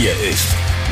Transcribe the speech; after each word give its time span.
Hier 0.00 0.12
ist 0.30 0.48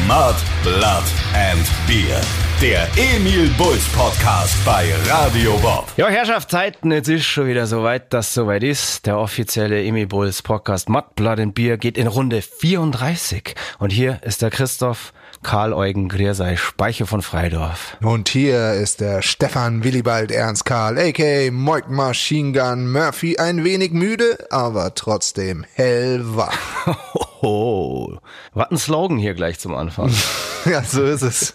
Mud, 0.07 0.35
Blood 0.62 1.03
and 1.33 1.67
Beer. 1.87 2.21
Der 2.61 2.87
Emil 2.98 3.48
Bulls 3.57 3.87
Podcast 3.96 4.62
bei 4.66 4.93
Radio 5.09 5.57
Bob. 5.62 5.87
Ja, 5.96 6.09
Herrschaftszeiten, 6.09 6.93
jetzt 6.93 7.09
ist 7.09 7.25
schon 7.25 7.46
wieder 7.46 7.66
soweit, 7.66 8.12
dass 8.12 8.34
soweit 8.34 8.62
ist. 8.62 9.07
Der 9.07 9.16
offizielle 9.16 9.82
Emil 9.82 10.09
Bulls 10.09 10.43
Podcast 10.43 10.91
Mud, 10.91 11.14
Blood 11.16 11.41
and 11.41 11.55
Beer 11.55 11.79
geht 11.79 11.96
in 11.96 12.07
Runde 12.07 12.43
34. 12.43 13.55
Und 13.79 13.93
hier 13.93 14.21
ist 14.25 14.43
der 14.43 14.50
Christoph 14.50 15.14
Karl 15.43 15.72
Eugen 15.72 16.11
Griersei, 16.11 16.56
Speicher 16.56 17.06
von 17.06 17.22
Freidorf. 17.22 17.96
Und 18.02 18.29
hier 18.29 18.75
ist 18.75 19.00
der 19.00 19.22
Stefan 19.22 19.84
Willibald 19.84 20.30
Ernst 20.30 20.66
Karl, 20.66 20.98
a.k.a. 20.98 21.50
Moik 21.50 21.88
Machine 21.88 22.52
Gun 22.52 22.93
Murphy, 22.93 23.38
ein 23.38 23.64
wenig 23.64 23.93
müde, 23.93 24.36
aber 24.50 24.95
trotzdem 24.95 25.64
hellwach. 25.77 26.59
Oh, 27.41 28.19
was 28.52 28.70
ein 28.70 28.78
Slogan 28.78 29.19
hier 29.19 29.34
gleich 29.34 29.59
zum 29.59 29.74
Anfang. 29.74 30.12
ja, 30.65 30.83
so 30.83 31.05
ist 31.05 31.23
es. 31.23 31.55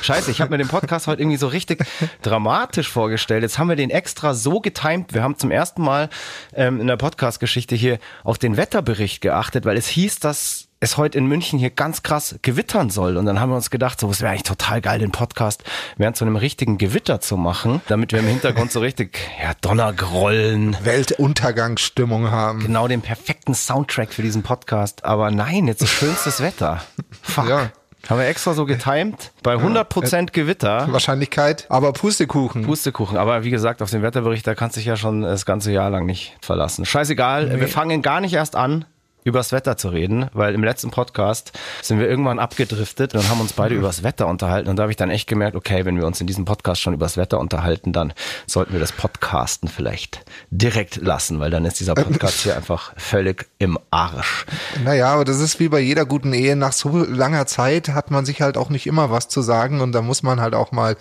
Scheiße, 0.00 0.30
ich 0.30 0.40
habe 0.40 0.52
mir 0.52 0.58
den 0.58 0.68
Podcast 0.68 1.06
heute 1.06 1.20
irgendwie 1.20 1.36
so 1.36 1.48
richtig 1.48 1.84
dramatisch 2.22 2.88
vorgestellt. 2.88 3.42
Jetzt 3.42 3.58
haben 3.58 3.68
wir 3.68 3.76
den 3.76 3.90
extra 3.90 4.32
so 4.34 4.60
getimt. 4.60 5.12
Wir 5.12 5.22
haben 5.22 5.36
zum 5.36 5.50
ersten 5.50 5.82
Mal 5.82 6.08
ähm, 6.54 6.80
in 6.80 6.86
der 6.86 6.96
Podcast-Geschichte 6.96 7.74
hier 7.74 7.98
auf 8.24 8.38
den 8.38 8.56
Wetterbericht 8.56 9.20
geachtet, 9.20 9.64
weil 9.66 9.76
es 9.76 9.88
hieß, 9.88 10.20
dass 10.20 10.67
es 10.80 10.96
heute 10.96 11.18
in 11.18 11.26
München 11.26 11.58
hier 11.58 11.70
ganz 11.70 12.02
krass 12.02 12.36
gewittern 12.42 12.90
soll. 12.90 13.16
Und 13.16 13.26
dann 13.26 13.40
haben 13.40 13.50
wir 13.50 13.56
uns 13.56 13.70
gedacht, 13.70 13.98
so, 13.98 14.10
es 14.10 14.20
wäre 14.20 14.30
eigentlich 14.30 14.44
total 14.44 14.80
geil, 14.80 15.00
den 15.00 15.10
Podcast 15.10 15.64
während 15.96 16.16
so 16.16 16.24
einem 16.24 16.36
richtigen 16.36 16.78
Gewitter 16.78 17.20
zu 17.20 17.36
machen, 17.36 17.80
damit 17.88 18.12
wir 18.12 18.20
im 18.20 18.26
Hintergrund 18.26 18.70
so 18.70 18.80
richtig, 18.80 19.18
ja, 19.42 19.52
Donnergrollen. 19.60 20.76
Weltuntergangsstimmung 20.82 22.30
haben. 22.30 22.60
Genau 22.60 22.86
den 22.86 23.02
perfekten 23.02 23.54
Soundtrack 23.54 24.12
für 24.12 24.22
diesen 24.22 24.42
Podcast. 24.42 25.04
Aber 25.04 25.30
nein, 25.30 25.66
jetzt 25.66 25.82
ist 25.82 25.90
schönstes 25.90 26.40
Wetter. 26.40 26.82
Fuck. 27.22 27.48
Ja. 27.48 27.70
Haben 28.08 28.20
wir 28.20 28.28
extra 28.28 28.54
so 28.54 28.64
getimed. 28.64 29.32
Bei 29.42 29.56
100% 29.56 30.30
Gewitter. 30.32 30.90
Wahrscheinlichkeit, 30.90 31.66
aber 31.68 31.92
Pustekuchen. 31.92 32.62
Pustekuchen. 32.62 33.18
Aber 33.18 33.42
wie 33.42 33.50
gesagt, 33.50 33.82
auf 33.82 33.90
den 33.90 34.02
Wetterbericht, 34.02 34.46
da 34.46 34.54
kannst 34.54 34.76
du 34.76 34.80
dich 34.80 34.86
ja 34.86 34.96
schon 34.96 35.22
das 35.22 35.44
ganze 35.44 35.72
Jahr 35.72 35.90
lang 35.90 36.06
nicht 36.06 36.36
verlassen. 36.40 36.86
Scheißegal, 36.86 37.48
nee. 37.48 37.60
wir 37.60 37.68
fangen 37.68 38.00
gar 38.00 38.20
nicht 38.20 38.32
erst 38.32 38.54
an 38.54 38.86
übers 39.28 39.52
Wetter 39.52 39.76
zu 39.76 39.90
reden, 39.90 40.26
weil 40.32 40.54
im 40.54 40.64
letzten 40.64 40.90
Podcast 40.90 41.52
sind 41.82 42.00
wir 42.00 42.08
irgendwann 42.08 42.38
abgedriftet 42.38 43.14
und 43.14 43.28
haben 43.28 43.40
uns 43.40 43.52
beide 43.52 43.74
übers 43.74 44.02
Wetter 44.02 44.26
unterhalten 44.26 44.68
und 44.68 44.76
da 44.76 44.82
habe 44.82 44.92
ich 44.92 44.96
dann 44.96 45.10
echt 45.10 45.28
gemerkt, 45.28 45.56
okay, 45.56 45.84
wenn 45.84 45.96
wir 45.96 46.06
uns 46.06 46.20
in 46.20 46.26
diesem 46.26 46.44
Podcast 46.44 46.80
schon 46.80 46.94
übers 46.94 47.16
Wetter 47.16 47.38
unterhalten, 47.38 47.92
dann 47.92 48.12
sollten 48.46 48.72
wir 48.72 48.80
das 48.80 48.92
Podcasten 48.92 49.68
vielleicht 49.68 50.24
direkt 50.50 50.96
lassen, 50.96 51.40
weil 51.40 51.50
dann 51.50 51.64
ist 51.64 51.78
dieser 51.78 51.94
Podcast 51.94 52.42
hier 52.42 52.56
einfach 52.56 52.92
völlig 52.96 53.46
im 53.58 53.78
Arsch. 53.90 54.46
Naja, 54.84 55.12
aber 55.12 55.24
das 55.24 55.40
ist 55.40 55.60
wie 55.60 55.68
bei 55.68 55.80
jeder 55.80 56.06
guten 56.06 56.32
Ehe, 56.32 56.56
nach 56.56 56.72
so 56.72 57.04
langer 57.04 57.46
Zeit 57.46 57.90
hat 57.90 58.10
man 58.10 58.24
sich 58.24 58.40
halt 58.40 58.56
auch 58.56 58.70
nicht 58.70 58.86
immer 58.86 59.10
was 59.10 59.28
zu 59.28 59.42
sagen 59.42 59.80
und 59.80 59.92
da 59.92 60.02
muss 60.02 60.22
man 60.22 60.40
halt 60.40 60.54
auch 60.54 60.72
mal 60.72 60.96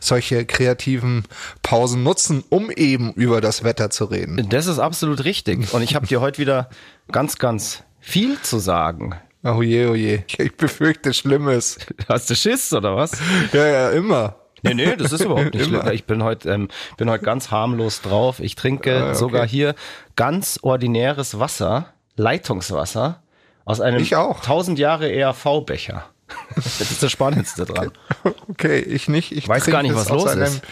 solche 0.00 0.44
kreativen 0.44 1.24
Pausen 1.62 2.02
nutzen, 2.02 2.44
um 2.48 2.70
eben 2.70 3.12
über 3.14 3.40
das 3.40 3.64
Wetter 3.64 3.90
zu 3.90 4.04
reden. 4.04 4.48
Das 4.50 4.66
ist 4.66 4.78
absolut 4.78 5.24
richtig 5.24 5.72
und 5.72 5.82
ich 5.82 5.94
habe 5.94 6.06
dir 6.06 6.20
heute 6.20 6.38
wieder 6.38 6.68
ganz, 7.12 7.38
ganz 7.38 7.84
viel 8.00 8.40
zu 8.40 8.58
sagen. 8.58 9.14
Oh 9.42 9.62
je, 9.62 9.86
oh 9.86 9.94
je. 9.94 10.22
Ich 10.38 10.56
befürchte 10.56 11.14
Schlimmes. 11.14 11.78
Hast 12.08 12.28
du 12.28 12.34
Schiss 12.34 12.72
oder 12.72 12.96
was? 12.96 13.12
Ja, 13.52 13.66
ja, 13.66 13.90
immer. 13.90 14.36
Nee, 14.62 14.74
nee, 14.74 14.96
das 14.96 15.12
ist 15.12 15.24
überhaupt 15.24 15.54
nicht 15.54 15.66
schlimm. 15.66 15.82
Ich 15.92 16.04
bin 16.04 16.22
heute, 16.22 16.50
ähm, 16.50 16.68
bin 16.98 17.08
heute 17.08 17.24
ganz 17.24 17.50
harmlos 17.50 18.02
drauf. 18.02 18.40
Ich 18.40 18.54
trinke 18.54 18.96
ah, 18.96 19.04
okay. 19.08 19.14
sogar 19.14 19.46
hier 19.46 19.74
ganz 20.16 20.58
ordinäres 20.62 21.38
Wasser, 21.38 21.86
Leitungswasser, 22.16 23.22
aus 23.64 23.80
einem 23.80 24.04
1000 24.04 24.78
Jahre 24.78 25.10
ERV-Becher. 25.10 26.04
Das 26.56 26.80
ist 26.80 27.02
das 27.02 27.10
Spannendste 27.12 27.64
dran. 27.64 27.90
Okay, 28.48 28.80
ich 28.80 29.08
nicht. 29.08 29.32
Ich 29.32 29.48
weiß 29.48 29.66
gar 29.66 29.82
nicht, 29.82 29.94
was 29.94 30.08
los 30.08 30.26
einem, 30.26 30.42
ist. 30.42 30.62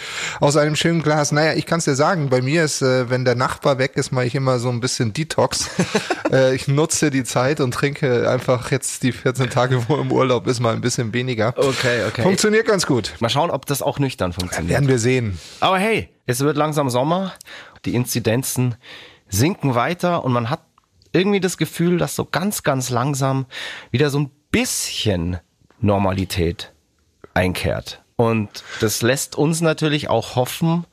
Aus 0.41 0.57
einem 0.57 0.77
schönen 0.77 1.03
Glas. 1.03 1.33
Naja, 1.33 1.55
ich 1.55 1.67
kann 1.67 1.79
es 1.79 1.85
dir 1.85 1.95
sagen, 1.95 2.29
bei 2.29 2.43
mir 2.43 2.65
ist, 2.65 2.83
äh, 2.83 3.09
wenn 3.11 3.25
der 3.25 3.35
Nachbar 3.35 3.79
weg 3.79 3.93
ist, 3.97 4.11
mache 4.11 4.27
ich 4.27 4.35
immer 4.35 4.59
so 4.59 4.69
ein 4.69 4.81
bisschen 4.81 5.13
Detox. 5.13 5.71
äh, 6.33 6.55
ich 6.55 6.69
nutze 6.69 7.11
die 7.11 7.25
Zeit 7.25 7.61
und 7.61 7.73
trinke 7.73 8.29
einfach 8.29 8.71
jetzt 8.71 9.03
die 9.03 9.13
14 9.13 9.51
Tage, 9.51 9.89
wo 9.89 9.97
im 9.97 10.13
Urlaub 10.13 10.47
ist, 10.47 10.61
mal 10.61 10.75
ein 10.75 10.81
bisschen 10.81 11.13
weniger. 11.13 11.55
Okay, 11.57 12.05
okay. 12.07 12.23
Funktioniert 12.23 12.67
ganz 12.67 12.87
gut. 12.87 13.15
Mal 13.21 13.29
schauen, 13.29 13.51
ob 13.51 13.67
das 13.67 13.83
auch 13.83 13.99
nüchtern 13.99 14.33
funktioniert. 14.33 14.71
Werden 14.71 14.89
wir 14.89 14.99
sehen. 14.99 15.39
Aber 15.61 15.79
hey, 15.79 16.09
es 16.27 16.41
wird 16.41 16.57
langsam 16.57 16.91
Sommer. 16.91 17.33
Die 17.85 17.95
Inzidenzen 17.95 18.75
sinken 19.29 19.75
weiter 19.75 20.25
und 20.25 20.33
man 20.33 20.51
hat 20.51 20.61
irgendwie 21.13 21.41
das 21.41 21.57
Gefühl, 21.57 21.99
dass 21.99 22.15
so 22.15 22.25
ganz, 22.25 22.63
ganz 22.63 22.91
langsam 22.91 23.47
wieder 23.91 24.11
so 24.11 24.19
ein 24.21 24.31
bisschen 24.51 25.39
Normalität 25.81 26.73
einkehrt. 27.35 28.03
Und 28.17 28.65
das 28.81 29.03
lässt 29.03 29.37
uns 29.37 29.61
natürlich 29.61 30.09
auch 30.09 30.35
hoffen, 30.35 30.87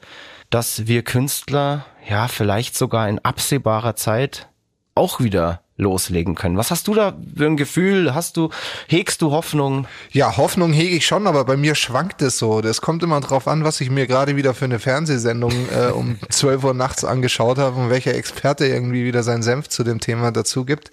dass 0.49 0.87
wir 0.87 1.03
Künstler 1.03 1.85
ja 2.07 2.27
vielleicht 2.27 2.75
sogar 2.75 3.09
in 3.09 3.19
absehbarer 3.19 3.95
Zeit 3.95 4.47
auch 4.93 5.19
wieder 5.19 5.61
loslegen 5.77 6.35
können. 6.35 6.55
Was 6.55 6.71
hast 6.71 6.87
du 6.87 6.93
da 6.93 7.17
für 7.35 7.45
ein 7.45 7.57
Gefühl? 7.57 8.15
Hast 8.15 8.37
du, 8.37 8.49
hegst 8.87 9.21
du 9.21 9.31
Hoffnung? 9.31 9.87
Ja, 10.11 10.37
Hoffnung 10.37 10.71
hege 10.71 10.95
ich 10.95 11.05
schon, 11.05 11.27
aber 11.27 11.43
bei 11.43 11.57
mir 11.57 11.75
schwankt 11.75 12.21
es 12.21 12.37
so. 12.37 12.61
Das 12.61 12.79
kommt 12.79 13.03
immer 13.03 13.19
drauf 13.19 13.45
an, 13.47 13.65
was 13.65 13.81
ich 13.81 13.89
mir 13.89 14.07
gerade 14.07 14.37
wieder 14.37 14.53
für 14.53 14.65
eine 14.65 14.79
Fernsehsendung 14.79 15.51
äh, 15.69 15.91
um 15.91 16.17
12 16.29 16.63
Uhr 16.63 16.73
nachts 16.73 17.03
angeschaut 17.03 17.57
habe 17.57 17.77
und 17.77 17.89
welcher 17.89 18.15
Experte 18.15 18.65
irgendwie 18.65 19.03
wieder 19.03 19.21
seinen 19.21 19.43
Senf 19.43 19.67
zu 19.67 19.83
dem 19.83 19.99
Thema 19.99 20.31
dazu 20.31 20.63
gibt. 20.63 20.91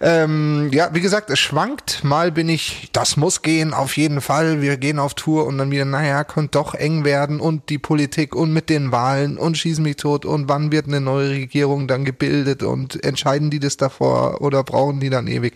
Ähm, 0.00 0.70
ja, 0.72 0.88
wie 0.94 1.02
gesagt, 1.02 1.28
es 1.28 1.38
schwankt. 1.38 2.02
Mal 2.02 2.32
bin 2.32 2.48
ich, 2.48 2.88
das 2.92 3.18
muss 3.18 3.42
gehen, 3.42 3.74
auf 3.74 3.98
jeden 3.98 4.22
Fall. 4.22 4.62
Wir 4.62 4.78
gehen 4.78 4.98
auf 4.98 5.12
Tour 5.12 5.44
und 5.46 5.58
dann 5.58 5.70
wieder, 5.70 5.84
naja, 5.84 6.24
könnte 6.24 6.52
doch 6.52 6.74
eng 6.74 7.04
werden 7.04 7.40
und 7.40 7.68
die 7.68 7.78
Politik 7.78 8.34
und 8.34 8.54
mit 8.54 8.70
den 8.70 8.90
Wahlen 8.90 9.36
und 9.36 9.58
schießen 9.58 9.84
mich 9.84 9.96
tot 9.96 10.24
und 10.24 10.48
wann 10.48 10.72
wird 10.72 10.86
eine 10.86 11.02
neue 11.02 11.28
Regierung 11.28 11.88
dann 11.88 12.06
gebildet 12.06 12.62
und 12.62 13.04
entscheiden 13.04 13.50
die 13.50 13.60
das 13.60 13.76
davor 13.76 14.13
oder 14.14 14.62
brauchen 14.62 15.00
die 15.00 15.10
dann 15.10 15.26
ewig? 15.26 15.54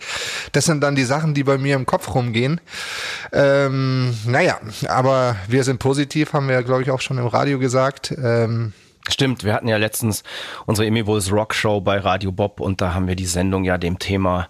Das 0.51 0.65
sind 0.65 0.81
dann 0.81 0.95
die 0.95 1.03
Sachen, 1.03 1.33
die 1.33 1.43
bei 1.43 1.57
mir 1.57 1.75
im 1.75 1.85
Kopf 1.85 2.13
rumgehen. 2.13 2.61
Ähm, 3.31 4.15
naja, 4.25 4.59
aber 4.87 5.35
wir 5.47 5.63
sind 5.63 5.79
positiv, 5.79 6.33
haben 6.33 6.47
wir 6.47 6.55
ja, 6.55 6.61
glaube 6.61 6.81
ich, 6.83 6.91
auch 6.91 7.01
schon 7.01 7.17
im 7.17 7.27
Radio 7.27 7.59
gesagt. 7.59 8.11
Ähm, 8.11 8.73
Stimmt, 9.09 9.43
wir 9.43 9.53
hatten 9.53 9.67
ja 9.67 9.77
letztens 9.77 10.23
unsere 10.65 10.87
Emi 10.87 11.03
Bulls 11.03 11.31
Rock 11.31 11.55
Show 11.55 11.81
bei 11.81 11.97
Radio 11.97 12.31
Bob 12.31 12.59
und 12.59 12.79
da 12.81 12.93
haben 12.93 13.07
wir 13.07 13.15
die 13.15 13.25
Sendung 13.25 13.63
ja 13.63 13.77
dem 13.77 13.97
Thema, 13.97 14.49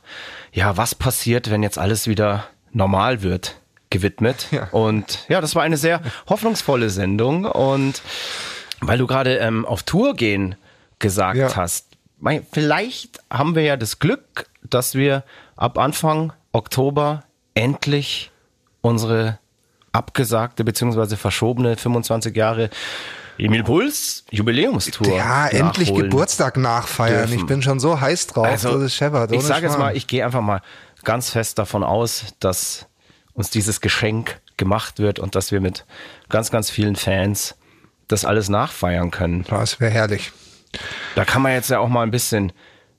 ja, 0.52 0.76
was 0.76 0.96
passiert, 0.96 1.50
wenn 1.50 1.64
jetzt 1.64 1.78
alles 1.78 2.08
wieder 2.08 2.46
normal 2.74 3.22
wird, 3.22 3.62
gewidmet. 3.90 4.48
Ja. 4.52 4.68
Und 4.72 5.26
ja, 5.30 5.40
das 5.40 5.56
war 5.56 5.64
eine 5.64 5.78
sehr 5.78 6.02
hoffnungsvolle 6.28 6.90
Sendung 6.90 7.46
und 7.46 8.02
weil 8.82 8.98
du 8.98 9.08
gerade 9.08 9.38
ähm, 9.38 9.66
auf 9.66 9.84
Tour 9.84 10.16
gehen 10.16 10.56
gesagt 11.00 11.38
ja. 11.38 11.56
hast, 11.56 11.89
vielleicht 12.52 13.20
haben 13.30 13.56
wir 13.56 13.64
ja 13.64 13.78
das 13.78 14.00
Glück, 14.00 14.50
dass 14.64 14.96
wir 14.96 15.24
ab 15.56 15.78
Anfang 15.78 16.34
Oktober 16.52 17.24
endlich 17.54 18.32
unsere 18.82 19.40
abgesagte 19.92 20.64
bzw. 20.64 21.16
verschobene 21.16 21.76
25 21.76 22.36
Jahre 22.36 22.70
Emil 23.38 23.64
Puls 23.64 24.26
Jubiläumstour. 24.32 25.16
Ja, 25.16 25.48
endlich 25.48 25.94
Geburtstag 25.94 26.58
nachfeiern. 26.58 27.28
Dürfen. 27.28 27.40
Ich 27.40 27.46
bin 27.46 27.62
schon 27.62 27.80
so 27.80 28.00
heiß 28.00 28.28
drauf. 28.28 28.46
Also, 28.46 28.74
das 28.74 28.84
ist 28.84 28.96
scheppert, 28.96 29.32
ich 29.32 29.42
sage 29.42 29.66
jetzt 29.66 29.80
mal, 29.80 29.96
ich 29.96 30.08
gehe 30.08 30.26
einfach 30.26 30.42
mal 30.42 30.62
ganz 31.04 31.30
fest 31.30 31.58
davon 31.58 31.84
aus, 31.84 32.26
dass 32.40 32.88
uns 33.34 33.50
dieses 33.50 33.80
Geschenk 33.80 34.42
gemacht 34.58 35.00
wird 35.00 35.20
und 35.20 35.36
dass 35.36 35.52
wir 35.52 35.62
mit 35.62 35.86
ganz, 36.28 36.52
ganz 36.52 36.70
vielen 36.70 36.98
Fans 36.98 37.56
das 38.10 38.26
alles 38.26 38.50
nachfeiern 38.50 39.12
können. 39.12 39.46
Das 39.50 39.80
wäre 39.80 39.92
herrlich. 39.92 40.34
Da 41.16 41.26
kann 41.26 41.42
man 41.42 41.54
jetzt 41.54 41.70
ja 41.70 41.80
auch 41.80 41.90
mal 41.90 42.04
ein 42.04 42.12
bisschen 42.12 42.52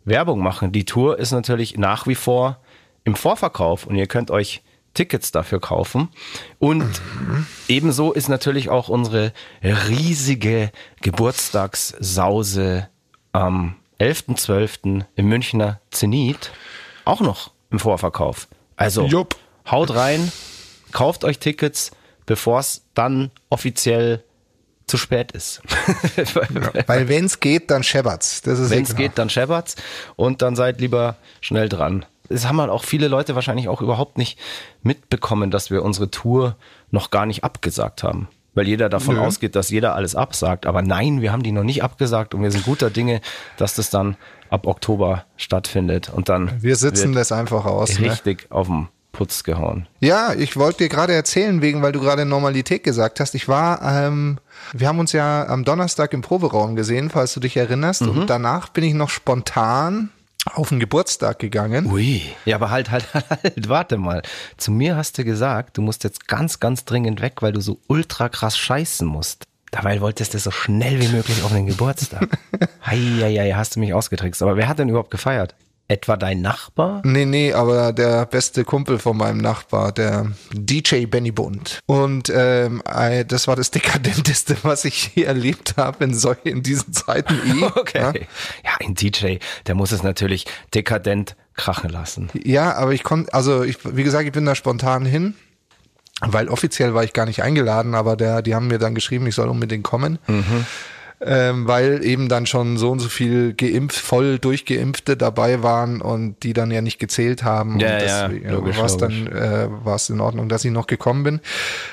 Werbung 0.05 0.41
machen. 0.41 0.73
Die 0.73 0.85
Tour 0.85 1.19
ist 1.19 1.33
natürlich 1.33 1.77
nach 1.77 2.07
wie 2.07 2.15
vor 2.15 2.59
im 3.05 3.15
Vorverkauf 3.15 3.87
und 3.87 3.97
ihr 3.97 4.07
könnt 4.07 4.31
euch 4.31 4.63
Tickets 4.95 5.31
dafür 5.31 5.61
kaufen. 5.61 6.09
Und 6.59 6.85
mhm. 6.85 7.47
ebenso 7.69 8.13
ist 8.13 8.29
natürlich 8.29 8.69
auch 8.71 8.89
unsere 8.89 9.33
riesige 9.63 10.73
Geburtstagssause 11.01 12.89
am 13.33 13.77
11.12. 14.01 15.05
im 15.15 15.29
Münchner 15.29 15.81
Zenit 15.91 16.51
auch 17.05 17.21
noch 17.21 17.53
im 17.71 17.79
Vorverkauf. 17.79 18.49
Also 18.77 19.07
Jupp. 19.07 19.37
haut 19.71 19.95
rein, 19.95 20.33
kauft 20.93 21.25
euch 21.25 21.39
Tickets, 21.39 21.91
bevor 22.27 22.61
es 22.61 22.85
dann 22.95 23.31
offiziell 23.49 24.25
zu 24.91 24.97
spät 24.97 25.33
ist. 25.33 25.63
ja, 26.17 26.25
weil 26.87 27.09
wenn 27.09 27.25
es 27.25 27.41
geht, 27.41 27.71
dann 27.71 27.83
scheppert's. 27.83 28.43
Wenn 28.45 28.83
es 28.83 28.97
geht, 28.97 29.13
dann 29.17 29.31
scheppert's 29.31 29.77
und 30.17 30.43
dann 30.43 30.57
seid 30.57 30.81
lieber 30.81 31.17
schnell 31.41 31.69
dran. 31.69 32.05
Es 32.29 32.47
haben 32.47 32.61
halt 32.61 32.71
auch 32.71 32.85
viele 32.85 33.09
Leute 33.09 33.35
wahrscheinlich 33.35 33.69
auch 33.69 33.81
überhaupt 33.81 34.19
nicht 34.19 34.39
mitbekommen, 34.83 35.51
dass 35.51 35.71
wir 35.71 35.83
unsere 35.83 36.11
Tour 36.11 36.57
noch 36.91 37.11
gar 37.11 37.27
nicht 37.27 37.43
abgesagt 37.43 38.03
haben. 38.03 38.29
Weil 38.55 38.67
jeder 38.67 38.89
davon 38.89 39.15
Nö. 39.15 39.21
ausgeht, 39.21 39.55
dass 39.55 39.71
jeder 39.71 39.95
alles 39.95 40.17
absagt. 40.17 40.67
Aber 40.67 40.83
nein, 40.83 41.23
wir 41.23 41.33
haben 41.33 41.43
die 41.43 41.53
noch 41.53 41.63
nicht 41.63 41.83
abgesagt 41.83 42.35
und 42.35 42.43
wir 42.43 42.51
sind 42.51 42.65
guter 42.65 42.91
Dinge, 42.91 43.21
dass 43.57 43.75
das 43.75 43.91
dann 43.91 44.17
ab 44.49 44.67
Oktober 44.67 45.25
stattfindet. 45.37 46.11
Und 46.11 46.29
dann. 46.29 46.61
Wir 46.63 46.75
sitzen 46.77 47.13
das 47.13 47.31
einfach 47.31 47.65
aus. 47.65 47.99
Ne? 47.99 48.11
Richtig 48.11 48.51
ne? 48.51 48.57
auf 48.57 48.67
dem 48.67 48.89
Putz 49.13 49.45
gehauen. 49.45 49.87
Ja, 50.01 50.33
ich 50.33 50.57
wollte 50.57 50.79
dir 50.79 50.89
gerade 50.89 51.13
erzählen, 51.13 51.63
wegen, 51.63 51.83
weil 51.83 51.93
du 51.93 52.01
gerade 52.01 52.25
Normalität 52.25 52.85
gesagt 52.85 53.21
hast. 53.21 53.35
Ich 53.35 53.49
war, 53.49 53.83
ähm, 53.83 54.39
wir 54.73 54.89
haben 54.89 54.99
uns 54.99 55.13
ja 55.13 55.47
am 55.47 55.65
Donnerstag 55.65 56.13
im 56.13 56.23
Proberaum 56.23 56.77
gesehen, 56.77 57.11
falls 57.11 57.35
du 57.35 57.41
dich 57.41 57.57
erinnerst. 57.57 58.03
Mhm. 58.03 58.11
Und 58.11 58.31
danach 58.31 58.69
bin 58.69 58.85
ich 58.85 58.95
noch 58.95 59.11
spontan 59.11 60.11
auf 60.47 60.71
den 60.71 60.81
Geburtstag 60.81 61.39
gegangen. 61.39 61.87
Ui. 61.91 62.23
Ja, 62.45 62.57
aber 62.57 62.71
halt, 62.71 62.91
halt, 62.91 63.07
halt, 63.15 63.69
warte 63.69 63.99
mal. 63.99 64.23
Zu 64.57 64.71
mir 64.71 64.97
hast 64.97 65.19
du 65.19 65.25
gesagt, 65.25 65.77
du 65.77 65.83
musst 65.83 66.05
jetzt 66.05 66.29
ganz, 66.29 66.61
ganz 66.61 66.85
dringend 66.85 67.21
weg, 67.21 67.43
weil 67.43 67.53
du 67.53 67.61
so 67.61 67.79
ultra 67.89 68.29
krass 68.29 68.57
scheißen 68.57 69.07
musst. 69.07 69.45
Dabei 69.71 70.01
wolltest 70.01 70.35
du 70.35 70.39
so 70.39 70.51
schnell 70.51 71.01
wie 71.01 71.09
möglich 71.09 71.43
auf 71.45 71.53
den 71.53 71.67
Geburtstag. 71.67 72.27
Heieiei, 72.87 73.53
hast 73.53 73.77
du 73.77 73.81
mich 73.81 73.95
ausgetrickst. 73.95 74.43
Aber 74.43 74.57
wer 74.57 74.69
hat 74.69 74.79
denn 74.79 74.89
überhaupt 74.89 75.13
gefeiert? 75.13 75.55
Etwa 75.91 76.17
dein 76.17 76.41
Nachbar? 76.41 77.03
Nee, 77.05 77.25
nee, 77.25 77.53
aber 77.53 77.93
der 77.93 78.25
beste 78.25 78.63
Kumpel 78.65 79.01
von 79.01 79.17
meinem 79.17 79.39
Nachbar, 79.39 79.91
der 79.91 80.31
DJ 80.53 81.07
Benny 81.07 81.33
Bund. 81.33 81.81
Und 81.87 82.33
ähm, 82.33 82.81
äh, 82.89 83.25
das 83.25 83.49
war 83.49 83.57
das 83.57 83.73
Dekadenteste, 83.73 84.57
was 84.63 84.85
ich 84.85 85.17
je 85.17 85.25
erlebt 85.25 85.75
habe 85.77 86.05
in, 86.05 86.15
sol- 86.15 86.37
in 86.45 86.63
diesen 86.63 86.93
Zeiten 86.93 87.35
eh. 87.61 87.65
Okay. 87.75 87.99
Ja? 87.99 88.13
Ja, 88.65 88.71
ein 88.87 88.95
DJ, 88.95 89.39
der 89.67 89.75
muss 89.75 89.91
es 89.91 90.05
natürlich 90.05 90.47
dekadent 90.75 91.35
krachen 91.55 91.91
lassen. 91.91 92.31
Ja, 92.45 92.75
aber 92.77 92.93
ich 92.93 93.03
konnte, 93.03 93.35
also 93.35 93.65
ich, 93.65 93.79
wie 93.85 94.05
gesagt, 94.05 94.25
ich 94.27 94.33
bin 94.33 94.45
da 94.47 94.55
spontan 94.55 95.05
hin, 95.05 95.35
weil 96.21 96.49
offiziell 96.49 96.95
war 96.95 97.03
ich 97.03 97.13
gar 97.15 97.27
nicht 97.27 97.43
eingeladen, 97.43 97.97
aber 97.97 98.15
der, 98.15 98.43
die 98.43 98.55
haben 98.55 98.69
mir 98.69 98.79
dann 98.79 98.95
geschrieben, 98.95 99.27
ich 99.27 99.35
soll 99.35 99.49
unbedingt 99.49 99.83
kommen. 99.83 100.21
Ähm, 101.23 101.69
weil 101.69 102.03
eben 102.03 102.31
dann 102.31 102.47
schon 102.47 102.79
so 102.79 102.91
und 102.91 102.99
so 102.99 103.11
viel 103.11 103.53
geimpft, 103.53 103.99
voll 103.99 104.39
durchgeimpfte 104.39 105.19
dabei 105.19 105.63
waren 105.63 106.01
und 106.01 106.43
die 106.43 106.55
dann 106.55 106.71
ja 106.71 106.81
nicht 106.81 106.99
gezählt 106.99 107.43
haben. 107.43 107.79
Ja, 107.79 108.27
und 108.27 108.43
ja, 108.43 108.79
war 108.79 108.87
es 108.87 108.97
dann 108.97 109.27
äh, 109.27 109.69
war 109.85 109.97
es 109.97 110.09
in 110.09 110.21
Ordnung, 110.21 110.49
dass 110.49 110.65
ich 110.65 110.71
noch 110.71 110.87
gekommen 110.87 111.23
bin. 111.25 111.41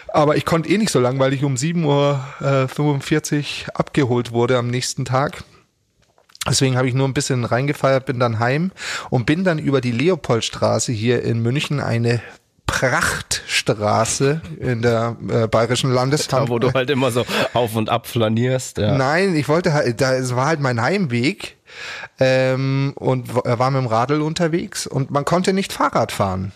Aber 0.07 0.37
ich 0.37 0.45
konnte 0.45 0.69
eh 0.69 0.77
nicht 0.77 0.91
so 0.91 1.01
lang, 1.01 1.19
weil 1.19 1.33
ich 1.33 1.43
um 1.43 1.55
7.45 1.55 1.85
Uhr 1.85 2.25
äh, 2.39 2.67
45 2.69 3.67
abgeholt 3.73 4.31
wurde 4.31 4.57
am 4.57 4.69
nächsten 4.69 5.03
Tag. 5.03 5.43
Deswegen 6.47 6.77
habe 6.77 6.87
ich 6.87 6.93
nur 6.93 7.07
ein 7.07 7.13
bisschen 7.13 7.43
reingefeiert, 7.43 8.05
bin 8.05 8.19
dann 8.19 8.39
heim 8.39 8.71
und 9.09 9.25
bin 9.25 9.43
dann 9.43 9.59
über 9.59 9.81
die 9.81 9.91
Leopoldstraße 9.91 10.93
hier 10.93 11.23
in 11.23 11.41
München 11.41 11.81
eine 11.81 12.21
Prachtstraße 12.67 14.41
in 14.59 14.81
der 14.81 15.15
äh, 15.29 15.47
bayerischen 15.47 15.91
Landeshauptstadt. 15.91 16.49
wo 16.49 16.59
du 16.59 16.73
halt 16.73 16.89
immer 16.89 17.11
so 17.11 17.25
auf 17.53 17.75
und 17.75 17.89
ab 17.89 18.07
flanierst. 18.07 18.77
Ja. 18.77 18.95
Nein, 18.97 19.35
ich 19.35 19.47
wollte 19.49 19.73
halt, 19.73 19.99
da, 20.01 20.13
es 20.13 20.35
war 20.35 20.47
halt 20.47 20.59
mein 20.59 20.81
Heimweg 20.81 21.57
ähm, 22.19 22.93
und 22.95 23.35
w- 23.35 23.41
war 23.45 23.71
mit 23.71 23.81
dem 23.81 23.87
Radl 23.87 24.21
unterwegs 24.21 24.87
und 24.87 25.11
man 25.11 25.25
konnte 25.25 25.53
nicht 25.53 25.73
Fahrrad 25.73 26.11
fahren, 26.11 26.51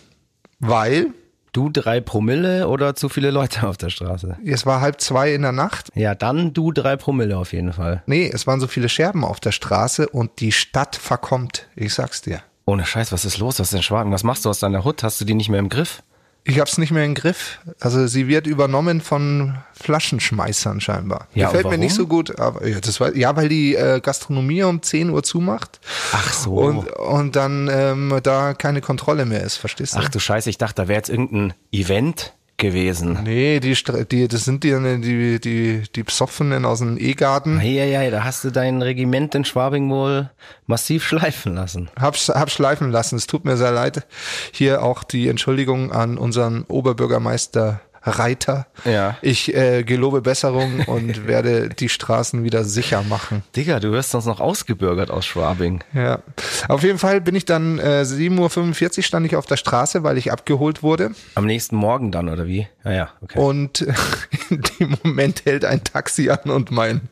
weil 0.60 1.08
Du 1.54 1.68
drei 1.68 2.00
Promille 2.00 2.66
oder 2.66 2.94
zu 2.94 3.10
viele 3.10 3.30
Leute 3.30 3.68
auf 3.68 3.76
der 3.76 3.90
Straße? 3.90 4.38
es 4.42 4.64
war 4.64 4.80
halb 4.80 5.02
zwei 5.02 5.34
in 5.34 5.42
der 5.42 5.52
Nacht. 5.52 5.90
Ja, 5.94 6.14
dann 6.14 6.54
du 6.54 6.72
drei 6.72 6.96
Promille 6.96 7.36
auf 7.36 7.52
jeden 7.52 7.74
Fall. 7.74 8.02
Nee, 8.06 8.30
es 8.32 8.46
waren 8.46 8.58
so 8.58 8.66
viele 8.66 8.88
Scherben 8.88 9.22
auf 9.22 9.38
der 9.38 9.52
Straße 9.52 10.08
und 10.08 10.40
die 10.40 10.50
Stadt 10.52 10.96
verkommt. 10.96 11.66
Ich 11.76 11.92
sag's 11.92 12.22
dir. 12.22 12.40
Ohne 12.64 12.84
Scheiß, 12.86 13.12
was 13.12 13.24
ist 13.24 13.38
los? 13.38 13.58
Was 13.58 13.68
ist 13.68 13.74
denn 13.74 13.82
Schwaben? 13.82 14.12
Was 14.12 14.24
machst 14.24 14.44
du 14.44 14.50
aus 14.50 14.60
deiner 14.60 14.84
Hut? 14.84 15.02
Hast 15.02 15.20
du 15.20 15.24
die 15.24 15.34
nicht 15.34 15.48
mehr 15.48 15.58
im 15.58 15.68
Griff? 15.68 16.02
Ich 16.44 16.58
hab's 16.58 16.76
nicht 16.76 16.90
mehr 16.90 17.04
im 17.04 17.14
Griff. 17.14 17.60
Also 17.78 18.08
sie 18.08 18.26
wird 18.26 18.48
übernommen 18.48 19.00
von 19.00 19.58
Flaschenschmeißern 19.74 20.80
scheinbar. 20.80 21.28
Ja, 21.34 21.46
Gefällt 21.46 21.70
mir 21.70 21.78
nicht 21.78 21.94
so 21.94 22.08
gut, 22.08 22.38
aber 22.40 22.66
ja, 22.66 22.80
das 22.80 22.98
war, 22.98 23.14
ja, 23.14 23.36
weil 23.36 23.48
die 23.48 23.76
äh, 23.76 24.00
Gastronomie 24.00 24.64
um 24.64 24.82
10 24.82 25.10
Uhr 25.10 25.22
zumacht 25.22 25.80
Ach 26.10 26.32
so. 26.32 26.54
und, 26.54 26.90
und 26.90 27.36
dann 27.36 27.70
ähm, 27.72 28.18
da 28.24 28.54
keine 28.54 28.80
Kontrolle 28.80 29.24
mehr 29.24 29.42
ist, 29.42 29.56
verstehst 29.56 29.94
du? 29.94 29.98
Ach 30.00 30.08
du 30.08 30.18
Scheiße, 30.18 30.50
ich 30.50 30.58
dachte, 30.58 30.82
da 30.82 30.88
wäre 30.88 30.98
jetzt 30.98 31.10
irgendein 31.10 31.54
Event 31.70 32.34
gewesen. 32.62 33.18
Nee, 33.24 33.60
die, 33.60 33.76
die, 34.10 34.28
das 34.28 34.44
sind 34.46 34.64
die, 34.64 34.70
die, 35.02 35.40
die, 35.40 35.82
die 35.94 36.04
Psoffenen 36.04 36.64
aus 36.64 36.78
dem 36.78 36.96
E-Garten. 36.96 37.60
Ja, 37.60 37.84
ja, 37.84 38.08
da 38.10 38.24
hast 38.24 38.44
du 38.44 38.50
dein 38.50 38.80
Regiment 38.80 39.34
in 39.34 39.44
Schwabing 39.44 39.90
wohl 39.90 40.30
massiv 40.66 41.04
schleifen 41.04 41.56
lassen. 41.56 41.90
Hab's, 42.00 42.28
hab 42.28 42.50
schleifen 42.50 42.90
lassen. 42.90 43.16
Es 43.16 43.26
tut 43.26 43.44
mir 43.44 43.58
sehr 43.58 43.72
leid. 43.72 44.06
Hier 44.52 44.82
auch 44.82 45.02
die 45.02 45.28
Entschuldigung 45.28 45.92
an 45.92 46.16
unseren 46.16 46.62
Oberbürgermeister 46.62 47.80
Reiter. 48.04 48.66
Ja. 48.84 49.16
Ich 49.22 49.54
äh, 49.54 49.82
gelobe 49.84 50.22
Besserung 50.22 50.80
und 50.86 51.26
werde 51.26 51.68
die 51.68 51.88
Straßen 51.88 52.44
wieder 52.44 52.64
sicher 52.64 53.02
machen. 53.02 53.42
Digga, 53.56 53.80
du 53.80 53.92
wirst 53.92 54.14
uns 54.14 54.26
noch 54.26 54.40
ausgebürgert 54.40 55.10
aus 55.10 55.26
Schwabing. 55.26 55.82
Ja. 55.94 56.20
Auf 56.68 56.82
jeden 56.82 56.98
Fall 56.98 57.20
bin 57.20 57.34
ich 57.34 57.44
dann 57.44 57.78
äh, 57.78 58.04
7.45 58.04 58.98
Uhr 58.98 59.02
stand 59.04 59.26
ich 59.26 59.36
auf 59.36 59.46
der 59.46 59.56
Straße, 59.56 60.02
weil 60.02 60.18
ich 60.18 60.32
abgeholt 60.32 60.82
wurde. 60.82 61.12
Am 61.34 61.46
nächsten 61.46 61.76
Morgen 61.76 62.12
dann, 62.12 62.28
oder 62.28 62.46
wie? 62.46 62.68
Ja, 62.84 62.92
ja, 62.92 63.08
okay. 63.20 63.38
Und 63.38 63.80
in 64.50 64.62
dem 64.80 64.96
Moment 65.02 65.44
hält 65.44 65.64
ein 65.64 65.84
Taxi 65.84 66.30
an 66.30 66.50
und 66.50 66.70
mein 66.70 67.08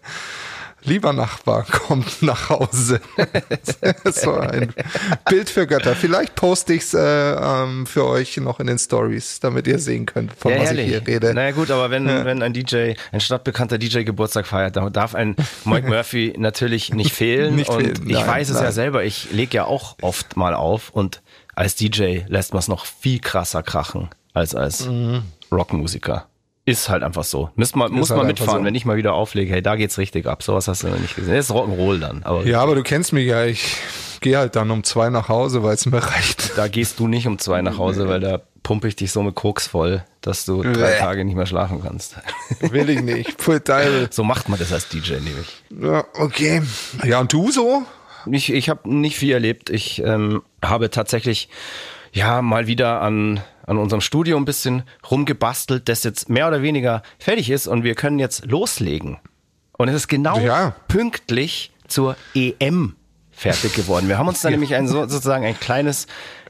lieber 0.84 1.12
Nachbar 1.12 1.64
kommt 1.64 2.22
nach 2.22 2.48
Hause. 2.50 3.00
war 4.24 4.50
ein 4.50 4.72
Bild 5.28 5.50
für 5.50 5.66
Götter. 5.66 5.94
Vielleicht 5.94 6.34
poste 6.34 6.74
ich's 6.74 6.94
äh, 6.94 7.00
ähm, 7.00 7.86
für 7.86 8.06
euch 8.06 8.36
noch 8.38 8.60
in 8.60 8.66
den 8.66 8.78
Stories, 8.78 9.40
damit 9.40 9.66
ihr 9.66 9.78
sehen 9.78 10.06
könnt, 10.06 10.32
von 10.34 10.52
ja, 10.52 10.58
was 10.60 10.66
herrlich. 10.68 10.86
ich 10.86 10.90
hier 10.92 11.06
rede. 11.06 11.34
Naja 11.34 11.52
gut, 11.52 11.70
aber 11.70 11.90
wenn, 11.90 12.06
wenn 12.06 12.42
ein 12.42 12.52
DJ, 12.52 12.94
ein 13.12 13.20
stadtbekannter 13.20 13.78
DJ 13.78 14.02
Geburtstag 14.02 14.46
feiert, 14.46 14.76
dann 14.76 14.92
darf 14.92 15.14
ein 15.14 15.36
Mike 15.64 15.88
Murphy 15.88 16.34
natürlich 16.36 16.92
nicht 16.94 17.12
fehlen. 17.12 17.56
Nicht 17.56 17.70
und 17.70 17.80
fehlen, 17.82 18.08
ich 18.08 18.14
nein, 18.16 18.26
weiß 18.26 18.50
es 18.50 18.60
ja 18.60 18.72
selber, 18.72 19.04
ich 19.04 19.30
lege 19.32 19.56
ja 19.58 19.64
auch 19.64 19.96
oft 20.02 20.36
mal 20.36 20.54
auf 20.54 20.90
und 20.90 21.22
als 21.54 21.74
DJ 21.74 22.20
lässt 22.28 22.52
man 22.52 22.60
es 22.60 22.68
noch 22.68 22.86
viel 22.86 23.20
krasser 23.20 23.62
krachen 23.62 24.08
als 24.32 24.54
als 24.54 24.86
Mhm. 24.86 25.22
Rockmusiker. 25.52 26.26
Ist 26.66 26.88
halt 26.88 27.02
einfach 27.02 27.24
so. 27.24 27.50
Muss 27.54 27.74
man, 27.74 27.90
muss 27.92 28.10
halt 28.10 28.18
man 28.18 28.26
mitfahren, 28.26 28.60
so. 28.60 28.64
wenn 28.64 28.74
ich 28.74 28.84
mal 28.84 28.96
wieder 28.96 29.14
auflege, 29.14 29.52
hey, 29.52 29.62
da 29.62 29.76
geht's 29.76 29.98
richtig 29.98 30.26
ab. 30.26 30.42
Sowas 30.42 30.68
hast 30.68 30.82
du 30.82 30.88
noch 30.88 30.98
nicht 30.98 31.16
gesehen. 31.16 31.34
Das 31.34 31.46
ist 31.46 31.54
Rock'n'Roll 31.54 31.98
dann. 31.98 32.22
Aber 32.22 32.44
Ja, 32.44 32.60
aber 32.60 32.74
du 32.74 32.82
kennst 32.82 33.12
mich 33.12 33.26
ja. 33.26 33.44
Ich 33.44 33.76
gehe 34.20 34.36
halt 34.38 34.56
dann 34.56 34.70
um 34.70 34.84
zwei 34.84 35.08
nach 35.08 35.28
Hause, 35.28 35.62
weil 35.62 35.74
es 35.74 35.86
mir 35.86 35.98
reicht. 36.06 36.56
da 36.56 36.68
gehst 36.68 37.00
du 37.00 37.08
nicht 37.08 37.26
um 37.26 37.38
zwei 37.38 37.62
nach 37.62 37.78
Hause, 37.78 38.08
weil 38.08 38.20
da 38.20 38.40
pumpe 38.62 38.88
ich 38.88 38.94
dich 38.96 39.10
so 39.10 39.22
mit 39.22 39.34
Koks 39.34 39.66
voll, 39.66 40.04
dass 40.20 40.44
du 40.44 40.62
drei. 40.62 40.92
Tage 40.98 41.24
nicht 41.24 41.34
mehr 41.34 41.46
schlafen 41.46 41.82
kannst. 41.82 42.16
Will 42.60 42.90
ich 42.90 43.00
nicht. 43.02 43.40
Full 43.40 43.60
Teil. 43.60 44.08
So 44.10 44.22
macht 44.22 44.48
man 44.48 44.58
das 44.58 44.72
als 44.72 44.88
DJ 44.88 45.14
nämlich. 45.14 45.62
Ja, 45.70 46.04
okay. 46.14 46.62
Ja, 47.04 47.20
und 47.20 47.32
du 47.32 47.50
so? 47.50 47.82
Ich, 48.30 48.52
ich 48.52 48.68
habe 48.68 48.88
nicht 48.94 49.16
viel 49.16 49.32
erlebt. 49.32 49.70
Ich 49.70 50.02
ähm, 50.04 50.42
habe 50.62 50.90
tatsächlich 50.90 51.48
ja 52.12 52.42
mal 52.42 52.66
wieder 52.66 53.00
an, 53.00 53.40
an 53.70 53.78
unserem 53.78 54.00
Studio 54.00 54.36
ein 54.36 54.44
bisschen 54.44 54.82
rumgebastelt, 55.10 55.88
das 55.88 56.02
jetzt 56.02 56.28
mehr 56.28 56.48
oder 56.48 56.60
weniger 56.60 57.02
fertig 57.18 57.50
ist 57.50 57.66
und 57.68 57.84
wir 57.84 57.94
können 57.94 58.18
jetzt 58.18 58.44
loslegen. 58.46 59.18
Und 59.78 59.88
es 59.88 59.94
ist 59.94 60.08
genau 60.08 60.38
Ja. 60.40 60.74
pünktlich 60.88 61.72
zur 61.86 62.16
EM 62.34 62.96
fertig 63.30 63.72
geworden. 63.74 64.08
Wir 64.08 64.18
haben 64.18 64.28
uns 64.28 64.40
da 64.42 64.50
nämlich 64.56 64.74
ein, 64.74 64.88
so- 64.88 65.06
sozusagen 65.08 65.44
ein 65.44 65.58
kleines 65.58 66.06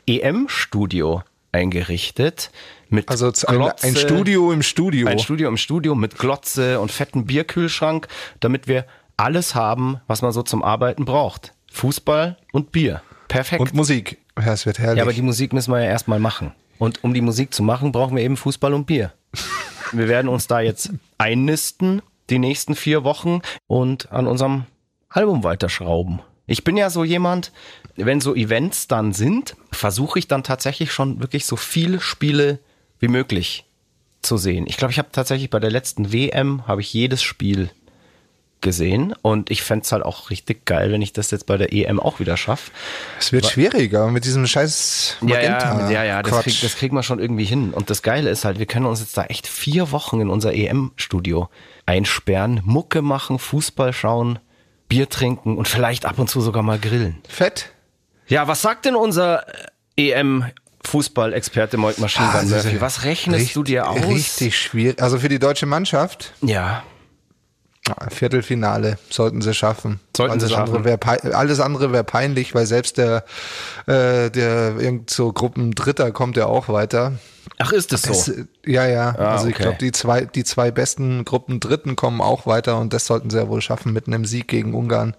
EM-Studio 0.06 1.22
eingerichtet. 1.52 2.50
Mit 2.88 3.08
Also 3.08 3.30
ein, 3.46 3.62
ein 3.82 3.96
Studio 3.96 4.50
im 4.52 4.62
Studio. 4.62 5.06
Ein 5.08 5.18
Studio 5.18 5.48
im 5.48 5.56
Studio 5.56 5.94
mit 5.94 6.18
Glotze 6.18 6.80
und 6.80 6.90
fetten 6.90 7.26
Bierkühlschrank, 7.26 8.08
damit 8.40 8.66
wir 8.66 8.84
alles 9.16 9.54
haben, 9.54 10.00
was 10.06 10.22
man 10.22 10.32
so 10.32 10.42
zum 10.42 10.62
Arbeiten 10.64 11.04
braucht. 11.04 11.52
Fußball 11.72 12.36
und 12.52 12.72
Bier. 12.72 13.02
Perfekt. 13.28 13.60
und 13.60 13.74
Musik. 13.74 14.18
Ja, 14.44 14.52
es 14.54 14.66
wird 14.66 14.78
herrlich. 14.80 14.96
ja, 14.98 15.04
aber 15.04 15.12
die 15.12 15.22
Musik 15.22 15.52
müssen 15.52 15.70
wir 15.72 15.78
ja 15.80 15.88
erstmal 15.90 16.18
machen. 16.18 16.52
Und 16.80 17.04
um 17.04 17.12
die 17.12 17.20
Musik 17.20 17.52
zu 17.52 17.62
machen, 17.62 17.92
brauchen 17.92 18.16
wir 18.16 18.24
eben 18.24 18.38
Fußball 18.38 18.72
und 18.72 18.86
Bier. 18.86 19.12
wir 19.92 20.08
werden 20.08 20.28
uns 20.28 20.46
da 20.46 20.60
jetzt 20.60 20.90
einnisten, 21.18 22.00
die 22.30 22.38
nächsten 22.38 22.74
vier 22.74 23.04
Wochen, 23.04 23.42
und 23.66 24.10
an 24.10 24.26
unserem 24.26 24.64
Album 25.10 25.44
weiterschrauben. 25.44 26.20
Ich 26.46 26.64
bin 26.64 26.78
ja 26.78 26.88
so 26.88 27.04
jemand, 27.04 27.52
wenn 27.96 28.22
so 28.22 28.34
Events 28.34 28.88
dann 28.88 29.12
sind, 29.12 29.56
versuche 29.70 30.18
ich 30.18 30.26
dann 30.26 30.42
tatsächlich 30.42 30.90
schon 30.90 31.20
wirklich 31.20 31.44
so 31.44 31.56
viele 31.56 32.00
Spiele 32.00 32.60
wie 32.98 33.08
möglich 33.08 33.66
zu 34.22 34.38
sehen. 34.38 34.64
Ich 34.66 34.78
glaube, 34.78 34.92
ich 34.92 34.98
habe 34.98 35.10
tatsächlich 35.12 35.50
bei 35.50 35.60
der 35.60 35.70
letzten 35.70 36.14
WM 36.14 36.66
habe 36.66 36.80
ich 36.80 36.94
jedes 36.94 37.22
Spiel 37.22 37.70
gesehen 38.60 39.14
und 39.22 39.50
ich 39.50 39.62
fänd's 39.62 39.90
halt 39.92 40.02
auch 40.04 40.30
richtig 40.30 40.64
geil, 40.66 40.92
wenn 40.92 41.02
ich 41.02 41.12
das 41.12 41.30
jetzt 41.30 41.46
bei 41.46 41.56
der 41.56 41.72
EM 41.72 41.98
auch 42.00 42.20
wieder 42.20 42.36
schaffe. 42.36 42.70
es 43.18 43.32
wird 43.32 43.46
schwieriger 43.46 44.08
mit 44.08 44.24
diesem 44.24 44.46
scheiß 44.46 45.16
Magenta. 45.20 45.80
Ja, 45.80 45.84
ja, 45.84 45.90
ja, 45.90 46.04
ja 46.04 46.22
das, 46.22 46.32
Quatsch. 46.32 46.44
krieg, 46.44 46.60
das 46.62 46.76
kriegen 46.76 46.94
wir 46.96 47.02
schon 47.02 47.18
irgendwie 47.18 47.44
hin. 47.44 47.72
Und 47.72 47.90
das 47.90 48.02
Geile 48.02 48.30
ist 48.30 48.44
halt, 48.44 48.58
wir 48.58 48.66
können 48.66 48.86
uns 48.86 49.00
jetzt 49.00 49.16
da 49.16 49.24
echt 49.24 49.46
vier 49.46 49.90
Wochen 49.92 50.20
in 50.20 50.28
unser 50.30 50.52
EM-Studio 50.54 51.48
einsperren, 51.86 52.60
Mucke 52.64 53.02
machen, 53.02 53.38
Fußball 53.38 53.92
schauen, 53.92 54.38
Bier 54.88 55.08
trinken 55.08 55.56
und 55.56 55.68
vielleicht 55.68 56.04
ab 56.04 56.18
und 56.18 56.28
zu 56.28 56.40
sogar 56.40 56.62
mal 56.62 56.78
grillen. 56.78 57.18
Fett. 57.28 57.70
Ja, 58.28 58.46
was 58.48 58.62
sagt 58.62 58.84
denn 58.84 58.94
unser 58.96 59.44
äh, 59.96 60.10
EM-Fußball-Experte 60.10 61.76
Moik 61.76 61.98
Maschinengun 61.98 62.52
Ah? 62.52 62.80
Was 62.80 63.04
rechnest 63.04 63.40
richtig- 63.40 63.54
du 63.54 63.62
dir 63.64 63.88
aus? 63.88 64.06
Richtig 64.06 64.58
schwierig. 64.58 65.00
Also 65.02 65.18
für 65.18 65.28
die 65.28 65.38
deutsche 65.38 65.66
Mannschaft 65.66 66.32
Ja. 66.42 66.82
Viertelfinale 68.10 68.98
sollten 69.08 69.42
sie 69.42 69.54
schaffen. 69.54 70.00
Sollten 70.16 70.32
alles 70.32 70.44
sie 70.44 70.50
schaffen. 70.50 70.76
Andere 70.76 70.84
wär, 70.84 71.34
alles 71.36 71.60
andere 71.60 71.92
wäre 71.92 72.04
peinlich, 72.04 72.54
weil 72.54 72.66
selbst 72.66 72.98
der, 72.98 73.24
äh, 73.86 74.30
der 74.30 74.76
irgend 74.78 75.10
so 75.10 75.32
Gruppendritter 75.32 76.10
kommt 76.12 76.36
ja 76.36 76.46
auch 76.46 76.68
weiter. 76.68 77.12
Ach, 77.58 77.72
ist 77.72 77.92
es 77.92 78.02
so? 78.02 78.08
Das, 78.08 78.32
ja, 78.64 78.86
ja. 78.86 79.14
Ah, 79.18 79.32
also 79.32 79.46
ich 79.46 79.54
okay. 79.54 79.62
glaube, 79.64 79.78
die 79.78 79.92
zwei, 79.92 80.22
die 80.24 80.44
zwei 80.44 80.70
besten 80.70 81.24
Gruppendritten 81.24 81.96
kommen 81.96 82.20
auch 82.20 82.46
weiter 82.46 82.78
und 82.78 82.92
das 82.92 83.06
sollten 83.06 83.30
sie 83.30 83.38
ja 83.38 83.48
wohl 83.48 83.60
schaffen 83.60 83.92
mit 83.92 84.06
einem 84.06 84.24
Sieg 84.24 84.48
gegen 84.48 84.74
Ungarn. 84.74 85.14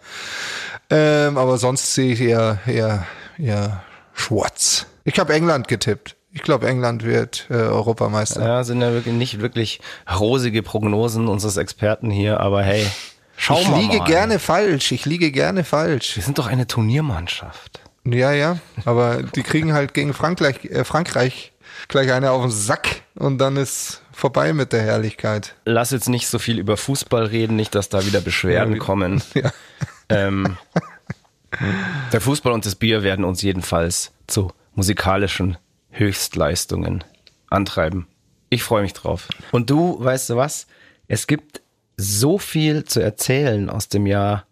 Ähm, 0.89 1.37
aber 1.37 1.57
sonst 1.57 1.93
sehe 1.93 2.13
ich 2.13 2.21
eher, 2.21 2.59
eher, 2.65 3.05
eher 3.37 3.83
schwarz. 4.13 4.85
Ich 5.03 5.19
habe 5.19 5.33
England 5.33 5.67
getippt. 5.67 6.15
Ich 6.33 6.43
glaube, 6.43 6.67
England 6.67 7.03
wird 7.03 7.47
äh, 7.49 7.53
Europameister. 7.55 8.45
Ja, 8.45 8.63
sind 8.63 8.81
ja 8.81 8.93
wirklich 8.93 9.13
nicht 9.13 9.41
wirklich 9.41 9.81
rosige 10.09 10.63
Prognosen 10.63 11.27
unseres 11.27 11.57
Experten 11.57 12.09
hier, 12.09 12.39
aber 12.39 12.63
hey, 12.63 12.87
schau 13.35 13.59
ich 13.59 13.67
mal. 13.67 13.81
liege 13.81 13.97
mal. 13.97 14.05
gerne 14.05 14.39
falsch. 14.39 14.91
Ich 14.93 15.05
liege 15.05 15.31
gerne 15.31 15.63
falsch. 15.63 16.15
Wir 16.15 16.23
sind 16.23 16.37
doch 16.37 16.47
eine 16.47 16.67
Turniermannschaft. 16.67 17.81
Ja, 18.05 18.31
ja. 18.31 18.57
Aber 18.85 19.21
die 19.23 19.43
kriegen 19.43 19.73
halt 19.73 19.93
gegen 19.93 20.13
Frankreich, 20.13 20.63
äh, 20.65 20.83
Frankreich 20.85 21.51
gleich 21.87 22.11
eine 22.11 22.31
auf 22.31 22.41
den 22.41 22.51
Sack 22.51 23.01
und 23.15 23.37
dann 23.37 23.57
ist 23.57 24.01
vorbei 24.11 24.53
mit 24.53 24.71
der 24.73 24.81
Herrlichkeit. 24.81 25.55
Lass 25.65 25.91
jetzt 25.91 26.09
nicht 26.09 26.27
so 26.27 26.39
viel 26.39 26.59
über 26.59 26.77
Fußball 26.77 27.25
reden, 27.25 27.55
nicht, 27.55 27.75
dass 27.75 27.89
da 27.89 28.05
wieder 28.05 28.21
Beschwerden 28.21 28.73
Ja, 28.75 28.79
kommen. 28.79 29.21
Ja. 29.33 29.51
Ähm, 30.09 30.57
der 32.11 32.21
Fußball 32.21 32.51
und 32.51 32.65
das 32.65 32.75
Bier 32.75 33.01
werden 33.03 33.23
uns 33.25 33.41
jedenfalls 33.41 34.11
zu 34.27 34.51
musikalischen 34.75 35.57
Höchstleistungen 35.91 37.03
antreiben. 37.49 38.07
Ich 38.49 38.63
freue 38.63 38.81
mich 38.81 38.93
drauf. 38.93 39.27
Und 39.51 39.69
du, 39.69 39.97
weißt 40.03 40.31
du 40.31 40.35
was? 40.35 40.67
Es 41.07 41.27
gibt 41.27 41.61
so 41.97 42.37
viel 42.37 42.83
zu 42.85 43.01
erzählen 43.01 43.69
aus 43.69 43.87
dem 43.87 44.07
Jahr 44.07 44.45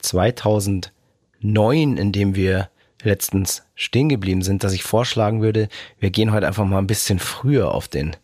2009, 0.00 1.96
in 1.96 2.12
dem 2.12 2.34
wir 2.34 2.68
letztens 3.02 3.62
stehen 3.74 4.08
geblieben 4.08 4.42
sind, 4.42 4.64
dass 4.64 4.72
ich 4.72 4.82
vorschlagen 4.82 5.40
würde, 5.40 5.68
wir 6.00 6.10
gehen 6.10 6.32
heute 6.32 6.46
einfach 6.46 6.64
mal 6.64 6.78
ein 6.78 6.86
bisschen 6.86 7.18
früher 7.18 7.72
auf 7.72 7.88
den 7.88 8.16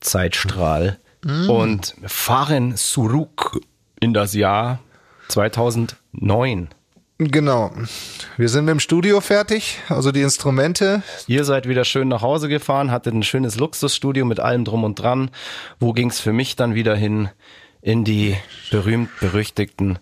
Zeitstrahl 0.00 0.98
und 1.48 1.94
fahren 2.06 2.76
zurück 2.76 3.60
in 4.00 4.14
das 4.14 4.34
Jahr 4.34 4.80
2009. 5.28 6.68
Genau. 7.22 7.70
Wir 8.38 8.48
sind 8.48 8.64
mit 8.64 8.72
dem 8.72 8.80
Studio 8.80 9.20
fertig, 9.20 9.78
also 9.90 10.10
die 10.10 10.22
Instrumente. 10.22 11.02
Ihr 11.26 11.44
seid 11.44 11.68
wieder 11.68 11.84
schön 11.84 12.08
nach 12.08 12.22
Hause 12.22 12.48
gefahren, 12.48 12.90
hattet 12.90 13.12
ein 13.12 13.22
schönes 13.22 13.56
Luxusstudio 13.56 14.24
mit 14.24 14.40
allem 14.40 14.64
drum 14.64 14.84
und 14.84 14.94
dran. 14.94 15.30
Wo 15.78 15.92
ging's 15.92 16.18
für 16.18 16.32
mich 16.32 16.56
dann 16.56 16.74
wieder 16.74 16.96
hin? 16.96 17.28
In 17.82 18.04
die 18.04 18.38
berühmt-berüchtigten 18.70 19.98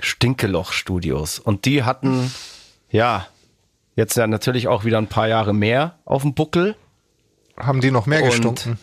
Stinkeloch-Studios. 0.00 1.38
Und 1.38 1.64
die 1.64 1.84
hatten, 1.84 2.30
ja, 2.90 3.26
jetzt 3.96 4.18
ja 4.18 4.26
natürlich 4.26 4.68
auch 4.68 4.84
wieder 4.84 4.98
ein 4.98 5.06
paar 5.06 5.26
Jahre 5.26 5.54
mehr 5.54 5.98
auf 6.04 6.20
dem 6.20 6.34
Buckel. 6.34 6.76
Haben 7.56 7.80
die 7.80 7.90
noch 7.90 8.04
mehr 8.04 8.22
Und 8.22 8.28
gestunken? 8.28 8.78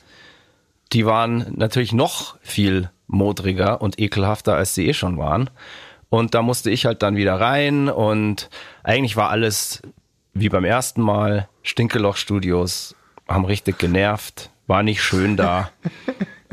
Die 0.91 1.05
waren 1.05 1.53
natürlich 1.55 1.93
noch 1.93 2.37
viel 2.41 2.89
modriger 3.05 3.79
und 3.79 3.99
ekelhafter, 3.99 4.55
als 4.55 4.73
sie 4.73 4.87
eh 4.87 4.93
schon 4.93 5.19
waren. 5.19 5.51
Und 6.15 6.33
da 6.33 6.41
musste 6.41 6.71
ich 6.71 6.85
halt 6.85 7.03
dann 7.03 7.17
wieder 7.17 7.41
rein 7.41 7.89
und 7.89 8.49
eigentlich 8.83 9.17
war 9.17 9.31
alles 9.31 9.81
wie 10.33 10.47
beim 10.47 10.63
ersten 10.63 11.01
Mal. 11.01 11.49
Stinkeloch-Studios 11.61 12.95
haben 13.27 13.43
richtig 13.43 13.79
genervt, 13.79 14.49
war 14.65 14.81
nicht 14.81 15.03
schön 15.03 15.35
da. 15.35 15.71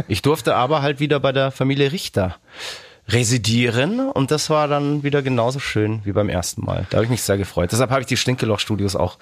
Ich 0.09 0.21
durfte 0.21 0.57
aber 0.57 0.83
halt 0.83 0.99
wieder 0.99 1.21
bei 1.21 1.31
der 1.31 1.52
Familie 1.52 1.92
Richter 1.92 2.37
residieren 3.07 4.11
und 4.11 4.33
das 4.33 4.50
war 4.50 4.66
dann 4.66 5.04
wieder 5.04 5.23
genauso 5.23 5.61
schön 5.61 6.00
wie 6.04 6.12
beim 6.12 6.28
ersten 6.28 6.64
Mal. 6.64 6.87
Da 6.90 6.97
habe 6.97 7.04
ich 7.04 7.11
mich 7.11 7.23
sehr 7.23 7.38
gefreut. 7.38 7.71
Deshalb 7.71 7.90
habe 7.90 8.00
ich 8.00 8.07
die 8.09 8.16
Stinkeloch-Studios 8.16 8.97
auch 8.97 9.19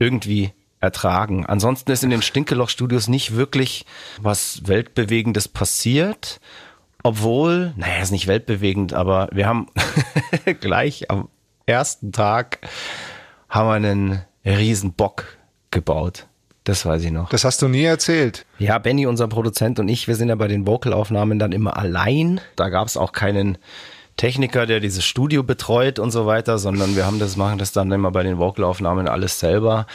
irgendwie 0.00 0.52
ertragen. 0.80 1.46
Ansonsten 1.46 1.92
ist 1.92 2.02
in 2.02 2.10
den 2.10 2.22
Stinkeloch-Studios 2.22 3.06
nicht 3.06 3.36
wirklich 3.36 3.86
was 4.20 4.66
Weltbewegendes 4.66 5.46
passiert. 5.46 6.40
Obwohl, 7.06 7.74
naja, 7.76 8.02
ist 8.02 8.12
nicht 8.12 8.26
weltbewegend, 8.26 8.94
aber 8.94 9.28
wir 9.30 9.46
haben 9.46 9.66
gleich 10.60 11.10
am 11.10 11.28
ersten 11.66 12.12
Tag 12.12 12.60
haben 13.50 13.68
wir 13.68 13.74
einen 13.74 14.22
riesen 14.44 14.94
Bock 14.94 15.36
gebaut. 15.70 16.26
Das 16.64 16.86
weiß 16.86 17.04
ich 17.04 17.10
noch. 17.10 17.28
Das 17.28 17.44
hast 17.44 17.60
du 17.60 17.68
nie 17.68 17.84
erzählt. 17.84 18.46
Ja, 18.58 18.78
Benny, 18.78 19.06
unser 19.06 19.28
Produzent 19.28 19.78
und 19.78 19.88
ich, 19.88 20.08
wir 20.08 20.16
sind 20.16 20.30
ja 20.30 20.34
bei 20.34 20.48
den 20.48 20.66
Vocalaufnahmen 20.66 21.38
dann 21.38 21.52
immer 21.52 21.76
allein. 21.76 22.40
Da 22.56 22.70
gab 22.70 22.88
es 22.88 22.96
auch 22.96 23.12
keinen 23.12 23.58
Techniker, 24.16 24.64
der 24.64 24.80
dieses 24.80 25.04
Studio 25.04 25.42
betreut 25.42 25.98
und 25.98 26.10
so 26.10 26.24
weiter, 26.24 26.56
sondern 26.56 26.96
wir 26.96 27.04
haben 27.04 27.18
das, 27.18 27.36
machen 27.36 27.58
das 27.58 27.72
dann 27.72 27.92
immer 27.92 28.12
bei 28.12 28.22
den 28.22 28.38
Vocalaufnahmen 28.38 29.08
alles 29.08 29.38
selber. 29.40 29.86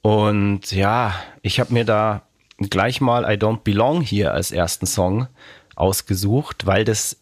Und 0.00 0.72
ja, 0.72 1.14
ich 1.42 1.60
habe 1.60 1.72
mir 1.72 1.84
da 1.84 2.22
gleich 2.58 3.00
mal 3.00 3.22
I 3.24 3.36
Don't 3.36 3.60
Belong 3.62 4.00
hier 4.00 4.34
als 4.34 4.50
ersten 4.50 4.86
Song 4.86 5.28
ausgesucht, 5.76 6.66
weil 6.66 6.84
das 6.84 7.16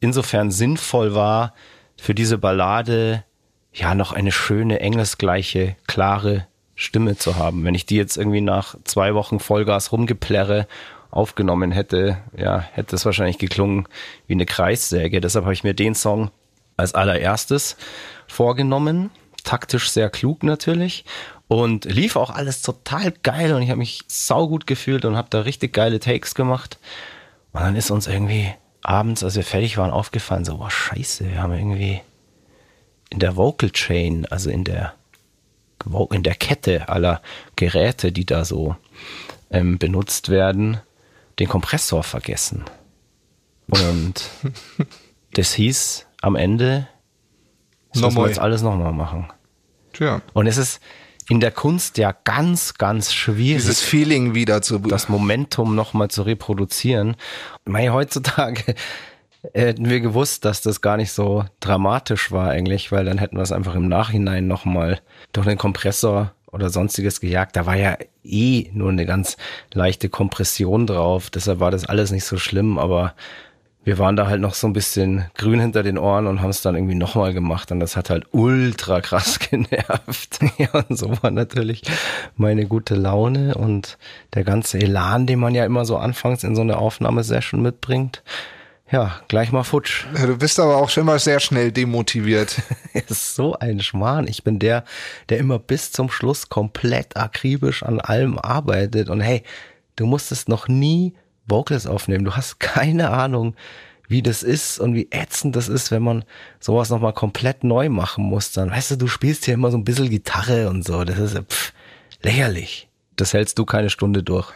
insofern 0.00 0.50
sinnvoll 0.50 1.14
war, 1.14 1.54
für 2.00 2.14
diese 2.14 2.38
Ballade 2.38 3.24
ja 3.72 3.94
noch 3.94 4.12
eine 4.12 4.32
schöne, 4.32 4.80
engelsgleiche, 4.80 5.76
klare 5.86 6.46
Stimme 6.74 7.16
zu 7.16 7.36
haben. 7.36 7.64
Wenn 7.64 7.74
ich 7.74 7.86
die 7.86 7.96
jetzt 7.96 8.16
irgendwie 8.16 8.40
nach 8.40 8.76
zwei 8.84 9.14
Wochen 9.14 9.40
Vollgas 9.40 9.92
rumgeplärre 9.92 10.66
aufgenommen 11.10 11.72
hätte, 11.72 12.18
ja, 12.36 12.60
hätte 12.60 12.94
es 12.96 13.04
wahrscheinlich 13.04 13.38
geklungen 13.38 13.88
wie 14.26 14.34
eine 14.34 14.46
Kreissäge. 14.46 15.20
Deshalb 15.20 15.44
habe 15.44 15.54
ich 15.54 15.64
mir 15.64 15.74
den 15.74 15.94
Song 15.94 16.30
als 16.76 16.94
allererstes 16.94 17.76
vorgenommen. 18.26 19.10
Taktisch 19.42 19.90
sehr 19.90 20.10
klug 20.10 20.42
natürlich. 20.42 21.04
Und 21.48 21.86
lief 21.86 22.16
auch 22.16 22.30
alles 22.30 22.60
total 22.60 23.10
geil 23.22 23.54
und 23.54 23.62
ich 23.62 23.70
habe 23.70 23.78
mich 23.78 24.02
saugut 24.06 24.66
gefühlt 24.66 25.06
und 25.06 25.16
habe 25.16 25.28
da 25.30 25.40
richtig 25.40 25.72
geile 25.72 25.98
Takes 25.98 26.34
gemacht. 26.34 26.78
Und 27.52 27.60
dann 27.60 27.76
ist 27.76 27.90
uns 27.90 28.06
irgendwie 28.06 28.52
abends, 28.82 29.24
als 29.24 29.36
wir 29.36 29.44
fertig 29.44 29.76
waren, 29.78 29.90
aufgefallen, 29.90 30.44
so, 30.44 30.58
boah, 30.58 30.70
scheiße, 30.70 31.28
wir 31.28 31.42
haben 31.42 31.52
irgendwie 31.52 32.00
in 33.10 33.18
der 33.18 33.36
Vocal 33.36 33.70
Chain, 33.70 34.26
also 34.26 34.50
in 34.50 34.64
der, 34.64 34.94
in 36.10 36.22
der 36.22 36.34
Kette 36.34 36.88
aller 36.88 37.22
Geräte, 37.56 38.12
die 38.12 38.26
da 38.26 38.44
so 38.44 38.76
ähm, 39.50 39.78
benutzt 39.78 40.28
werden, 40.28 40.80
den 41.38 41.48
Kompressor 41.48 42.02
vergessen. 42.02 42.64
Und 43.68 44.30
das 45.34 45.54
hieß 45.54 46.06
am 46.20 46.36
Ende, 46.36 46.88
das 47.92 48.02
müssen 48.02 48.16
wir 48.16 48.28
jetzt 48.28 48.38
alles 48.38 48.62
nochmal 48.62 48.92
machen. 48.92 49.30
Tja. 49.92 50.20
Und 50.34 50.46
es 50.46 50.56
ist 50.56 50.80
in 51.28 51.40
der 51.40 51.50
Kunst 51.50 51.98
ja 51.98 52.14
ganz, 52.24 52.74
ganz 52.74 53.12
schwierig 53.12 53.62
Dieses 53.62 53.82
Feeling 53.82 54.34
wieder 54.34 54.62
zu. 54.62 54.78
das 54.78 55.08
Momentum 55.08 55.74
nochmal 55.74 56.08
zu 56.08 56.22
reproduzieren. 56.22 57.16
Mei, 57.66 57.90
heutzutage 57.90 58.74
hätten 59.52 59.88
wir 59.88 60.00
gewusst, 60.00 60.44
dass 60.44 60.62
das 60.62 60.80
gar 60.80 60.96
nicht 60.96 61.12
so 61.12 61.44
dramatisch 61.60 62.32
war 62.32 62.50
eigentlich, 62.50 62.90
weil 62.92 63.04
dann 63.04 63.18
hätten 63.18 63.36
wir 63.36 63.42
es 63.42 63.52
einfach 63.52 63.74
im 63.74 63.88
Nachhinein 63.88 64.46
nochmal 64.46 65.00
durch 65.32 65.46
den 65.46 65.58
Kompressor 65.58 66.32
oder 66.50 66.70
sonstiges 66.70 67.20
gejagt. 67.20 67.56
Da 67.56 67.66
war 67.66 67.76
ja 67.76 67.98
eh 68.24 68.70
nur 68.72 68.90
eine 68.90 69.04
ganz 69.04 69.36
leichte 69.72 70.08
Kompression 70.08 70.86
drauf, 70.86 71.28
deshalb 71.28 71.60
war 71.60 71.70
das 71.70 71.84
alles 71.84 72.10
nicht 72.10 72.24
so 72.24 72.38
schlimm, 72.38 72.78
aber 72.78 73.14
wir 73.84 73.98
waren 73.98 74.16
da 74.16 74.26
halt 74.26 74.40
noch 74.40 74.54
so 74.54 74.66
ein 74.66 74.72
bisschen 74.72 75.24
grün 75.34 75.60
hinter 75.60 75.82
den 75.82 75.96
Ohren 75.96 76.26
und 76.26 76.42
haben 76.42 76.50
es 76.50 76.60
dann 76.60 76.74
irgendwie 76.74 76.94
nochmal 76.94 77.32
gemacht 77.32 77.72
und 77.72 77.80
das 77.80 77.96
hat 77.96 78.10
halt 78.10 78.26
ultra 78.32 79.00
krass 79.00 79.38
genervt. 79.50 80.40
ja, 80.58 80.68
und 80.72 80.98
so 80.98 81.10
war 81.22 81.30
natürlich 81.30 81.82
meine 82.36 82.66
gute 82.66 82.94
Laune 82.94 83.54
und 83.54 83.96
der 84.34 84.44
ganze 84.44 84.78
Elan, 84.78 85.26
den 85.26 85.38
man 85.38 85.54
ja 85.54 85.64
immer 85.64 85.84
so 85.84 85.96
anfangs 85.96 86.44
in 86.44 86.54
so 86.54 86.62
eine 86.62 86.78
Aufnahmesession 86.78 87.62
mitbringt. 87.62 88.22
Ja, 88.90 89.20
gleich 89.28 89.52
mal 89.52 89.64
futsch. 89.64 90.06
Du 90.14 90.38
bist 90.38 90.58
aber 90.58 90.76
auch 90.76 90.88
schon 90.88 91.04
mal 91.04 91.18
sehr 91.18 91.40
schnell 91.40 91.72
demotiviert. 91.72 92.62
ist 92.94 93.34
so 93.34 93.54
ein 93.58 93.80
Schmarrn. 93.80 94.26
Ich 94.26 94.44
bin 94.44 94.58
der, 94.58 94.84
der 95.28 95.38
immer 95.38 95.58
bis 95.58 95.92
zum 95.92 96.10
Schluss 96.10 96.48
komplett 96.48 97.16
akribisch 97.16 97.82
an 97.82 98.00
allem 98.00 98.38
arbeitet. 98.38 99.10
Und 99.10 99.20
hey, 99.20 99.42
du 99.96 100.06
musstest 100.06 100.48
noch 100.48 100.68
nie 100.68 101.12
Vocals 101.48 101.86
aufnehmen. 101.86 102.24
Du 102.24 102.34
hast 102.36 102.60
keine 102.60 103.10
Ahnung, 103.10 103.54
wie 104.08 104.22
das 104.22 104.42
ist 104.42 104.78
und 104.78 104.94
wie 104.94 105.08
ätzend 105.10 105.54
das 105.56 105.68
ist, 105.68 105.90
wenn 105.90 106.02
man 106.02 106.24
sowas 106.60 106.88
nochmal 106.90 107.12
komplett 107.12 107.64
neu 107.64 107.88
machen 107.88 108.24
muss. 108.24 108.52
Dann, 108.52 108.70
weißt 108.70 108.92
du, 108.92 108.96
du 108.96 109.06
spielst 109.06 109.44
hier 109.44 109.54
immer 109.54 109.70
so 109.70 109.76
ein 109.76 109.84
bisschen 109.84 110.08
Gitarre 110.10 110.68
und 110.68 110.84
so. 110.84 111.04
Das 111.04 111.18
ist 111.18 111.36
pff, 111.36 111.72
lächerlich. 112.22 112.88
Das 113.16 113.34
hältst 113.34 113.58
du 113.58 113.64
keine 113.64 113.90
Stunde 113.90 114.22
durch. 114.22 114.52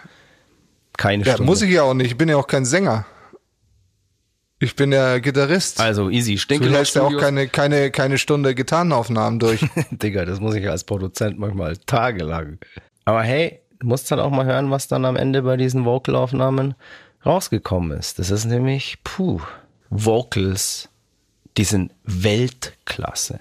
Keine 0.96 1.24
Ja, 1.24 1.34
Stunde. 1.34 1.50
muss 1.50 1.62
ich 1.62 1.70
ja 1.70 1.82
auch 1.82 1.94
nicht. 1.94 2.12
Ich 2.12 2.16
bin 2.16 2.28
ja 2.28 2.36
auch 2.36 2.46
kein 2.46 2.64
Sänger. 2.64 3.06
Ich 4.58 4.76
bin 4.76 4.92
ja 4.92 5.18
Gitarrist. 5.18 5.80
also 5.80 6.08
easy. 6.08 6.34
du 6.34 6.38
Stinkeloch 6.38 6.76
hältst 6.76 6.94
ja 6.94 7.02
auch 7.02 7.16
keine, 7.16 7.48
keine, 7.48 7.90
keine 7.90 8.16
Stunde 8.16 8.54
Gitarrenaufnahmen 8.54 9.40
durch. 9.40 9.60
Digga, 9.90 10.24
das 10.24 10.38
muss 10.38 10.54
ich 10.54 10.68
als 10.70 10.84
Produzent 10.84 11.36
manchmal 11.38 11.76
tagelang. 11.78 12.58
Aber 13.04 13.22
hey, 13.24 13.61
du 13.82 13.88
musst 13.88 14.10
dann 14.10 14.20
auch 14.20 14.30
mal 14.30 14.46
hören, 14.46 14.70
was 14.70 14.86
dann 14.86 15.04
am 15.04 15.16
Ende 15.16 15.42
bei 15.42 15.56
diesen 15.56 15.84
Vocalaufnahmen 15.84 16.74
rausgekommen 17.26 17.98
ist. 17.98 18.18
Das 18.18 18.30
ist 18.30 18.44
nämlich, 18.44 18.98
puh, 19.02 19.40
Vocals, 19.90 20.88
die 21.56 21.64
sind 21.64 21.92
Weltklasse. 22.04 23.40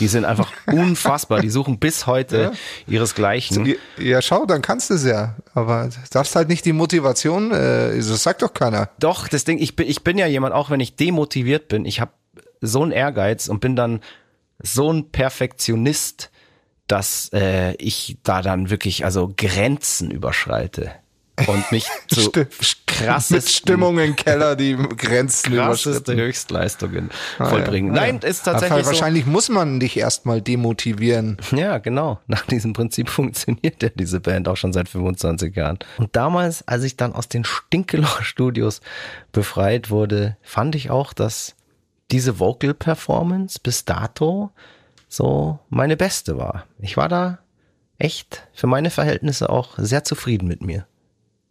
Die 0.00 0.08
sind 0.08 0.26
einfach 0.26 0.52
unfassbar. 0.66 1.40
Die 1.40 1.48
suchen 1.48 1.78
bis 1.78 2.06
heute 2.06 2.42
ja. 2.42 2.52
ihresgleichen. 2.86 3.74
Ja, 3.96 4.20
schau, 4.20 4.44
dann 4.44 4.60
kannst 4.60 4.90
du 4.90 4.94
es 4.94 5.04
ja. 5.04 5.36
Aber 5.54 5.88
darfst 6.10 6.36
halt 6.36 6.48
nicht 6.48 6.66
die 6.66 6.74
Motivation, 6.74 7.52
äh, 7.52 7.96
das 7.96 8.22
sagt 8.22 8.42
doch 8.42 8.52
keiner. 8.52 8.90
Doch, 8.98 9.28
das 9.28 9.44
Ding, 9.44 9.58
ich 9.58 9.76
bin, 9.76 9.88
ich 9.88 10.04
bin 10.04 10.18
ja 10.18 10.26
jemand, 10.26 10.54
auch 10.54 10.68
wenn 10.68 10.80
ich 10.80 10.96
demotiviert 10.96 11.68
bin, 11.68 11.86
ich 11.86 12.00
habe 12.00 12.12
so 12.60 12.82
einen 12.82 12.92
Ehrgeiz 12.92 13.48
und 13.48 13.60
bin 13.60 13.76
dann 13.76 14.00
so 14.62 14.92
ein 14.92 15.10
Perfektionist, 15.10 16.30
dass 16.92 17.30
äh, 17.32 17.72
ich 17.76 18.18
da 18.22 18.42
dann 18.42 18.68
wirklich 18.68 19.06
also 19.06 19.32
Grenzen 19.34 20.10
überschreite 20.10 20.90
und 21.46 21.72
mich 21.72 21.86
zu 22.08 22.30
krassesten, 22.84 23.36
mit 23.36 23.48
Stimmung 23.48 23.98
im 23.98 24.14
Keller 24.14 24.56
die 24.56 24.76
Grenzen 24.76 25.52
krasseste 25.54 26.14
Höchstleistungen 26.14 27.08
ah, 27.38 27.46
vollbringen. 27.46 27.94
Ja, 27.94 28.02
Nein, 28.02 28.20
ja. 28.22 28.28
ist 28.28 28.42
tatsächlich 28.42 28.80
Aber 28.80 28.86
wahrscheinlich 28.88 29.24
so. 29.24 29.30
muss 29.30 29.48
man 29.48 29.80
dich 29.80 29.96
erstmal 29.96 30.42
demotivieren. 30.42 31.38
Ja, 31.52 31.78
genau. 31.78 32.20
Nach 32.26 32.44
diesem 32.44 32.74
Prinzip 32.74 33.08
funktioniert 33.08 33.82
ja 33.82 33.88
diese 33.88 34.20
Band 34.20 34.46
auch 34.46 34.58
schon 34.58 34.74
seit 34.74 34.90
25 34.90 35.56
Jahren. 35.56 35.78
Und 35.96 36.14
damals, 36.14 36.68
als 36.68 36.84
ich 36.84 36.98
dann 36.98 37.14
aus 37.14 37.26
den 37.26 37.46
Stinkeloch-Studios 37.46 38.82
befreit 39.32 39.88
wurde, 39.88 40.36
fand 40.42 40.74
ich 40.74 40.90
auch, 40.90 41.14
dass 41.14 41.54
diese 42.10 42.38
Vocal 42.38 42.74
Performance 42.74 43.58
bis 43.62 43.86
dato 43.86 44.50
so 45.12 45.58
meine 45.68 45.98
beste 45.98 46.38
war. 46.38 46.64
Ich 46.78 46.96
war 46.96 47.06
da 47.06 47.38
echt 47.98 48.48
für 48.54 48.66
meine 48.66 48.88
Verhältnisse 48.88 49.50
auch 49.50 49.74
sehr 49.76 50.04
zufrieden 50.04 50.48
mit 50.48 50.62
mir. 50.62 50.86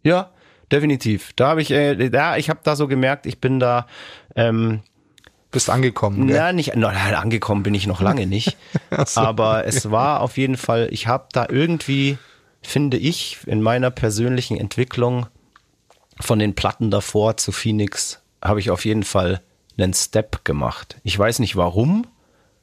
Ja, 0.02 0.30
definitiv. 0.72 1.32
Da 1.36 1.50
habe 1.50 1.62
ich, 1.62 1.70
äh, 1.70 2.08
ja, 2.08 2.36
ich 2.36 2.50
habe 2.50 2.58
da 2.64 2.74
so 2.74 2.88
gemerkt, 2.88 3.24
ich 3.24 3.40
bin 3.40 3.60
da. 3.60 3.86
Ähm, 4.34 4.82
bist 5.52 5.70
angekommen. 5.70 6.26
Gell? 6.26 6.36
Ja, 6.36 6.52
nicht, 6.52 6.72
na, 6.74 6.88
angekommen 6.88 7.62
bin 7.62 7.74
ich 7.74 7.86
noch 7.86 8.00
lange 8.00 8.26
nicht. 8.26 8.56
so, 9.06 9.20
aber 9.20 9.64
es 9.64 9.90
war 9.90 10.22
auf 10.22 10.38
jeden 10.38 10.56
Fall, 10.56 10.88
ich 10.90 11.06
habe 11.06 11.28
da 11.32 11.46
irgendwie, 11.48 12.18
finde 12.62 12.96
ich, 12.96 13.38
in 13.46 13.62
meiner 13.62 13.90
persönlichen 13.90 14.56
Entwicklung 14.56 15.26
von 16.18 16.38
den 16.38 16.54
Platten 16.54 16.90
davor 16.90 17.36
zu 17.36 17.52
Phoenix, 17.52 18.22
habe 18.42 18.60
ich 18.60 18.70
auf 18.70 18.84
jeden 18.86 19.04
Fall 19.04 19.42
einen 19.78 19.92
Step 19.92 20.44
gemacht. 20.44 20.96
Ich 21.04 21.16
weiß 21.18 21.38
nicht 21.38 21.54
warum, 21.54 22.06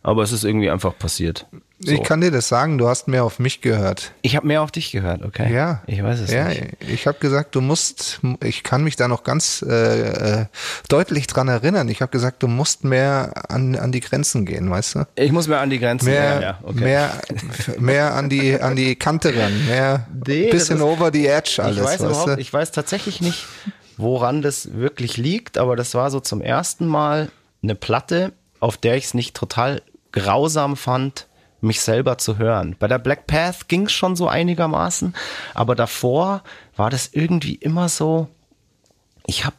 aber 0.01 0.23
es 0.23 0.31
ist 0.31 0.43
irgendwie 0.43 0.69
einfach 0.69 0.97
passiert. 0.97 1.45
So. 1.81 1.93
Ich 1.93 2.03
kann 2.03 2.19
dir 2.19 2.29
das 2.29 2.49
sagen, 2.49 2.77
du 2.77 2.89
hast 2.89 3.07
mehr 3.07 3.23
auf 3.23 3.39
mich 3.39 3.61
gehört. 3.61 4.11
Ich 4.21 4.35
habe 4.35 4.45
mehr 4.45 4.61
auf 4.61 4.71
dich 4.71 4.91
gehört, 4.91 5.23
okay. 5.23 5.53
Ja. 5.53 5.81
Ich 5.87 6.03
weiß 6.03 6.19
es 6.19 6.29
ja, 6.29 6.49
nicht. 6.49 6.75
Ich 6.81 7.07
habe 7.07 7.19
gesagt, 7.19 7.55
du 7.55 7.61
musst, 7.61 8.19
ich 8.43 8.63
kann 8.63 8.83
mich 8.83 8.97
da 8.97 9.07
noch 9.07 9.23
ganz 9.23 9.63
äh, 9.65 10.41
äh 10.41 10.45
deutlich 10.89 11.27
dran 11.27 11.47
erinnern. 11.47 11.87
Ich 11.87 12.01
habe 12.01 12.11
gesagt, 12.11 12.43
du 12.43 12.47
musst 12.47 12.83
mehr 12.83 13.31
an, 13.49 13.77
an 13.77 13.93
die 13.93 14.01
Grenzen 14.01 14.45
gehen, 14.45 14.69
weißt 14.69 14.95
du? 14.95 15.07
Ich 15.15 15.31
muss 15.31 15.47
mehr 15.47 15.61
an 15.61 15.69
die 15.69 15.79
Grenzen 15.79 16.07
mehr, 16.07 16.33
gehen, 16.33 16.41
ja. 16.41 16.59
Okay. 16.63 16.81
Mehr, 16.81 17.21
mehr 17.79 18.13
an 18.13 18.27
die, 18.27 18.59
an 18.59 18.75
die 18.75 18.97
Kante 18.97 19.33
ran, 19.33 19.65
mehr 19.65 20.05
nee, 20.27 20.49
bisschen 20.51 20.77
ist, 20.77 20.83
over 20.83 21.11
the 21.13 21.27
edge 21.27 21.61
alles. 21.63 21.77
Ich 21.77 21.83
weiß, 21.83 22.01
überhaupt, 22.01 22.39
ich 22.39 22.51
weiß 22.51 22.71
tatsächlich 22.71 23.21
nicht, 23.21 23.45
woran 23.95 24.41
das 24.41 24.73
wirklich 24.73 25.15
liegt, 25.15 25.57
aber 25.57 25.77
das 25.77 25.93
war 25.93 26.11
so 26.11 26.19
zum 26.19 26.41
ersten 26.41 26.87
Mal 26.87 27.29
eine 27.63 27.75
Platte, 27.75 28.33
auf 28.59 28.77
der 28.77 28.95
ich 28.95 29.05
es 29.05 29.13
nicht 29.13 29.35
total 29.35 29.81
grausam 30.11 30.75
fand, 30.75 31.27
mich 31.61 31.81
selber 31.81 32.17
zu 32.17 32.37
hören. 32.37 32.75
Bei 32.79 32.87
der 32.87 32.99
Black 32.99 33.27
Path 33.27 33.67
ging 33.67 33.87
es 33.87 33.91
schon 33.91 34.15
so 34.15 34.27
einigermaßen, 34.27 35.13
aber 35.53 35.75
davor 35.75 36.43
war 36.75 36.89
das 36.89 37.09
irgendwie 37.11 37.55
immer 37.55 37.89
so, 37.89 38.27
ich 39.25 39.45
habe, 39.45 39.57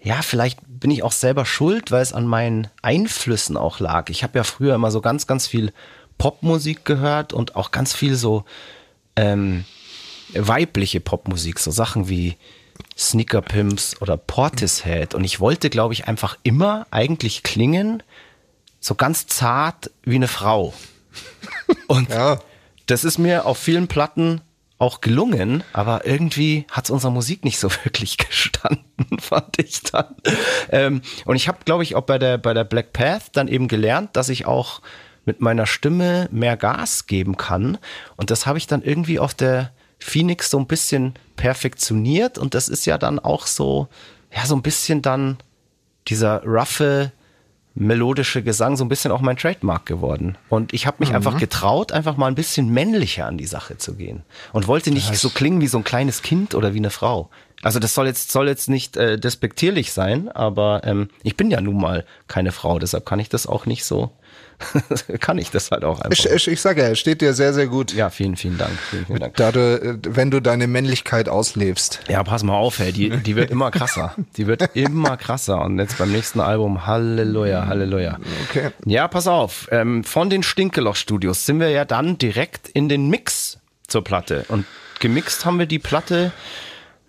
ja, 0.00 0.22
vielleicht 0.22 0.58
bin 0.66 0.90
ich 0.90 1.02
auch 1.02 1.12
selber 1.12 1.46
schuld, 1.46 1.90
weil 1.90 2.02
es 2.02 2.12
an 2.12 2.26
meinen 2.26 2.68
Einflüssen 2.82 3.56
auch 3.56 3.80
lag. 3.80 4.10
Ich 4.10 4.22
habe 4.22 4.38
ja 4.38 4.44
früher 4.44 4.74
immer 4.74 4.90
so 4.90 5.00
ganz, 5.00 5.26
ganz 5.26 5.46
viel 5.46 5.72
Popmusik 6.18 6.84
gehört 6.84 7.32
und 7.32 7.56
auch 7.56 7.70
ganz 7.70 7.94
viel 7.94 8.14
so 8.14 8.44
ähm, 9.16 9.64
weibliche 10.34 11.00
Popmusik, 11.00 11.58
so 11.58 11.70
Sachen 11.70 12.08
wie 12.08 12.36
Sneaker 12.96 13.42
Pimps 13.42 14.00
oder 14.00 14.16
Portishead. 14.16 15.14
Und 15.14 15.24
ich 15.24 15.40
wollte, 15.40 15.70
glaube 15.70 15.94
ich, 15.94 16.06
einfach 16.06 16.36
immer 16.42 16.86
eigentlich 16.90 17.42
klingen, 17.42 18.02
so 18.82 18.94
ganz 18.96 19.26
zart 19.28 19.90
wie 20.02 20.16
eine 20.16 20.28
Frau. 20.28 20.74
Und 21.86 22.10
ja. 22.10 22.40
das 22.86 23.04
ist 23.04 23.16
mir 23.16 23.46
auf 23.46 23.56
vielen 23.56 23.88
Platten 23.88 24.42
auch 24.78 25.00
gelungen, 25.00 25.62
aber 25.72 26.04
irgendwie 26.04 26.66
hat 26.68 26.84
es 26.84 26.90
unserer 26.90 27.12
Musik 27.12 27.44
nicht 27.44 27.58
so 27.58 27.70
wirklich 27.84 28.18
gestanden, 28.18 28.84
fand 29.20 29.58
ich 29.58 29.80
dann. 29.82 30.16
Ähm, 30.70 31.02
und 31.24 31.36
ich 31.36 31.46
habe, 31.46 31.58
glaube 31.64 31.84
ich, 31.84 31.94
auch 31.94 32.02
bei 32.02 32.18
der, 32.18 32.36
bei 32.36 32.52
der 32.52 32.64
Black 32.64 32.92
Path 32.92 33.30
dann 33.32 33.46
eben 33.46 33.68
gelernt, 33.68 34.16
dass 34.16 34.28
ich 34.28 34.44
auch 34.44 34.82
mit 35.24 35.40
meiner 35.40 35.66
Stimme 35.66 36.28
mehr 36.32 36.56
Gas 36.56 37.06
geben 37.06 37.36
kann. 37.36 37.78
Und 38.16 38.32
das 38.32 38.44
habe 38.44 38.58
ich 38.58 38.66
dann 38.66 38.82
irgendwie 38.82 39.20
auf 39.20 39.34
der 39.34 39.70
Phoenix 40.00 40.50
so 40.50 40.58
ein 40.58 40.66
bisschen 40.66 41.14
perfektioniert. 41.36 42.36
Und 42.36 42.54
das 42.54 42.68
ist 42.68 42.84
ja 42.86 42.98
dann 42.98 43.20
auch 43.20 43.46
so, 43.46 43.86
ja, 44.34 44.44
so 44.44 44.56
ein 44.56 44.62
bisschen 44.62 45.00
dann 45.00 45.38
dieser 46.08 46.42
roughe, 46.42 47.12
melodische 47.74 48.42
Gesang 48.42 48.76
so 48.76 48.84
ein 48.84 48.88
bisschen 48.88 49.12
auch 49.12 49.20
mein 49.20 49.36
Trademark 49.36 49.86
geworden. 49.86 50.36
Und 50.48 50.74
ich 50.74 50.86
habe 50.86 50.98
mich 51.00 51.10
mhm. 51.10 51.16
einfach 51.16 51.38
getraut, 51.38 51.92
einfach 51.92 52.16
mal 52.16 52.26
ein 52.26 52.34
bisschen 52.34 52.70
männlicher 52.70 53.26
an 53.26 53.38
die 53.38 53.46
Sache 53.46 53.78
zu 53.78 53.94
gehen. 53.94 54.22
Und 54.52 54.66
wollte 54.66 54.90
nicht 54.90 55.16
so 55.16 55.30
klingen 55.30 55.60
wie 55.60 55.68
so 55.68 55.78
ein 55.78 55.84
kleines 55.84 56.22
Kind 56.22 56.54
oder 56.54 56.74
wie 56.74 56.78
eine 56.78 56.90
Frau. 56.90 57.30
Also 57.62 57.78
das 57.78 57.94
soll 57.94 58.06
jetzt, 58.06 58.32
soll 58.32 58.48
jetzt 58.48 58.68
nicht 58.68 58.96
äh, 58.96 59.18
despektierlich 59.18 59.92
sein, 59.92 60.28
aber 60.28 60.82
ähm, 60.84 61.08
ich 61.22 61.36
bin 61.36 61.50
ja 61.50 61.60
nun 61.60 61.80
mal 61.80 62.04
keine 62.26 62.50
Frau, 62.50 62.80
deshalb 62.80 63.06
kann 63.06 63.20
ich 63.20 63.28
das 63.28 63.46
auch 63.46 63.66
nicht 63.66 63.84
so 63.84 64.10
kann 65.20 65.38
ich 65.38 65.50
das 65.50 65.70
halt 65.70 65.84
auch 65.84 66.00
einfach. 66.00 66.12
Ich, 66.12 66.26
ich, 66.26 66.48
ich 66.48 66.60
sage 66.60 66.82
ja, 66.82 66.88
es 66.88 66.98
steht 66.98 67.20
dir 67.20 67.34
sehr, 67.34 67.52
sehr 67.52 67.66
gut. 67.66 67.92
Ja, 67.92 68.10
vielen, 68.10 68.36
vielen 68.36 68.58
Dank. 68.58 68.72
Vielen, 68.90 69.06
vielen 69.06 69.20
Dank. 69.20 69.36
Da 69.36 69.52
du, 69.52 69.98
wenn 70.08 70.30
du 70.30 70.40
deine 70.40 70.66
Männlichkeit 70.66 71.28
auslebst. 71.28 72.00
Ja, 72.08 72.22
pass 72.24 72.42
mal 72.42 72.54
auf, 72.54 72.80
ey, 72.80 72.92
die, 72.92 73.10
die 73.10 73.36
wird 73.36 73.50
immer 73.50 73.70
krasser. 73.70 74.14
Die 74.36 74.46
wird 74.46 74.74
immer 74.74 75.16
krasser. 75.16 75.62
Und 75.62 75.78
jetzt 75.78 75.98
beim 75.98 76.12
nächsten 76.12 76.40
Album, 76.40 76.86
Halleluja, 76.86 77.66
Halleluja. 77.66 78.18
Okay. 78.48 78.70
Ja, 78.84 79.08
pass 79.08 79.26
auf. 79.26 79.68
Ähm, 79.70 80.04
von 80.04 80.30
den 80.30 80.42
Stinkeloch-Studios 80.42 81.46
sind 81.46 81.60
wir 81.60 81.70
ja 81.70 81.84
dann 81.84 82.18
direkt 82.18 82.68
in 82.68 82.88
den 82.88 83.08
Mix 83.08 83.58
zur 83.88 84.04
Platte. 84.04 84.44
Und 84.48 84.66
gemixt 85.00 85.44
haben 85.44 85.58
wir 85.58 85.66
die 85.66 85.78
Platte 85.78 86.32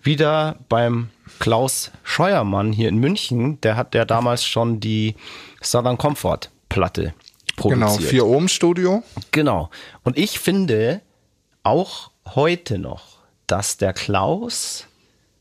wieder 0.02 0.56
beim 0.68 1.08
Klaus 1.38 1.90
Scheuermann 2.02 2.72
hier 2.72 2.88
in 2.88 2.98
München. 2.98 3.60
Der 3.62 3.76
hat 3.76 3.94
ja 3.94 4.04
damals 4.04 4.44
schon 4.44 4.80
die 4.80 5.16
Southern 5.62 5.98
Comfort 5.98 6.50
Platte 6.68 7.14
produziert. 7.56 7.98
Genau, 7.98 8.10
4 8.10 8.26
Ohm 8.26 8.48
Studio. 8.48 9.02
Genau. 9.30 9.70
Und 10.02 10.18
ich 10.18 10.38
finde 10.38 11.00
auch 11.62 12.10
heute 12.34 12.78
noch, 12.78 13.18
dass 13.46 13.76
der 13.76 13.92
Klaus 13.92 14.86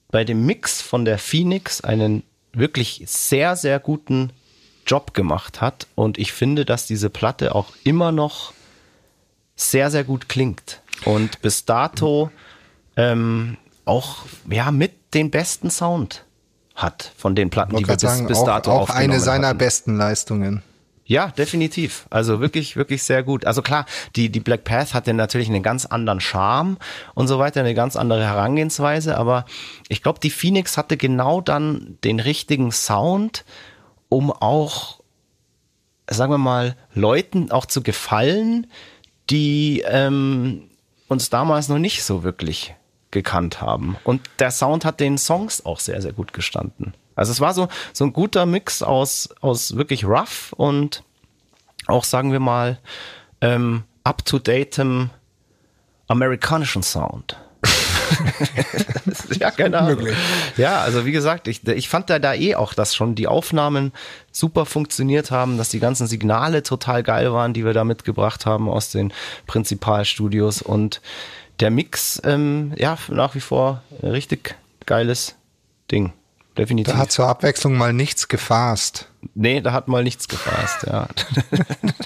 bei 0.10 0.24
dem 0.24 0.46
Mix 0.46 0.82
von 0.82 1.06
der 1.06 1.18
Phoenix 1.18 1.82
einen 1.82 2.24
wirklich 2.54 3.04
sehr, 3.08 3.56
sehr 3.56 3.80
guten 3.80 4.32
Job 4.86 5.14
gemacht 5.14 5.62
hat. 5.62 5.88
Und 5.96 6.18
ich 6.18 6.34
finde, 6.34 6.66
dass 6.66 6.86
diese 6.86 7.10
Platte 7.10 7.56
auch 7.56 7.74
immer 7.84 8.12
noch 8.12 8.54
sehr, 9.56 9.92
sehr 9.92 10.04
gut 10.04 10.30
klingt. 10.30 10.82
Und 11.06 11.42
bis 11.42 11.66
dato 11.66 12.32
ähm, 12.96 13.58
auch 13.86 14.20
ja, 14.50 14.72
mit 14.72 14.94
den 15.14 15.32
besten 15.32 15.70
Sound 15.70 16.26
hat 16.76 17.12
von 17.18 17.36
den 17.36 17.50
Platten, 17.50 17.76
die 17.76 17.88
wir 17.88 17.94
bis, 17.94 18.02
sagen, 18.02 18.28
bis 18.28 18.44
dato 18.44 18.72
auch, 18.72 18.90
auch 18.90 18.96
eine 18.96 19.20
seiner 19.20 19.50
hatten. 19.50 19.58
besten 19.58 19.98
Leistungen. 19.98 20.64
Ja, 21.06 21.28
definitiv. 21.28 22.06
Also 22.10 22.40
wirklich, 22.40 22.78
wirklich 22.78 23.04
sehr 23.04 23.24
gut. 23.24 23.46
Also 23.46 23.62
klar, 23.62 23.86
die, 24.16 24.30
die 24.30 24.40
Black 24.40 24.64
Path 24.64 24.94
hatte 24.94 25.14
natürlich 25.14 25.50
einen 25.50 25.64
ganz 25.64 25.86
anderen 25.86 26.22
Charme 26.22 26.78
und 27.14 27.28
so 27.28 27.40
weiter, 27.40 27.60
eine 27.60 27.74
ganz 27.74 27.96
andere 27.96 28.24
Herangehensweise, 28.24 29.18
aber 29.18 29.46
ich 29.90 30.02
glaube, 30.02 30.20
die 30.22 30.30
Phoenix 30.30 30.78
hatte 30.78 30.96
genau 30.96 31.42
dann 31.42 31.98
den 32.04 32.20
richtigen 32.20 32.72
Sound, 32.72 33.44
um 34.08 34.32
auch, 34.32 35.02
sagen 36.10 36.32
wir 36.32 36.38
mal, 36.38 36.78
Leuten 36.94 37.52
auch 37.52 37.66
zu 37.66 37.84
gefallen, 37.84 38.68
die 39.30 39.84
ähm, 39.86 40.70
uns 41.10 41.30
damals 41.30 41.68
noch 41.68 41.80
nicht 41.80 42.04
so 42.04 42.24
wirklich 42.24 42.76
gekannt 43.12 43.62
haben. 43.62 43.98
Und 44.06 44.22
der 44.40 44.52
Sound 44.52 44.86
hat 44.86 45.00
den 45.00 45.18
Songs 45.18 45.66
auch 45.66 45.80
sehr, 45.80 46.02
sehr 46.02 46.14
gut 46.14 46.34
gestanden. 46.34 46.94
Also 47.16 47.32
es 47.32 47.42
war 47.42 47.54
so, 47.54 47.68
so 47.94 48.06
ein 48.06 48.14
guter 48.14 48.46
Mix 48.46 48.82
aus, 48.82 49.30
aus 49.42 49.76
wirklich 49.76 50.06
rough 50.06 50.54
und 50.54 51.04
auch, 51.88 52.04
sagen 52.04 52.32
wir 52.32 52.40
mal, 52.40 52.80
ähm, 53.42 53.84
up-to-datem 54.04 55.10
amerikanischen 56.08 56.84
Sound. 56.84 57.38
ja, 59.40 59.52
keine 59.52 59.80
Ahnung. 59.80 60.08
Ja, 60.58 60.82
also 60.82 61.06
wie 61.06 61.12
gesagt, 61.12 61.48
ich, 61.48 61.66
ich 61.68 61.90
fand 61.90 62.10
da, 62.10 62.20
da 62.20 62.34
eh 62.34 62.56
auch, 62.56 62.74
dass 62.74 62.96
schon 62.96 63.16
die 63.16 63.28
Aufnahmen 63.28 63.92
super 64.32 64.66
funktioniert 64.66 65.32
haben, 65.32 65.58
dass 65.58 65.70
die 65.70 65.80
ganzen 65.80 66.08
Signale 66.08 66.64
total 66.64 67.04
geil 67.04 67.32
waren, 67.34 67.54
die 67.54 67.66
wir 67.66 67.74
da 67.74 67.84
mitgebracht 67.84 68.46
haben 68.46 68.70
aus 68.70 68.92
den 68.92 69.14
Prinzipalstudios 69.48 70.62
und 70.62 71.02
der 71.60 71.72
Mix, 71.72 72.22
ähm, 72.26 72.74
ja, 72.78 72.98
nach 73.10 73.36
wie 73.36 73.40
vor 73.40 73.82
richtig 74.02 74.56
geiles 74.86 75.36
Ding. 75.92 76.14
Definitiv. 76.58 76.94
Da 76.94 77.00
hat 77.00 77.12
zur 77.12 77.28
Abwechslung 77.28 77.76
mal 77.76 77.94
nichts 77.94 78.28
gefasst. 78.28 79.08
Nee, 79.36 79.62
da 79.62 79.72
hat 79.72 79.88
mal 79.88 80.04
nichts 80.04 80.28
gefasst, 80.28 80.86
ja. 80.86 81.08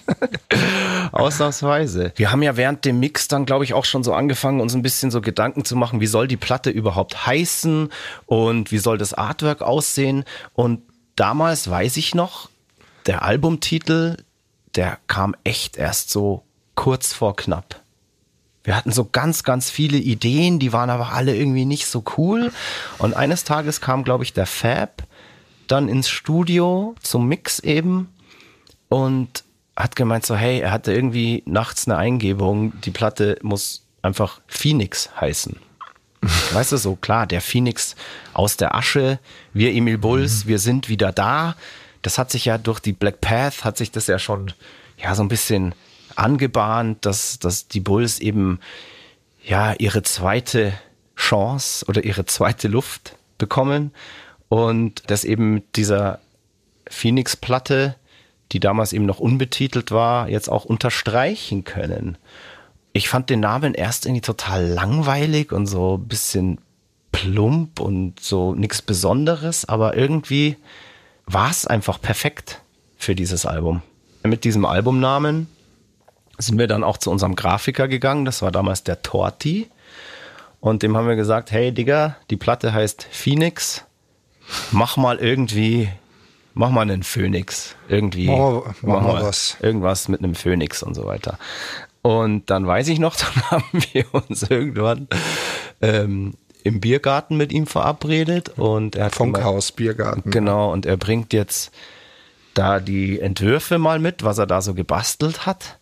Ausnahmsweise. 1.12 2.14
Wir 2.16 2.32
haben 2.32 2.44
ja 2.44 2.58
während 2.58 2.86
dem 2.86 3.00
Mix 3.00 3.28
dann, 3.28 3.46
glaube 3.46 3.64
ich, 3.64 3.74
auch 3.74 3.86
schon 3.86 4.04
so 4.04 4.14
angefangen, 4.14 4.62
uns 4.62 4.76
ein 4.76 4.82
bisschen 4.82 5.12
so 5.12 5.22
Gedanken 5.22 5.66
zu 5.66 5.76
machen, 5.76 6.00
wie 6.00 6.08
soll 6.08 6.28
die 6.28 6.38
Platte 6.38 6.70
überhaupt 6.70 7.26
heißen 7.26 7.90
und 8.26 8.72
wie 8.72 8.78
soll 8.78 8.98
das 8.98 9.14
Artwork 9.14 9.62
aussehen. 9.62 10.26
Und 10.54 10.82
damals 11.16 11.70
weiß 11.70 11.98
ich 11.98 12.14
noch, 12.14 12.50
der 13.08 13.24
Albumtitel, 13.24 14.18
der 14.76 15.00
kam 15.08 15.36
echt 15.44 15.78
erst 15.78 16.10
so 16.10 16.44
kurz 16.76 17.14
vor 17.14 17.36
knapp. 17.36 17.82
Wir 18.68 18.76
hatten 18.76 18.92
so 18.92 19.06
ganz, 19.06 19.46
ganz 19.46 19.70
viele 19.70 19.98
Ideen, 19.98 20.60
die 20.60 20.74
waren 20.74 20.90
aber 20.90 21.14
alle 21.14 21.34
irgendwie 21.34 21.64
nicht 21.64 21.88
so 21.88 22.04
cool. 22.18 22.52
Und 22.98 23.14
eines 23.14 23.46
Tages 23.46 23.80
kam, 23.80 24.04
glaube 24.04 24.26
ich, 24.26 24.34
der 24.34 24.46
Fab 24.46 25.04
dann 25.68 25.88
ins 25.88 26.10
Studio 26.10 26.94
zum 27.02 27.30
Mix 27.30 27.60
eben 27.60 28.10
und 28.90 29.46
hat 29.78 29.96
gemeint 29.96 30.26
so, 30.26 30.36
hey, 30.36 30.60
er 30.60 30.72
hatte 30.72 30.92
irgendwie 30.92 31.44
nachts 31.46 31.88
eine 31.88 31.96
Eingebung, 31.96 32.74
die 32.82 32.92
Platte 32.92 33.40
muss 33.42 33.86
einfach 34.02 34.42
Phoenix 34.48 35.12
heißen. 35.18 35.56
Weißt 36.52 36.74
du, 36.74 36.78
so 36.78 36.98
klar, 36.98 37.26
der 37.26 37.40
Phoenix 37.40 37.96
aus 38.34 38.58
der 38.58 38.76
Asche, 38.76 39.20
wir 39.54 39.72
Emil 39.72 39.98
Bulls, 39.98 40.44
mhm. 40.44 40.50
wir 40.50 40.60
sind 40.60 40.90
wieder 40.90 41.14
da. 41.14 41.56
Das 42.02 42.18
hat 42.18 42.32
sich 42.32 42.44
ja 42.44 42.58
durch 42.58 42.82
die 42.82 42.92
Black 42.92 43.22
Path, 43.22 43.64
hat 43.64 43.78
sich 43.78 43.92
das 43.92 44.08
ja 44.08 44.20
schon, 44.20 44.52
ja, 44.98 45.16
so 45.16 45.24
ein 45.24 45.30
bisschen 45.30 45.74
angebahnt, 46.18 47.06
dass, 47.06 47.40
dass 47.40 47.68
die 47.68 47.80
Bulls 47.80 48.20
eben, 48.20 48.60
ja, 49.44 49.74
ihre 49.74 50.04
zweite 50.04 50.74
Chance 51.16 51.86
oder 51.88 52.04
ihre 52.04 52.26
zweite 52.26 52.68
Luft 52.68 53.16
bekommen 53.38 53.92
und 54.50 55.10
dass 55.10 55.24
eben 55.24 55.64
dieser 55.76 56.20
Phoenix-Platte, 56.90 57.96
die 58.52 58.60
damals 58.60 58.94
eben 58.94 59.06
noch 59.06 59.20
unbetitelt 59.20 59.92
war, 59.92 60.30
jetzt 60.30 60.50
auch 60.50 60.66
unterstreichen 60.66 61.64
können. 61.64 62.18
Ich 62.94 63.10
fand 63.10 63.30
den 63.30 63.42
Namen 63.42 63.74
erst 63.74 64.06
irgendwie 64.06 64.22
total 64.22 64.66
langweilig 64.66 65.52
und 65.52 65.68
so 65.68 65.98
ein 65.98 66.08
bisschen 66.08 66.60
plump 67.12 67.80
und 67.80 68.20
so 68.20 68.54
nichts 68.54 68.82
Besonderes, 68.82 69.66
aber 69.66 69.98
irgendwie 69.98 70.56
war 71.26 71.50
es 71.50 71.68
einfach 71.68 72.02
perfekt 72.02 72.62
für 72.98 73.16
dieses 73.16 73.46
Album. 73.46 73.82
Mit 74.24 74.44
diesem 74.44 74.66
Albumnamen 74.66 75.48
sind 76.38 76.58
wir 76.58 76.68
dann 76.68 76.84
auch 76.84 76.98
zu 76.98 77.12
unserem 77.12 77.36
Grafiker 77.36 77.88
gegangen, 77.88 78.26
das 78.26 78.42
war 78.42 78.52
damals 78.52 78.84
der 78.84 79.02
Torti. 79.02 79.70
Und 80.60 80.84
dem 80.84 80.98
haben 80.98 81.08
wir 81.08 81.16
gesagt, 81.16 81.52
hey 81.52 81.72
Digga, 81.72 82.18
die 82.30 82.38
Platte 82.38 82.74
heißt 82.74 83.08
Phoenix 83.12 83.86
mach 84.72 84.98
mal 84.98 85.18
irgendwie, 85.18 85.90
mach 86.54 86.70
mal 86.70 86.82
einen 86.82 87.04
Phönix. 87.04 87.76
Irgendwie. 87.88 88.30
Oh, 88.30 88.66
mach, 88.82 89.02
mal 89.02 89.24
was. 89.24 89.58
Irgendwas 89.62 90.08
mit 90.08 90.24
einem 90.24 90.36
Phönix 90.36 90.84
und 90.84 90.96
so 90.96 91.06
weiter. 91.06 91.38
Und 92.02 92.50
dann 92.50 92.66
weiß 92.66 92.88
ich 92.90 93.00
noch, 93.00 93.16
dann 93.18 93.52
haben 93.52 93.84
wir 93.92 94.06
uns 94.14 94.44
irgendwann 94.44 95.08
ähm, 95.82 96.36
im 96.64 96.80
Biergarten 96.80 97.38
mit 97.38 97.52
ihm 97.52 97.68
verabredet 97.68 98.50
und 98.58 98.96
er 98.96 99.06
hat 99.06 99.16
Funkhaus 99.16 99.72
Biergarten. 99.72 100.30
Genau, 100.32 100.72
und 100.72 100.86
er 100.86 100.98
bringt 100.98 101.34
jetzt 101.34 101.72
da 102.54 102.80
die 102.80 103.20
Entwürfe 103.20 103.78
mal 103.78 104.00
mit, 104.00 104.24
was 104.24 104.38
er 104.38 104.48
da 104.48 104.62
so 104.62 104.74
gebastelt 104.74 105.46
hat 105.46 105.78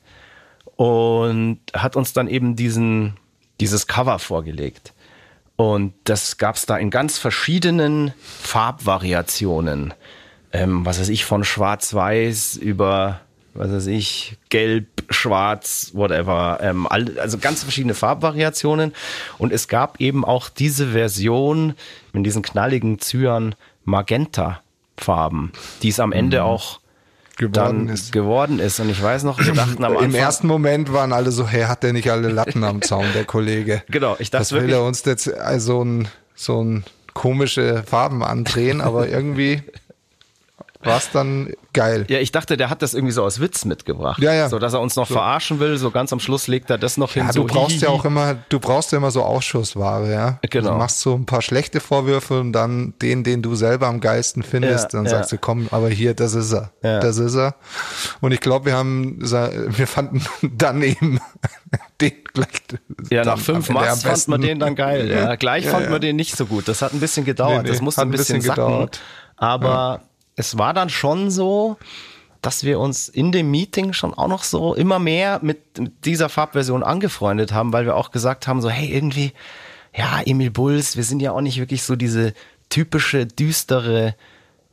und 0.76 1.60
hat 1.74 1.96
uns 1.96 2.14
dann 2.14 2.28
eben 2.28 2.56
diesen 2.56 3.18
dieses 3.60 3.88
Cover 3.88 4.20
vorgelegt. 4.20 4.94
Und 5.56 5.94
das 6.04 6.38
gab 6.38 6.56
es 6.56 6.66
da 6.66 6.78
in 6.78 6.90
ganz 6.90 7.18
verschiedenen 7.18 8.14
Farbvariationen. 8.20 9.94
Ähm, 10.52 10.86
was 10.86 11.00
weiß 11.00 11.10
ich, 11.10 11.26
von 11.26 11.44
Schwarz-Weiß 11.44 12.58
über, 12.58 13.22
was 13.54 13.72
weiß 13.72 13.88
ich, 13.88 14.38
Gelb, 14.50 14.88
Schwarz, 15.10 15.92
whatever. 15.94 16.60
Ähm, 16.62 16.88
also 16.88 17.38
ganz 17.38 17.64
verschiedene 17.64 17.94
Farbvariationen. 17.94 18.94
Und 19.38 19.54
es 19.54 19.68
gab 19.68 20.02
eben 20.02 20.26
auch 20.26 20.50
diese 20.50 20.92
Version 20.92 21.74
in 22.14 22.24
diesen 22.24 22.42
knalligen 22.42 23.00
Zyan 23.00 23.56
Magenta-Farben, 23.86 25.54
die 25.82 25.90
es 25.90 26.00
am 26.02 26.12
Ende 26.12 26.40
mhm. 26.40 26.46
auch 26.46 26.80
geworden 27.38 27.90
ist. 27.90 28.12
geworden 28.12 28.60
ist. 28.60 28.80
Und 28.80 28.90
ich 28.90 29.02
weiß 29.02 29.24
noch, 29.24 29.40
wir 29.40 29.54
dachten 29.54 29.84
am 29.84 29.94
Anfang. 29.94 30.10
Im 30.10 30.16
ersten 30.16 30.48
Moment 30.48 30.92
waren 30.94 31.14
alle 31.14 31.32
so, 31.32 31.48
hey, 31.48 31.64
hat 31.64 31.84
der 31.84 31.94
nicht 31.94 32.10
alle 32.12 32.30
Latten 32.30 32.64
am 32.64 32.82
Zaun, 32.82 33.06
der 33.14 33.26
Kollege? 33.26 33.84
Genau, 33.96 34.16
ich 34.20 34.30
dachte 34.30 34.42
Was 34.42 34.52
will 34.52 34.70
er 34.70 34.84
uns 34.84 35.06
jetzt 35.06 35.32
so 35.58 35.84
ein, 35.84 36.08
so 36.34 36.64
ein 36.64 36.84
komische 37.14 37.84
Farben 37.86 38.24
andrehen, 38.24 38.82
aber 38.82 39.08
irgendwie 39.08 39.62
war 40.86 40.98
es 40.98 41.12
dann 41.12 41.54
geil. 41.74 42.06
Ja, 42.08 42.20
ich 42.20 42.32
dachte, 42.32 42.58
der 42.58 42.70
hat 42.70 42.82
das 42.82 42.94
irgendwie 42.94 43.12
so 43.12 43.24
aus 43.24 43.40
Witz 43.40 43.66
mitgebracht. 43.66 44.22
Ja, 44.22 44.34
ja. 44.34 44.50
So, 44.50 44.60
dass 44.60 44.74
er 44.74 44.82
uns 44.82 44.96
noch 44.96 45.08
so. 45.08 45.14
verarschen 45.14 45.60
will. 45.60 45.78
So 45.78 45.92
ganz 45.92 46.14
am 46.14 46.20
Schluss 46.20 46.48
legt 46.48 46.70
er 46.70 46.78
das 46.78 46.98
noch 46.98 47.14
hin. 47.14 47.24
Ja, 47.26 47.32
du 47.32 47.42
so 47.42 47.48
brauchst 47.48 47.72
hihihi. 47.72 47.86
ja 47.86 47.90
auch 47.90 48.06
immer, 48.06 48.36
du 48.50 48.60
brauchst 48.60 48.92
ja 48.92 48.98
immer 48.98 49.12
so 49.12 49.24
Ausschussware, 49.24 50.12
ja. 50.12 50.40
Genau. 50.50 50.72
Du 50.72 50.78
machst 50.78 51.00
so 51.02 51.14
ein 51.16 51.26
paar 51.26 51.42
schlechte 51.42 51.80
Vorwürfe 51.80 52.40
und 52.40 52.54
dann 52.54 52.94
den, 53.02 53.24
den 53.24 53.42
du 53.42 53.56
selber 53.56 53.88
am 53.88 54.00
geilsten 54.00 54.44
findest, 54.44 54.94
ja, 54.94 55.00
dann 55.00 55.06
ja. 55.06 55.12
sagst 55.12 55.32
du, 55.32 55.38
komm, 55.38 55.68
aber 55.72 55.90
hier, 55.90 56.14
das 56.14 56.34
ist 56.34 56.54
er. 56.54 56.72
Ja. 56.84 57.00
Das 57.00 57.18
ist 57.18 57.36
er. 57.36 57.56
Und 58.22 58.32
ich 58.32 58.40
glaube, 58.40 58.66
wir 58.66 58.76
haben, 58.76 59.20
wir 59.22 59.88
fanden 59.88 60.24
dann 60.58 60.82
eben 60.82 61.20
den 62.02 62.14
gleich. 62.34 62.48
Ja, 63.10 63.24
nach 63.24 63.40
fünf 63.40 63.70
Maß 63.70 64.04
fand 64.04 64.28
man 64.28 64.42
den 64.42 64.60
dann 64.60 64.76
geil. 64.76 65.10
Ja, 65.10 65.36
gleich 65.38 65.68
fand 65.68 65.90
man 65.90 66.02
den 66.02 66.16
nicht 66.16 66.36
so 66.36 66.46
gut. 66.46 66.68
Das 66.68 66.82
hat 66.82 66.94
ein 66.94 67.00
bisschen 67.00 67.26
gedauert. 67.26 67.58
Nee, 67.58 67.64
nee, 67.64 67.70
das 67.70 67.82
musste 67.82 68.02
ein 68.02 68.12
bisschen, 68.12 68.38
bisschen 68.38 68.56
sacken. 68.56 68.66
Gedauert. 68.66 69.02
Aber 69.38 70.02
es 70.36 70.58
war 70.58 70.74
dann 70.74 70.90
schon 70.90 71.32
so, 71.32 71.78
dass 72.42 72.64
wir 72.64 72.80
uns 72.80 73.10
in 73.10 73.32
dem 73.32 73.50
Meeting 73.50 73.94
schon 73.94 74.14
auch 74.14 74.28
noch 74.28 74.44
so 74.44 74.76
immer 74.76 75.00
mehr 75.00 75.40
mit, 75.42 75.60
dieser 76.06 76.30
Farbversion 76.30 76.84
angefreundet 76.84 77.52
haben, 77.54 77.74
weil 77.74 77.86
wir 77.86 77.96
auch 77.96 78.12
gesagt 78.12 78.48
haben, 78.48 78.62
so, 78.62 78.70
hey, 78.70 78.92
irgendwie, 78.92 79.34
ja, 79.96 80.22
Emil 80.24 80.52
Bulls, 80.52 80.96
wir 80.96 81.04
sind 81.04 81.22
ja 81.22 81.32
auch 81.32 81.42
nicht 81.42 81.60
wirklich 81.60 81.84
so 81.84 81.96
diese 81.96 82.34
typische, 82.70 83.26
düstere 83.26 84.16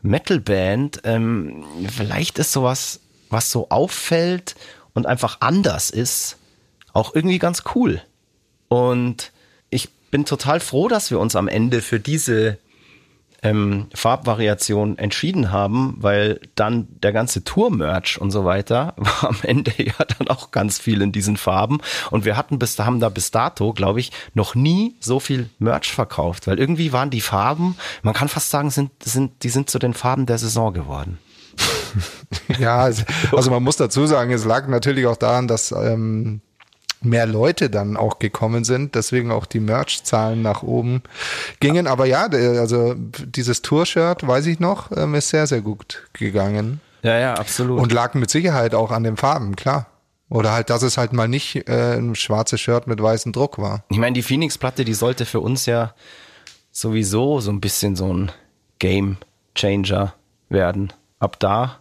Metalband. 0.03 1.01
Ähm, 1.05 1.65
vielleicht 1.89 2.39
ist 2.39 2.53
sowas, 2.53 3.01
was 3.31 3.51
so 3.51 3.71
auffällt 3.71 4.55
und 4.93 5.07
einfach 5.07 5.39
anders 5.41 5.91
ist, 5.91 6.37
auch 6.93 7.15
irgendwie 7.15 7.39
ganz 7.39 7.63
cool. 7.75 8.03
Und 8.69 9.33
ich 9.71 9.89
bin 10.11 10.27
total 10.27 10.61
froh, 10.61 10.89
dass 10.89 11.11
wir 11.11 11.19
uns 11.19 11.37
am 11.37 11.49
Ende 11.49 11.81
für 11.81 12.01
diese 12.01 12.59
ähm, 13.43 13.89
Farbvariation 13.95 14.99
entschieden 14.99 15.51
haben, 15.51 15.97
weil 15.99 16.41
dann 16.55 16.87
der 17.03 17.13
ganze 17.13 17.43
Tour-Merch 17.45 18.21
und 18.21 18.31
so 18.31 18.45
weiter 18.45 18.95
war 18.97 19.31
am 19.31 19.39
Ende 19.43 19.73
ja 19.79 19.95
dann 20.19 20.29
auch 20.29 20.51
ganz 20.53 20.79
viel 20.79 21.03
in 21.03 21.13
diesen 21.13 21.37
Farben. 21.37 21.79
Und 22.11 22.25
wir 22.25 22.37
hatten 22.37 22.59
bis, 22.59 22.79
haben 22.79 23.01
da 23.01 23.09
bis 23.09 23.31
dato, 23.31 23.73
glaube 23.73 24.01
ich, 24.01 24.13
noch 24.35 24.55
nie 24.55 24.97
so 25.01 25.21
viel 25.21 25.51
Merch 25.59 25.93
verkauft, 25.93 26.47
weil 26.47 26.59
irgendwie 26.59 26.93
waren 26.93 27.11
die 27.11 27.21
Farben, 27.21 27.77
man 28.03 28.15
kann 28.15 28.29
fast 28.29 28.51
sagen, 28.51 28.71
sind, 28.71 28.91
sind, 29.03 29.43
die 29.43 29.49
sind 29.49 29.69
zu 29.69 29.79
den 29.79 29.95
Farben 29.95 30.27
der 30.27 30.39
Saison 30.39 30.73
geworden. 30.73 31.19
ja, 32.59 32.79
also, 32.79 33.03
also 33.33 33.51
man 33.51 33.63
muss 33.63 33.77
dazu 33.77 34.07
sagen, 34.07 34.33
es 34.33 34.45
lag 34.45 34.69
natürlich 34.69 35.07
auch 35.07 35.17
daran, 35.17 35.49
dass 35.49 35.73
ähm, 35.73 36.41
mehr 37.05 37.27
Leute 37.27 37.71
dann 37.71 37.97
auch 37.97 38.19
gekommen 38.19 38.65
sind, 38.65 38.95
deswegen 38.95 39.31
auch 39.31 39.47
die 39.47 39.61
Merch-Zahlen 39.61 40.43
nach 40.43 40.63
oben 40.63 41.03
gingen. 41.61 41.87
Aber 41.87 42.07
ja, 42.07 42.27
also 42.27 42.95
dieses 42.97 43.63
Tour-Shirt, 43.63 44.27
weiß 44.27 44.47
ich 44.47 44.61
noch, 44.61 44.91
ähm, 44.97 45.15
ist 45.15 45.29
sehr, 45.29 45.47
sehr 45.47 45.61
gut 45.61 46.09
gegangen. 46.13 46.81
Ja, 47.03 47.19
ja, 47.19 47.35
absolut. 47.35 47.81
Und 47.81 47.93
lag 47.93 48.15
mit 48.15 48.31
Sicherheit 48.31 48.75
auch 48.75 48.91
an 48.91 49.03
den 49.03 49.17
Farben, 49.17 49.57
klar. 49.57 49.87
Oder 50.29 50.53
halt, 50.53 50.71
dass 50.71 50.83
es 50.83 50.97
halt 50.97 51.13
mal 51.13 51.29
nicht 51.29 51.69
äh, 51.69 51.97
ein 51.97 52.15
schwarzes 52.15 52.61
Shirt 52.61 52.87
mit 52.87 53.03
weißem 53.03 53.33
Druck 53.33 53.59
war. 53.59 53.85
Ich 53.91 53.99
meine, 53.99 54.15
die 54.15 54.23
Phoenix-Platte, 54.23 54.85
die 54.85 54.95
sollte 54.95 55.27
für 55.27 55.41
uns 55.41 55.67
ja 55.67 55.95
sowieso 56.71 57.41
so 57.41 57.51
ein 57.51 57.61
bisschen 57.61 57.97
so 57.97 58.13
ein 58.13 58.33
Game 58.79 59.19
Changer 59.55 60.15
werden. 60.49 60.93
Ab 61.19 61.39
da 61.39 61.81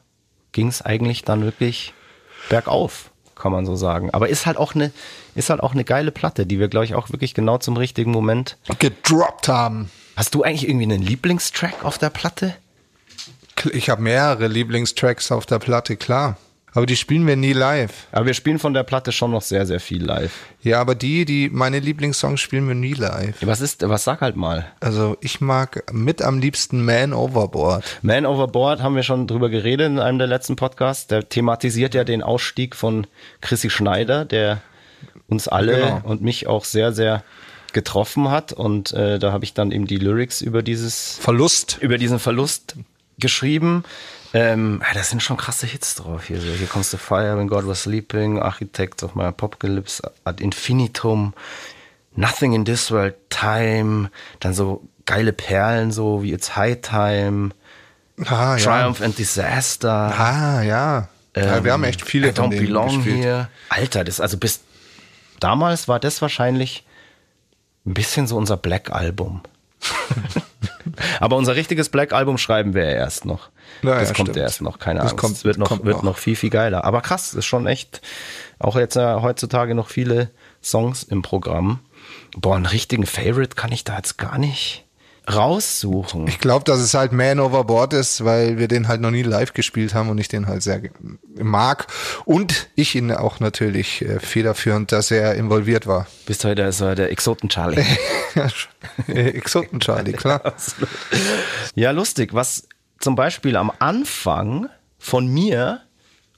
ging 0.51 0.67
es 0.67 0.81
eigentlich 0.81 1.23
dann 1.23 1.43
wirklich 1.43 1.93
bergauf 2.49 3.10
kann 3.41 3.51
man 3.51 3.65
so 3.65 3.75
sagen. 3.75 4.09
Aber 4.11 4.29
ist 4.29 4.45
halt 4.45 4.57
auch 4.57 4.75
eine, 4.75 4.91
ist 5.35 5.49
halt 5.49 5.61
auch 5.61 5.73
eine 5.73 5.83
geile 5.83 6.11
Platte, 6.11 6.45
die 6.45 6.59
wir, 6.59 6.67
glaube 6.67 6.85
ich, 6.85 6.95
auch 6.95 7.09
wirklich 7.09 7.33
genau 7.33 7.57
zum 7.57 7.77
richtigen 7.77 8.11
Moment 8.11 8.57
gedroppt 8.79 9.47
haben. 9.47 9.89
Hast 10.15 10.35
du 10.35 10.43
eigentlich 10.43 10.67
irgendwie 10.67 10.85
einen 10.85 11.01
Lieblingstrack 11.01 11.83
auf 11.83 11.97
der 11.97 12.09
Platte? 12.09 12.55
Ich 13.73 13.89
habe 13.89 14.01
mehrere 14.01 14.47
Lieblingstracks 14.47 15.31
auf 15.31 15.45
der 15.45 15.59
Platte, 15.59 15.95
klar. 15.97 16.37
Aber 16.73 16.85
die 16.85 16.95
spielen 16.95 17.27
wir 17.27 17.35
nie 17.35 17.53
live. 17.53 18.07
Aber 18.11 18.27
wir 18.27 18.33
spielen 18.33 18.57
von 18.57 18.73
der 18.73 18.83
Platte 18.83 19.11
schon 19.11 19.31
noch 19.31 19.41
sehr, 19.41 19.65
sehr 19.65 19.79
viel 19.79 20.03
live. 20.03 20.31
Ja, 20.61 20.79
aber 20.79 20.95
die, 20.95 21.25
die 21.25 21.49
meine 21.49 21.79
Lieblingssongs 21.79 22.39
spielen 22.39 22.67
wir 22.67 22.75
nie 22.75 22.93
live. 22.93 23.35
Was 23.41 23.59
ist, 23.59 23.87
was 23.87 24.05
sag 24.05 24.21
halt 24.21 24.37
mal? 24.37 24.65
Also 24.79 25.17
ich 25.19 25.41
mag 25.41 25.83
mit 25.91 26.21
am 26.21 26.39
liebsten 26.39 26.85
Man 26.85 27.13
Overboard. 27.13 27.83
Man 28.01 28.25
Overboard 28.25 28.81
haben 28.81 28.95
wir 28.95 29.03
schon 29.03 29.27
drüber 29.27 29.49
geredet 29.49 29.87
in 29.87 29.99
einem 29.99 30.17
der 30.17 30.27
letzten 30.27 30.55
Podcasts. 30.55 31.07
Der 31.07 31.27
thematisiert 31.27 31.93
ja 31.93 32.05
den 32.05 32.23
Ausstieg 32.23 32.75
von 32.75 33.05
Chrissy 33.41 33.69
Schneider, 33.69 34.23
der 34.23 34.61
uns 35.27 35.47
alle 35.47 35.75
genau. 35.75 36.01
und 36.03 36.21
mich 36.21 36.47
auch 36.47 36.63
sehr, 36.63 36.93
sehr 36.93 37.23
getroffen 37.73 38.29
hat 38.29 38.51
und 38.51 38.91
äh, 38.91 39.17
da 39.17 39.31
habe 39.31 39.45
ich 39.45 39.53
dann 39.53 39.71
eben 39.71 39.87
die 39.87 39.97
Lyrics 39.97 40.41
über 40.41 40.61
dieses 40.61 41.17
Verlust. 41.21 41.77
über 41.79 41.97
diesen 41.97 42.19
Verlust 42.19 42.75
geschrieben. 43.17 43.83
Ähm, 44.33 44.81
ja, 44.87 44.93
da 44.93 45.03
sind 45.03 45.21
schon 45.21 45.37
krasse 45.37 45.67
Hits 45.67 45.95
drauf 45.95 46.25
hier. 46.25 46.39
So, 46.39 46.47
hier 46.47 46.67
kommst 46.67 46.93
du 46.93 46.97
Fire, 46.97 47.37
When 47.37 47.47
God 47.47 47.67
Was 47.67 47.83
Sleeping, 47.83 48.39
Architect 48.39 49.03
of 49.03 49.15
My 49.15 49.23
Apocalypse, 49.23 50.01
Ad 50.23 50.41
Infinitum, 50.41 51.33
Nothing 52.15 52.53
in 52.53 52.65
This 52.65 52.91
World, 52.91 53.15
Time, 53.29 54.09
dann 54.39 54.53
so 54.53 54.87
geile 55.05 55.33
Perlen, 55.33 55.91
so 55.91 56.23
wie 56.23 56.31
It's 56.31 56.55
High 56.55 56.79
Time, 56.81 57.51
Ah, 58.27 58.57
Triumph 58.57 59.01
and 59.01 59.17
Disaster. 59.17 59.89
Ah, 59.89 60.61
ja. 60.61 61.07
ja. 61.35 61.63
Wir 61.63 61.73
haben 61.73 61.83
echt 61.83 62.01
viele 62.01 62.29
I 62.29 62.33
von 62.33 62.51
don't 62.51 62.59
belong 62.59 63.01
here. 63.03 63.49
Alter, 63.69 64.03
das 64.03 64.19
also 64.19 64.37
bis 64.37 64.61
damals 65.39 65.87
war 65.87 65.99
das 65.99 66.21
wahrscheinlich 66.21 66.85
ein 67.85 67.93
bisschen 67.93 68.27
so 68.27 68.37
unser 68.37 68.57
Black 68.57 68.91
Album. 68.91 69.41
Aber 71.21 71.37
unser 71.37 71.55
richtiges 71.55 71.89
Black 71.89 72.11
Album 72.13 72.37
schreiben 72.37 72.73
wir 72.73 72.83
ja 72.83 72.91
erst 72.91 73.25
noch. 73.25 73.49
Ja, 73.83 73.99
das 73.99 74.13
kommt 74.13 74.35
ja 74.35 74.41
erst 74.43 74.61
noch, 74.61 74.79
keine 74.79 74.99
Das 74.99 75.11
Angst. 75.11 75.21
kommt- 75.21 75.35
es 75.37 75.45
wird 75.45 75.57
noch, 75.57 75.69
wird 75.83 75.97
noch. 75.97 76.03
noch 76.03 76.17
viel, 76.17 76.35
viel 76.35 76.49
geiler. 76.49 76.83
Aber 76.83 77.01
krass, 77.01 77.33
ist 77.33 77.45
schon 77.45 77.67
echt, 77.67 78.01
auch 78.59 78.75
jetzt 78.75 78.95
äh, 78.97 79.15
heutzutage 79.21 79.75
noch 79.75 79.89
viele 79.89 80.29
Songs 80.63 81.03
im 81.03 81.21
Programm. 81.21 81.79
Boah, 82.35 82.55
einen 82.55 82.65
richtigen 82.65 83.05
Favorite 83.05 83.55
kann 83.55 83.71
ich 83.71 83.83
da 83.83 83.95
jetzt 83.97 84.17
gar 84.17 84.37
nicht 84.37 84.83
raussuchen. 85.29 86.27
Ich 86.27 86.39
glaube, 86.39 86.65
dass 86.65 86.79
es 86.79 86.93
halt 86.93 87.11
Man 87.11 87.39
Overboard 87.39 87.93
ist, 87.93 88.25
weil 88.25 88.57
wir 88.57 88.67
den 88.67 88.87
halt 88.87 89.01
noch 89.01 89.11
nie 89.11 89.21
live 89.21 89.53
gespielt 89.53 89.93
haben 89.93 90.09
und 90.09 90.17
ich 90.17 90.27
den 90.27 90.47
halt 90.47 90.63
sehr 90.63 90.81
mag. 91.35 91.87
Und 92.25 92.69
ich 92.75 92.95
ihn 92.95 93.11
auch 93.11 93.39
natürlich 93.39 94.01
äh, 94.01 94.19
federführend, 94.19 94.91
dass 94.91 95.11
er 95.11 95.35
involviert 95.35 95.85
war. 95.85 96.07
Bist 96.25 96.43
heute 96.43 96.71
so 96.71 96.93
der 96.95 97.11
Exoten-Charlie. 97.11 97.85
Ja, 98.33 99.13
Exoten 99.13 99.81
Charlie, 99.81 100.13
klar. 100.13 100.41
Ja, 101.75 101.91
lustig. 101.91 102.33
Was 102.33 102.67
zum 102.99 103.15
Beispiel 103.15 103.57
am 103.57 103.71
Anfang 103.79 104.69
von 104.97 105.27
mir 105.27 105.81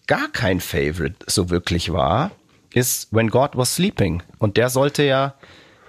gar 0.08 0.28
kein 0.32 0.60
Favorite 0.60 1.18
so 1.28 1.52
wirklich 1.52 1.92
war, 1.94 2.32
ist 2.74 3.10
When 3.12 3.30
God 3.30 3.52
Was 3.56 3.76
Sleeping. 3.76 4.24
Und 4.40 4.58
der 4.58 4.70
sollte 4.70 5.04
ja 5.04 5.36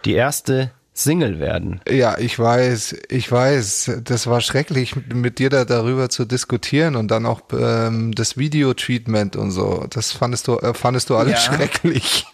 die 0.05 0.13
erste 0.13 0.73
Single 0.97 1.41
werden. 1.41 1.81
Ja, 1.89 2.19
ich 2.19 2.39
weiß, 2.39 2.97
ich 3.09 3.31
weiß, 3.31 4.01
das 4.05 4.29
war 4.29 4.41
schrecklich, 4.41 4.95
mit 5.13 5.41
dir 5.41 5.51
da 5.51 5.65
darüber 5.65 6.09
zu 6.09 6.25
diskutieren 6.25 6.95
und 6.95 7.09
dann 7.11 7.27
auch 7.27 7.43
ähm, 7.53 8.13
das 8.15 8.37
Video-Treatment 8.37 9.35
und 9.35 9.51
so. 9.51 9.87
Das 9.91 10.13
fandest 10.13 10.47
du, 10.47 10.57
äh, 10.59 10.73
fandest 10.73 11.11
du 11.11 11.17
alles 11.17 11.45
Ja. 11.45 11.55
schrecklich. 11.55 12.27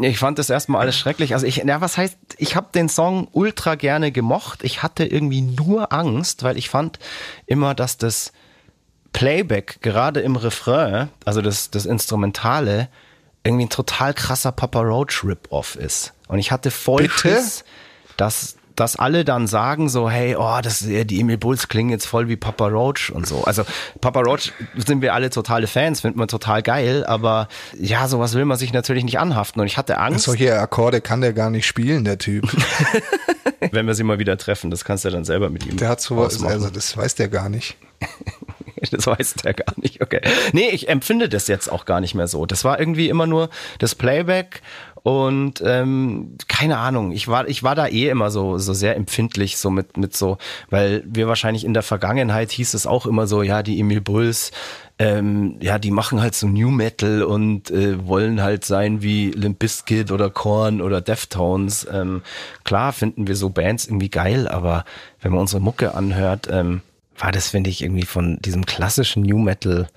Ich 0.00 0.18
fand 0.18 0.38
das 0.38 0.50
erstmal 0.50 0.80
alles 0.80 0.98
schrecklich. 0.98 1.34
Also 1.34 1.46
ich, 1.46 1.56
ja, 1.58 1.80
was 1.80 1.96
heißt, 1.96 2.16
ich 2.38 2.56
habe 2.56 2.68
den 2.74 2.88
Song 2.88 3.28
ultra 3.32 3.74
gerne 3.74 4.12
gemocht. 4.12 4.64
Ich 4.64 4.82
hatte 4.82 5.04
irgendwie 5.04 5.42
nur 5.42 5.92
Angst, 5.92 6.42
weil 6.42 6.58
ich 6.58 6.68
fand 6.68 6.98
immer, 7.46 7.74
dass 7.74 7.96
das 7.96 8.32
Playback 9.12 9.78
gerade 9.80 10.20
im 10.20 10.36
Refrain, 10.36 11.08
also 11.24 11.40
das, 11.42 11.70
das 11.70 11.86
Instrumentale, 11.86 12.88
irgendwie 13.48 13.66
ein 13.66 13.70
total 13.70 14.14
krasser 14.14 14.52
Papa 14.52 14.80
Roach 14.80 15.24
Rip-Off 15.24 15.74
ist. 15.76 16.12
Und 16.28 16.38
ich 16.38 16.52
hatte 16.52 16.70
voll 16.70 17.02
Bitte? 17.02 17.14
Schiss, 17.14 17.64
dass, 18.16 18.56
dass 18.76 18.96
alle 18.96 19.24
dann 19.24 19.46
sagen 19.46 19.88
so, 19.88 20.08
hey, 20.10 20.36
oh, 20.38 20.58
das, 20.62 20.80
die 20.80 21.20
Emil 21.20 21.38
Bulls 21.38 21.68
klingen 21.68 21.90
jetzt 21.90 22.06
voll 22.06 22.28
wie 22.28 22.36
Papa 22.36 22.66
Roach 22.68 23.10
und 23.10 23.26
so. 23.26 23.44
Also 23.44 23.64
Papa 24.00 24.20
Roach 24.20 24.52
sind 24.76 25.02
wir 25.02 25.14
alle 25.14 25.30
totale 25.30 25.66
Fans, 25.66 26.02
finden 26.02 26.18
wir 26.20 26.26
total 26.28 26.62
geil, 26.62 27.04
aber 27.06 27.48
ja, 27.78 28.06
sowas 28.06 28.34
will 28.34 28.44
man 28.44 28.58
sich 28.58 28.72
natürlich 28.72 29.04
nicht 29.04 29.18
anhaften. 29.18 29.60
Und 29.60 29.66
ich 29.66 29.78
hatte 29.78 29.98
Angst, 29.98 30.26
Solche 30.26 30.58
Akkorde 30.58 31.00
kann 31.00 31.20
der 31.20 31.32
gar 31.32 31.50
nicht 31.50 31.66
spielen, 31.66 32.04
der 32.04 32.18
Typ. 32.18 32.44
wenn 33.72 33.86
wir 33.86 33.94
sie 33.94 34.04
mal 34.04 34.18
wieder 34.18 34.36
treffen, 34.36 34.70
das 34.70 34.84
kannst 34.84 35.04
du 35.04 35.10
dann 35.10 35.24
selber 35.24 35.48
mit 35.50 35.66
ihm 35.66 35.76
Der 35.78 35.88
hat 35.88 36.00
sowas, 36.00 36.34
ausmachen. 36.36 36.52
also 36.52 36.70
das 36.70 36.96
weiß 36.96 37.14
der 37.16 37.28
gar 37.28 37.48
nicht. 37.48 37.76
Das 38.90 39.06
weiß 39.06 39.34
der 39.34 39.54
gar 39.54 39.74
nicht, 39.76 40.02
okay. 40.02 40.20
Nee, 40.52 40.70
ich 40.70 40.88
empfinde 40.88 41.28
das 41.28 41.46
jetzt 41.46 41.70
auch 41.70 41.84
gar 41.84 42.00
nicht 42.00 42.14
mehr 42.14 42.26
so. 42.26 42.46
Das 42.46 42.64
war 42.64 42.78
irgendwie 42.80 43.08
immer 43.08 43.26
nur 43.26 43.48
das 43.78 43.94
Playback 43.94 44.62
und 45.02 45.62
ähm, 45.64 46.36
keine 46.48 46.78
Ahnung, 46.78 47.12
ich 47.12 47.28
war, 47.28 47.48
ich 47.48 47.62
war 47.62 47.74
da 47.74 47.86
eh 47.86 48.08
immer 48.08 48.30
so, 48.30 48.58
so 48.58 48.74
sehr 48.74 48.96
empfindlich, 48.96 49.56
so 49.56 49.70
mit, 49.70 49.96
mit 49.96 50.16
so, 50.16 50.38
weil 50.70 51.02
wir 51.06 51.28
wahrscheinlich 51.28 51.64
in 51.64 51.72
der 51.72 51.82
Vergangenheit 51.82 52.50
hieß 52.50 52.74
es 52.74 52.86
auch 52.86 53.06
immer 53.06 53.26
so, 53.26 53.42
ja, 53.42 53.62
die 53.62 53.80
Emil 53.80 54.00
Bulls, 54.00 54.50
ähm, 54.98 55.56
ja, 55.60 55.78
die 55.78 55.92
machen 55.92 56.20
halt 56.20 56.34
so 56.34 56.48
New 56.48 56.70
Metal 56.70 57.22
und 57.22 57.70
äh, 57.70 58.06
wollen 58.06 58.42
halt 58.42 58.64
sein 58.64 59.00
wie 59.00 59.30
Limp 59.30 59.60
Bizkit 59.60 60.10
oder 60.10 60.28
Korn 60.28 60.82
oder 60.82 61.00
Deftones. 61.00 61.86
Ähm, 61.90 62.22
klar 62.64 62.92
finden 62.92 63.28
wir 63.28 63.36
so 63.36 63.48
Bands 63.50 63.86
irgendwie 63.86 64.10
geil, 64.10 64.48
aber 64.48 64.84
wenn 65.20 65.30
man 65.30 65.40
unsere 65.40 65.62
Mucke 65.62 65.94
anhört, 65.94 66.48
ähm, 66.50 66.82
war 67.18 67.32
das, 67.32 67.48
finde 67.50 67.70
ich, 67.70 67.82
irgendwie 67.82 68.06
von 68.06 68.38
diesem 68.40 68.64
klassischen 68.66 69.22
New 69.22 69.38
Metal 69.38 69.88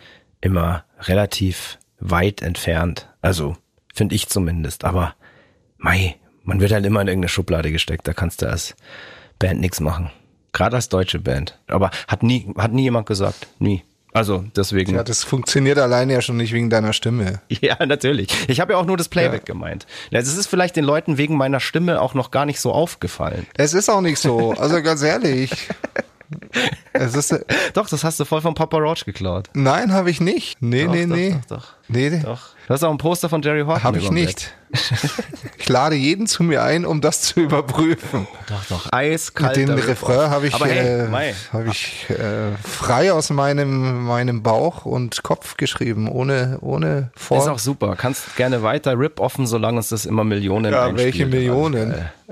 immer 0.41 0.83
relativ 1.01 1.77
weit 1.99 2.41
entfernt. 2.41 3.07
Also, 3.21 3.55
finde 3.93 4.15
ich 4.15 4.27
zumindest. 4.27 4.83
Aber, 4.83 5.13
mei, 5.77 6.15
man 6.43 6.59
wird 6.59 6.71
halt 6.71 6.85
immer 6.85 7.01
in 7.01 7.07
irgendeine 7.07 7.29
Schublade 7.29 7.71
gesteckt. 7.71 8.07
Da 8.07 8.13
kannst 8.13 8.41
du 8.41 8.49
als 8.49 8.75
Band 9.39 9.61
nichts 9.61 9.79
machen. 9.79 10.09
Gerade 10.53 10.75
als 10.75 10.89
deutsche 10.89 11.19
Band. 11.19 11.59
Aber 11.67 11.91
hat 12.07 12.23
nie, 12.23 12.51
hat 12.57 12.73
nie 12.73 12.83
jemand 12.83 13.05
gesagt. 13.05 13.47
Nie. 13.59 13.83
Also, 14.13 14.43
deswegen. 14.57 14.93
Ja, 14.95 15.03
das 15.03 15.23
funktioniert 15.23 15.77
alleine 15.77 16.11
ja 16.13 16.21
schon 16.21 16.35
nicht 16.35 16.51
wegen 16.51 16.69
deiner 16.69 16.91
Stimme. 16.91 17.41
Ja, 17.61 17.85
natürlich. 17.85 18.29
Ich 18.49 18.59
habe 18.59 18.73
ja 18.73 18.79
auch 18.79 18.85
nur 18.85 18.97
das 18.97 19.07
Playback 19.07 19.45
gemeint. 19.45 19.85
Ja, 20.09 20.19
Es 20.19 20.35
ist 20.35 20.47
vielleicht 20.47 20.75
den 20.75 20.83
Leuten 20.83 21.17
wegen 21.17 21.37
meiner 21.37 21.59
Stimme 21.59 22.01
auch 22.01 22.13
noch 22.13 22.31
gar 22.31 22.45
nicht 22.45 22.59
so 22.59 22.73
aufgefallen. 22.73 23.45
Es 23.53 23.73
ist 23.73 23.87
auch 23.89 24.01
nicht 24.01 24.19
so, 24.19 24.51
also 24.53 24.81
ganz 24.81 25.01
ehrlich. 25.03 25.51
Es 26.93 27.15
ist, 27.15 27.31
äh, 27.31 27.43
Doch, 27.73 27.87
das 27.89 28.03
hast 28.03 28.19
du 28.19 28.25
voll 28.25 28.41
von 28.41 28.53
Papa 28.53 28.77
Roach 28.77 29.05
geklaut. 29.05 29.49
nein, 29.53 29.93
habe 29.93 30.09
ich 30.09 30.19
nicht. 30.21 30.61
Nee, 30.61 30.85
Doch, 30.85 30.91
nee, 30.93 31.05
doch, 31.05 31.15
nee. 31.15 31.35
Doch, 31.47 31.57
doch. 31.57 31.67
Nee, 31.87 32.09
nee. 32.09 32.21
Doch. 32.23 32.49
Du 32.67 32.73
hast 32.73 32.83
auch 32.83 32.91
ein 32.91 32.97
Poster 32.97 33.27
von 33.27 33.41
Jerry 33.41 33.61
Horton. 33.63 33.83
Habe 33.83 33.97
ich 33.97 34.11
nicht. 34.11 34.53
Ich 35.57 35.67
lade 35.67 35.95
jeden 35.95 36.27
zu 36.27 36.43
mir 36.43 36.63
ein, 36.63 36.85
um 36.85 37.01
das 37.01 37.21
zu 37.21 37.41
überprüfen. 37.41 38.27
Doch, 38.47 38.65
doch. 38.69 38.93
Eiskalt. 38.93 39.57
Den 39.57 39.69
Refrain 39.71 40.29
habe 40.29 40.47
ich, 40.47 40.57
hey, 40.57 41.07
äh, 41.07 41.33
hab 41.51 41.67
ich 41.67 42.05
äh, 42.09 42.55
frei 42.65 43.11
aus 43.11 43.29
meinem, 43.29 44.05
meinem 44.05 44.41
Bauch 44.43 44.85
und 44.85 45.21
Kopf 45.23 45.57
geschrieben, 45.57 46.07
ohne, 46.09 46.59
ohne 46.61 47.11
Ist 47.15 47.23
Vor. 47.23 47.51
auch 47.51 47.59
super. 47.59 47.95
Kannst 47.97 48.37
gerne 48.37 48.63
weiter 48.63 48.97
rip 48.97 49.19
offen, 49.19 49.45
solange 49.47 49.77
uns 49.77 49.89
das 49.89 50.05
immer 50.05 50.23
Millionen 50.23 50.71
Ja, 50.71 50.95
welche 50.95 51.25
Millionen? 51.25 51.93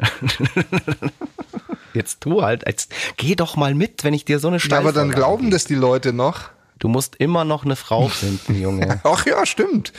Jetzt 2.00 2.22
tu 2.22 2.42
halt, 2.42 2.64
jetzt 2.66 2.92
geh 3.18 3.36
doch 3.36 3.56
mal 3.58 3.76
mit, 3.76 4.04
wenn 4.04 4.14
ich 4.14 4.26
dir 4.26 4.40
so 4.40 4.48
eine 4.48 4.56
Ja, 4.58 4.62
Steilvorlage 4.62 5.00
aber 5.00 5.08
dann 5.08 5.12
glauben 5.16 5.44
gebe. 5.44 5.52
das 5.52 5.66
die 5.66 5.76
Leute 5.76 6.14
noch. 6.14 6.50
Du 6.80 6.88
musst 6.88 7.18
immer 7.18 7.44
noch 7.44 7.66
eine 7.66 7.76
Frau 7.76 8.08
finden, 8.08 8.56
Junge. 8.60 9.02
Ach 9.04 9.26
ja, 9.26 9.46
stimmt. 9.46 9.92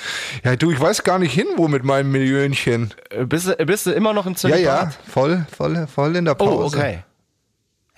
Ja, 0.42 0.56
du, 0.56 0.70
ich 0.70 0.80
weiß 0.80 1.02
gar 1.04 1.18
nicht 1.18 1.34
hin, 1.34 1.46
wo 1.56 1.68
mit 1.68 1.84
meinem 1.84 2.10
Millionchen. 2.10 2.94
Äh, 3.10 3.26
bist, 3.26 3.46
du, 3.48 3.54
bist 3.66 3.84
du 3.84 3.90
immer 3.90 4.14
noch 4.14 4.24
im 4.24 4.32
Ja, 4.32 4.38
Zölibat? 4.38 4.62
ja, 4.64 4.90
voll, 5.06 5.44
voll, 5.54 5.86
voll 5.94 6.16
in 6.16 6.24
der 6.24 6.40
Oh, 6.40 6.46
Pause. 6.46 6.78
okay. 6.78 6.98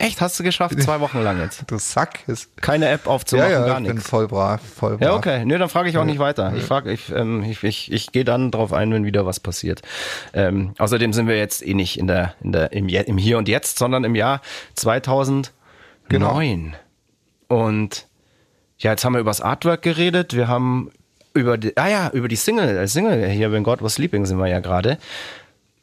Echt, 0.03 0.21
hast 0.21 0.39
du 0.39 0.43
geschafft, 0.43 0.83
zwei 0.83 0.99
Wochen 0.99 1.21
lang 1.23 1.41
jetzt. 1.41 1.63
Du 1.69 1.79
Sack. 1.79 2.27
Ist, 2.27 2.57
Keine 2.61 2.89
App 2.89 3.03
ja, 3.05 3.13
aufzumachen, 3.13 3.53
ja, 3.53 3.67
gar 3.67 3.79
ich 3.81 3.87
bin 3.87 3.95
nichts. 3.95 4.11
voll 4.11 4.27
brav, 4.27 4.61
voll 4.61 4.99
brav. 4.99 5.01
Ja, 5.01 5.15
okay. 5.15 5.45
Nee, 5.45 5.57
dann 5.59 5.69
frage 5.69 5.89
ich 5.89 5.97
auch 5.97 6.05
nicht 6.05 6.19
weiter. 6.19 6.53
Ich 6.57 6.65
frage, 6.65 6.91
ich, 6.91 7.13
ähm, 7.13 7.45
ich, 7.45 7.63
ich, 7.63 7.93
ich 7.93 8.11
gehe 8.11 8.25
dann 8.25 8.51
drauf 8.51 8.73
ein, 8.73 8.93
wenn 8.93 9.05
wieder 9.05 9.27
was 9.27 9.39
passiert. 9.39 9.83
Ähm, 10.35 10.75
außerdem 10.79 11.13
sind 11.13 11.29
wir 11.29 11.39
jetzt 11.39 11.65
eh 11.65 11.75
nicht 11.75 12.01
in 12.01 12.09
der, 12.09 12.35
in 12.43 12.51
der, 12.51 12.73
im, 12.73 12.89
im 12.89 13.17
Hier 13.17 13.39
und 13.39 13.49
Jetzt, 13.49 13.79
sondern 13.79 14.03
im 14.03 14.17
Jahr 14.17 14.41
2009. 14.75 15.53
Genau. 16.09 16.41
Und 17.47 18.09
ja, 18.79 18.91
jetzt 18.91 19.05
haben 19.05 19.13
wir 19.13 19.21
über 19.21 19.31
das 19.31 19.41
Artwork 19.41 19.83
geredet. 19.83 20.35
Wir 20.35 20.49
haben 20.49 20.91
über 21.33 21.57
die, 21.59 21.77
ah 21.77 21.89
ja, 21.89 22.11
über 22.11 22.27
die 22.27 22.37
Single, 22.37 22.77
äh, 22.77 22.89
Single 22.89 23.29
hier, 23.29 23.53
When 23.53 23.63
God 23.63 23.83
Was 23.83 23.95
Sleeping 23.95 24.27
sind 24.27 24.39
wir 24.39 24.49
ja 24.49 24.59
gerade. 24.59 24.99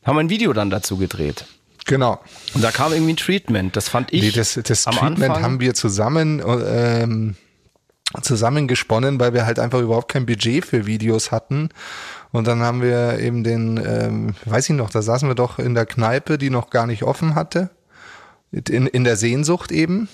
Haben 0.04 0.18
wir 0.18 0.22
ein 0.22 0.30
Video 0.30 0.52
dann 0.52 0.70
dazu 0.70 0.98
gedreht. 0.98 1.46
Genau. 1.90 2.20
Und 2.54 2.64
da 2.64 2.70
kam 2.70 2.94
irgendwie 2.94 3.14
ein 3.14 3.18
Treatment. 3.18 3.76
Das 3.76 3.90
fand 3.90 4.14
ich 4.14 4.22
Nee, 4.22 4.32
das, 4.32 4.60
das 4.64 4.86
am 4.86 4.96
Treatment 4.96 5.24
Anfang, 5.24 5.44
haben 5.44 5.60
wir 5.60 5.74
zusammen 5.74 6.42
ähm, 6.46 7.36
zusammengesponnen, 8.22 9.20
weil 9.20 9.34
wir 9.34 9.46
halt 9.46 9.60
einfach 9.60 9.80
überhaupt 9.80 10.12
kein 10.12 10.28
Budget 10.28 10.66
für 10.66 10.86
Videos 10.86 11.32
hatten. 11.32 11.70
Und 12.32 12.48
dann 12.48 12.60
haben 12.60 12.84
wir 12.84 13.20
eben 13.20 13.44
den, 13.44 13.78
ähm, 13.84 14.36
weiß 14.46 14.70
ich 14.70 14.76
noch, 14.76 14.92
da 14.92 15.02
saßen 15.02 15.28
wir 15.28 15.36
doch 15.36 15.58
in 15.58 15.74
der 15.74 15.88
Kneipe, 15.88 16.38
die 16.38 16.52
noch 16.52 16.70
gar 16.70 16.86
nicht 16.86 17.02
offen 17.02 17.34
hatte. 17.34 17.72
In, 18.52 18.86
in 18.86 19.04
der 19.04 19.16
Sehnsucht 19.16 19.72
eben. 19.72 20.10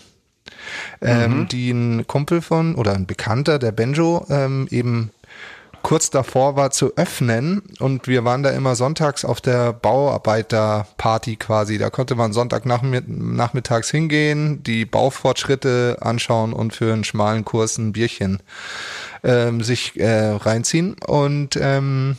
Ähm, 1.02 1.48
Die 1.50 1.72
ein 1.72 2.08
Kumpel 2.08 2.42
von 2.42 2.76
oder 2.76 2.94
ein 2.94 3.06
Bekannter, 3.06 3.60
der 3.60 3.72
Benjo, 3.72 4.26
ähm, 4.30 4.68
eben 4.72 5.12
kurz 5.86 6.10
davor 6.10 6.56
war 6.56 6.72
zu 6.72 6.98
öffnen 6.98 7.62
und 7.78 8.08
wir 8.08 8.26
waren 8.26 8.42
da 8.42 8.50
immer 8.50 8.76
sonntags 8.76 9.24
auf 9.24 9.40
der 9.40 9.72
Bauarbeiterparty 9.72 11.36
quasi. 11.36 11.78
Da 11.78 11.92
konnte 11.92 12.16
man 12.16 12.34
Sonntagnachmittags 12.34 13.92
hingehen, 13.92 14.64
die 14.64 14.86
Baufortschritte 14.86 15.98
anschauen 16.02 16.54
und 16.54 16.74
für 16.74 16.92
einen 16.92 17.04
schmalen 17.04 17.46
Kurs 17.46 17.78
ein 17.78 17.94
Bierchen 17.94 18.42
ähm, 19.24 19.62
sich 19.62 19.96
äh, 20.00 20.32
reinziehen. 20.32 20.96
Und 21.06 21.56
ähm, 21.62 22.18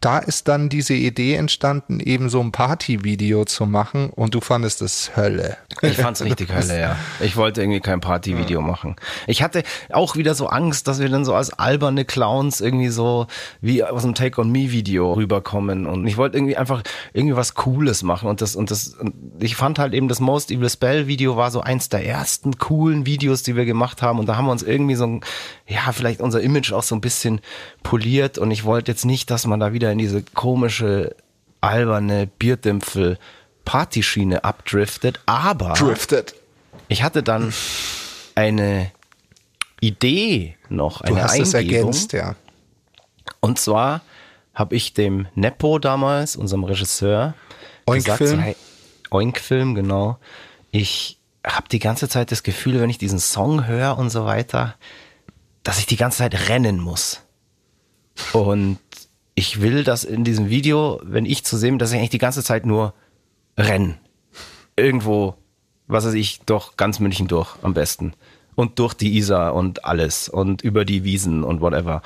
da 0.00 0.18
ist 0.18 0.48
dann 0.48 0.68
diese 0.68 0.94
Idee 0.94 1.34
entstanden, 1.34 2.00
eben 2.00 2.28
so 2.28 2.40
ein 2.40 2.52
Partyvideo 2.52 3.44
zu 3.44 3.66
machen 3.66 4.10
und 4.10 4.34
du 4.34 4.40
fandest 4.40 4.82
es 4.82 5.16
Hölle. 5.16 5.56
Ich 5.82 5.96
fand's 5.96 6.22
richtig 6.22 6.52
Hölle, 6.52 6.78
ja. 6.78 6.96
Ich 7.20 7.36
wollte 7.36 7.62
irgendwie 7.62 7.80
kein 7.80 8.00
Partyvideo 8.00 8.60
ja. 8.60 8.66
machen. 8.66 8.96
Ich 9.26 9.42
hatte 9.42 9.62
auch 9.92 10.16
wieder 10.16 10.34
so 10.34 10.48
Angst, 10.48 10.88
dass 10.88 11.00
wir 11.00 11.08
dann 11.08 11.24
so 11.24 11.34
als 11.34 11.52
alberne 11.52 12.04
Clowns 12.04 12.60
irgendwie 12.60 12.88
so 12.88 13.26
wie 13.60 13.84
aus 13.84 14.04
einem 14.04 14.14
Take 14.14 14.40
on 14.40 14.50
Me 14.50 14.70
Video 14.70 15.12
rüberkommen 15.12 15.86
und 15.86 16.06
ich 16.06 16.16
wollte 16.16 16.36
irgendwie 16.36 16.56
einfach 16.56 16.82
irgendwie 17.12 17.36
was 17.36 17.54
Cooles 17.54 18.02
machen 18.02 18.28
und 18.28 18.40
das 18.40 18.56
und 18.56 18.70
das 18.70 18.96
ich 19.38 19.56
fand 19.56 19.78
halt 19.78 19.94
eben 19.94 20.08
das 20.08 20.20
Most 20.20 20.50
Evil 20.50 20.70
Spell 20.70 21.06
Video 21.06 21.36
war 21.36 21.50
so 21.50 21.60
eins 21.60 21.88
der 21.88 22.04
ersten 22.06 22.58
coolen 22.58 23.06
Videos, 23.06 23.42
die 23.42 23.56
wir 23.56 23.64
gemacht 23.64 24.02
haben 24.02 24.18
und 24.18 24.26
da 24.26 24.36
haben 24.36 24.46
wir 24.46 24.52
uns 24.52 24.62
irgendwie 24.62 24.94
so 24.94 25.06
ein, 25.06 25.20
ja, 25.66 25.92
vielleicht 25.92 26.20
unser 26.20 26.40
Image 26.40 26.72
auch 26.72 26.82
so 26.82 26.94
ein 26.94 27.00
bisschen 27.00 27.40
poliert 27.82 28.38
und 28.38 28.50
ich 28.50 28.64
wollte 28.64 28.90
jetzt 28.92 29.04
nicht, 29.04 29.30
dass 29.30 29.46
man 29.46 29.60
da 29.60 29.72
wieder 29.72 29.85
in 29.92 29.98
diese 29.98 30.22
komische 30.22 31.14
alberne 31.60 32.26
Bierdämpfel 32.26 33.18
Partyschiene 33.64 34.44
abdriftet, 34.44 35.20
aber 35.26 35.72
Drifted. 35.72 36.34
ich 36.88 37.02
hatte 37.02 37.22
dann 37.22 37.52
eine 38.34 38.92
Idee 39.80 40.56
noch, 40.68 41.00
eine 41.00 41.16
du 41.16 41.22
hast 41.22 41.32
Eingebung. 41.32 41.48
es 41.48 41.54
ergänzt, 41.54 42.12
ja. 42.12 42.36
Und 43.40 43.58
zwar 43.58 44.02
habe 44.54 44.74
ich 44.74 44.94
dem 44.94 45.26
Nepo 45.34 45.78
damals, 45.78 46.36
unserem 46.36 46.64
Regisseur, 46.64 47.34
Oink-Film. 47.86 48.38
Hey, 48.38 48.56
Oink-Film, 49.10 49.74
genau. 49.74 50.18
Ich 50.70 51.18
habe 51.44 51.68
die 51.68 51.78
ganze 51.78 52.08
Zeit 52.08 52.32
das 52.32 52.42
Gefühl, 52.42 52.80
wenn 52.80 52.90
ich 52.90 52.98
diesen 52.98 53.18
Song 53.18 53.66
höre 53.66 53.98
und 53.98 54.10
so 54.10 54.24
weiter, 54.24 54.74
dass 55.62 55.78
ich 55.78 55.86
die 55.86 55.96
ganze 55.96 56.18
Zeit 56.18 56.48
rennen 56.48 56.78
muss. 56.78 57.22
Und 58.32 58.78
ich 59.36 59.60
will, 59.60 59.84
dass 59.84 60.02
in 60.02 60.24
diesem 60.24 60.48
Video, 60.48 60.98
wenn 61.04 61.26
ich 61.26 61.44
zu 61.44 61.56
sehen, 61.56 61.78
dass 61.78 61.92
ich 61.92 61.98
eigentlich 61.98 62.10
die 62.10 62.18
ganze 62.18 62.42
Zeit 62.42 62.66
nur 62.66 62.94
renne. 63.56 63.98
Irgendwo, 64.76 65.34
was 65.86 66.06
weiß 66.06 66.14
ich, 66.14 66.40
durch 66.46 66.76
ganz 66.76 66.98
München 66.98 67.28
durch 67.28 67.54
am 67.62 67.74
besten. 67.74 68.14
Und 68.54 68.78
durch 68.78 68.94
die 68.94 69.14
Isar 69.16 69.54
und 69.54 69.84
alles 69.84 70.30
und 70.30 70.62
über 70.62 70.86
die 70.86 71.04
Wiesen 71.04 71.44
und 71.44 71.60
whatever. 71.60 72.00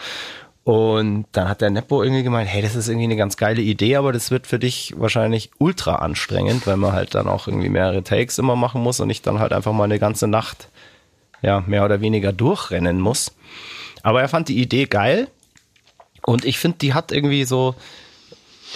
Und 0.64 1.26
dann 1.30 1.48
hat 1.48 1.60
der 1.60 1.70
Nepo 1.70 2.02
irgendwie 2.02 2.24
gemeint, 2.24 2.50
hey, 2.50 2.62
das 2.62 2.74
ist 2.74 2.88
irgendwie 2.88 3.04
eine 3.04 3.16
ganz 3.16 3.36
geile 3.36 3.62
Idee, 3.62 3.94
aber 3.94 4.12
das 4.12 4.32
wird 4.32 4.48
für 4.48 4.58
dich 4.58 4.94
wahrscheinlich 4.96 5.52
ultra 5.58 5.96
anstrengend, 5.96 6.66
weil 6.66 6.76
man 6.76 6.92
halt 6.92 7.14
dann 7.14 7.28
auch 7.28 7.46
irgendwie 7.46 7.68
mehrere 7.68 8.02
Takes 8.02 8.38
immer 8.38 8.56
machen 8.56 8.82
muss 8.82 8.98
und 8.98 9.08
ich 9.08 9.22
dann 9.22 9.38
halt 9.38 9.52
einfach 9.52 9.72
mal 9.72 9.84
eine 9.84 10.00
ganze 10.00 10.26
Nacht, 10.26 10.68
ja, 11.42 11.62
mehr 11.68 11.84
oder 11.84 12.00
weniger 12.00 12.32
durchrennen 12.32 13.00
muss. 13.00 13.32
Aber 14.02 14.20
er 14.20 14.28
fand 14.28 14.48
die 14.48 14.60
Idee 14.60 14.86
geil 14.86 15.28
und 16.22 16.44
ich 16.44 16.59
finde, 16.59 16.78
die 16.78 16.94
hat 16.94 17.12
irgendwie 17.12 17.44
so, 17.44 17.74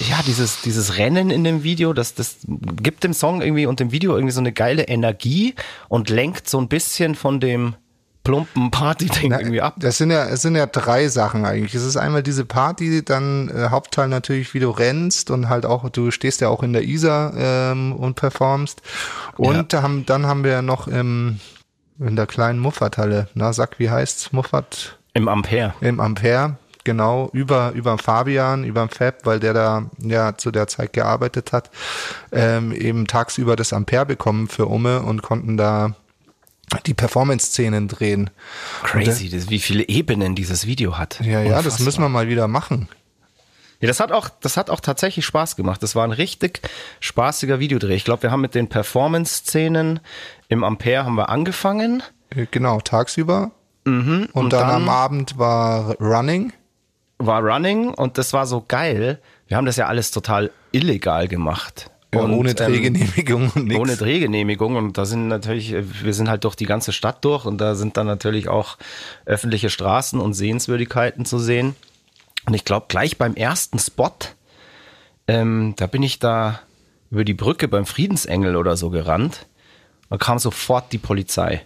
ja, 0.00 0.20
dieses, 0.26 0.62
dieses 0.62 0.96
Rennen 0.96 1.30
in 1.30 1.44
dem 1.44 1.62
Video, 1.62 1.92
das, 1.92 2.14
das 2.14 2.38
gibt 2.46 3.04
dem 3.04 3.12
Song 3.12 3.42
irgendwie 3.42 3.66
und 3.66 3.80
dem 3.80 3.92
Video 3.92 4.14
irgendwie 4.14 4.32
so 4.32 4.40
eine 4.40 4.52
geile 4.52 4.84
Energie 4.84 5.54
und 5.88 6.10
lenkt 6.10 6.48
so 6.48 6.58
ein 6.58 6.68
bisschen 6.68 7.14
von 7.14 7.38
dem 7.40 7.76
plumpen 8.24 8.70
Party-Ding 8.70 9.32
irgendwie 9.32 9.60
ab. 9.60 9.74
Das 9.78 9.98
sind 9.98 10.10
ja, 10.10 10.26
es 10.26 10.42
sind 10.42 10.56
ja 10.56 10.66
drei 10.66 11.08
Sachen 11.08 11.44
eigentlich. 11.44 11.74
Es 11.74 11.84
ist 11.84 11.96
einmal 11.96 12.22
diese 12.22 12.44
Party, 12.44 13.04
dann 13.04 13.48
äh, 13.50 13.68
Hauptteil 13.68 14.08
natürlich, 14.08 14.54
wie 14.54 14.60
du 14.60 14.70
rennst 14.70 15.30
und 15.30 15.48
halt 15.48 15.66
auch, 15.66 15.88
du 15.90 16.10
stehst 16.10 16.40
ja 16.40 16.48
auch 16.48 16.62
in 16.62 16.72
der 16.72 16.82
Isar 16.82 17.34
ähm, 17.36 17.92
und 17.92 18.16
performst. 18.16 18.82
Und 19.36 19.72
ja. 19.74 19.82
haben, 19.82 20.06
dann 20.06 20.26
haben 20.26 20.42
wir 20.42 20.50
ja 20.50 20.62
noch 20.62 20.88
im, 20.88 21.38
in 22.00 22.16
der 22.16 22.26
kleinen 22.26 22.58
Muffathalle, 22.58 23.28
na 23.34 23.52
sag, 23.52 23.78
wie 23.78 23.90
heißt's? 23.90 24.32
Muffat? 24.32 24.98
Im 25.12 25.28
Ampere. 25.28 25.74
Im 25.80 26.00
Ampere 26.00 26.56
genau, 26.84 27.30
über, 27.32 27.72
über 27.72 27.98
Fabian, 27.98 28.64
über 28.64 28.88
Fab, 28.88 29.26
weil 29.26 29.40
der 29.40 29.54
da 29.54 29.90
ja 29.98 30.36
zu 30.36 30.50
der 30.50 30.66
Zeit 30.68 30.92
gearbeitet 30.92 31.52
hat, 31.52 31.70
ähm, 32.32 32.72
eben 32.72 33.06
tagsüber 33.06 33.56
das 33.56 33.72
Ampere 33.72 34.06
bekommen 34.06 34.48
für 34.48 34.66
Umme 34.66 35.02
und 35.02 35.22
konnten 35.22 35.56
da 35.56 35.94
die 36.86 36.94
Performance-Szenen 36.94 37.88
drehen. 37.88 38.30
Crazy, 38.82 39.28
das, 39.28 39.50
wie 39.50 39.58
viele 39.58 39.88
Ebenen 39.88 40.34
dieses 40.34 40.66
Video 40.66 40.98
hat. 40.98 41.20
Ja, 41.20 41.40
ja, 41.40 41.40
Unfassbar. 41.40 41.62
das 41.62 41.80
müssen 41.80 42.02
wir 42.02 42.08
mal 42.08 42.28
wieder 42.28 42.48
machen. 42.48 42.88
Ja, 43.80 43.88
das 43.88 44.00
hat 44.00 44.12
auch, 44.12 44.28
das 44.28 44.56
hat 44.56 44.70
auch 44.70 44.80
tatsächlich 44.80 45.26
Spaß 45.26 45.56
gemacht. 45.56 45.82
Das 45.82 45.94
war 45.94 46.04
ein 46.04 46.12
richtig 46.12 46.62
spaßiger 47.00 47.60
Videodreh. 47.60 47.94
Ich 47.94 48.04
glaube, 48.04 48.22
wir 48.22 48.30
haben 48.30 48.40
mit 48.40 48.54
den 48.54 48.68
Performance-Szenen 48.68 50.00
im 50.48 50.64
Ampere 50.64 51.04
haben 51.04 51.16
wir 51.16 51.28
angefangen. 51.28 52.02
Äh, 52.30 52.46
genau, 52.50 52.80
tagsüber. 52.80 53.50
Mhm, 53.84 54.28
und, 54.32 54.44
und 54.44 54.52
dann, 54.52 54.68
dann 54.68 54.82
am 54.82 54.88
Abend 54.88 55.38
war 55.38 55.96
Running 56.00 56.52
war 57.18 57.42
Running 57.42 57.88
und 57.94 58.18
das 58.18 58.32
war 58.32 58.46
so 58.46 58.64
geil. 58.66 59.20
Wir 59.46 59.56
haben 59.56 59.66
das 59.66 59.76
ja 59.76 59.86
alles 59.86 60.10
total 60.10 60.50
illegal 60.72 61.28
gemacht. 61.28 61.90
Ja, 62.14 62.20
und, 62.20 62.32
ohne 62.32 62.50
ähm, 62.50 62.56
Drehgenehmigung 62.56 63.42
ähm, 63.42 63.52
und 63.54 63.64
nichts. 63.66 63.80
Ohne 63.80 63.96
Drehgenehmigung 63.96 64.76
und 64.76 64.96
da 64.98 65.04
sind 65.04 65.28
natürlich, 65.28 65.74
wir 65.74 66.14
sind 66.14 66.28
halt 66.28 66.44
durch 66.44 66.54
die 66.54 66.66
ganze 66.66 66.92
Stadt 66.92 67.24
durch 67.24 67.44
und 67.44 67.58
da 67.58 67.74
sind 67.74 67.96
dann 67.96 68.06
natürlich 68.06 68.48
auch 68.48 68.78
öffentliche 69.24 69.70
Straßen 69.70 70.20
und 70.20 70.34
Sehenswürdigkeiten 70.34 71.24
zu 71.24 71.38
sehen. 71.38 71.74
Und 72.46 72.54
ich 72.54 72.64
glaube, 72.64 72.86
gleich 72.88 73.18
beim 73.18 73.34
ersten 73.34 73.78
Spot, 73.78 74.12
ähm, 75.26 75.74
da 75.76 75.86
bin 75.86 76.02
ich 76.02 76.18
da 76.18 76.60
über 77.10 77.24
die 77.24 77.34
Brücke 77.34 77.68
beim 77.68 77.86
Friedensengel 77.86 78.56
oder 78.56 78.76
so 78.76 78.90
gerannt. 78.90 79.46
Da 80.10 80.18
kam 80.18 80.38
sofort 80.38 80.92
die 80.92 80.98
Polizei. 80.98 81.62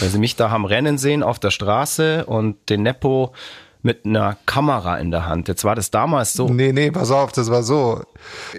Weil 0.00 0.08
sie 0.08 0.18
mich 0.18 0.36
da 0.36 0.50
haben 0.50 0.64
rennen 0.64 0.96
sehen 0.96 1.22
auf 1.22 1.38
der 1.38 1.50
Straße 1.50 2.24
und 2.24 2.70
den 2.70 2.82
Nepo 2.82 3.34
mit 3.82 4.06
einer 4.06 4.36
Kamera 4.46 4.96
in 4.98 5.10
der 5.10 5.26
Hand. 5.26 5.48
Jetzt 5.48 5.64
war 5.64 5.74
das 5.74 5.90
damals 5.90 6.32
so. 6.32 6.48
Nee, 6.48 6.72
nee, 6.72 6.90
pass 6.90 7.10
auf, 7.10 7.32
das 7.32 7.50
war 7.50 7.62
so. 7.62 8.02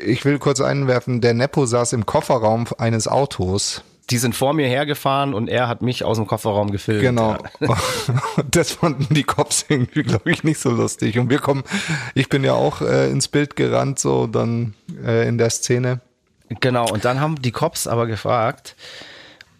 Ich 0.05 0.25
will 0.25 0.38
kurz 0.39 0.62
einwerfen, 0.62 1.21
der 1.21 1.33
Nepo 1.33 1.65
saß 1.65 1.93
im 1.93 2.05
Kofferraum 2.05 2.65
eines 2.77 3.07
Autos. 3.07 3.83
Die 4.09 4.17
sind 4.17 4.36
vor 4.36 4.53
mir 4.53 4.67
hergefahren 4.67 5.33
und 5.33 5.47
er 5.47 5.69
hat 5.69 5.81
mich 5.81 6.03
aus 6.03 6.17
dem 6.17 6.27
Kofferraum 6.27 6.71
gefilmt. 6.71 7.01
Genau. 7.01 7.38
Ja. 7.59 7.75
Das 8.51 8.71
fanden 8.71 9.13
die 9.13 9.23
Cops 9.23 9.65
irgendwie, 9.69 10.03
glaube 10.03 10.29
ich, 10.31 10.43
nicht 10.43 10.59
so 10.59 10.69
lustig. 10.69 11.17
Und 11.17 11.29
wir 11.29 11.39
kommen, 11.39 11.63
ich 12.13 12.27
bin 12.27 12.43
ja 12.43 12.53
auch 12.53 12.81
äh, 12.81 13.09
ins 13.09 13.27
Bild 13.29 13.55
gerannt, 13.55 13.99
so 13.99 14.27
dann 14.27 14.73
äh, 15.03 15.27
in 15.27 15.38
der 15.38 15.49
Szene. 15.49 16.01
Genau, 16.59 16.86
und 16.91 17.05
dann 17.05 17.19
haben 17.19 17.41
die 17.41 17.51
Cops 17.51 17.88
aber 17.88 18.05
gefragt, 18.05 18.75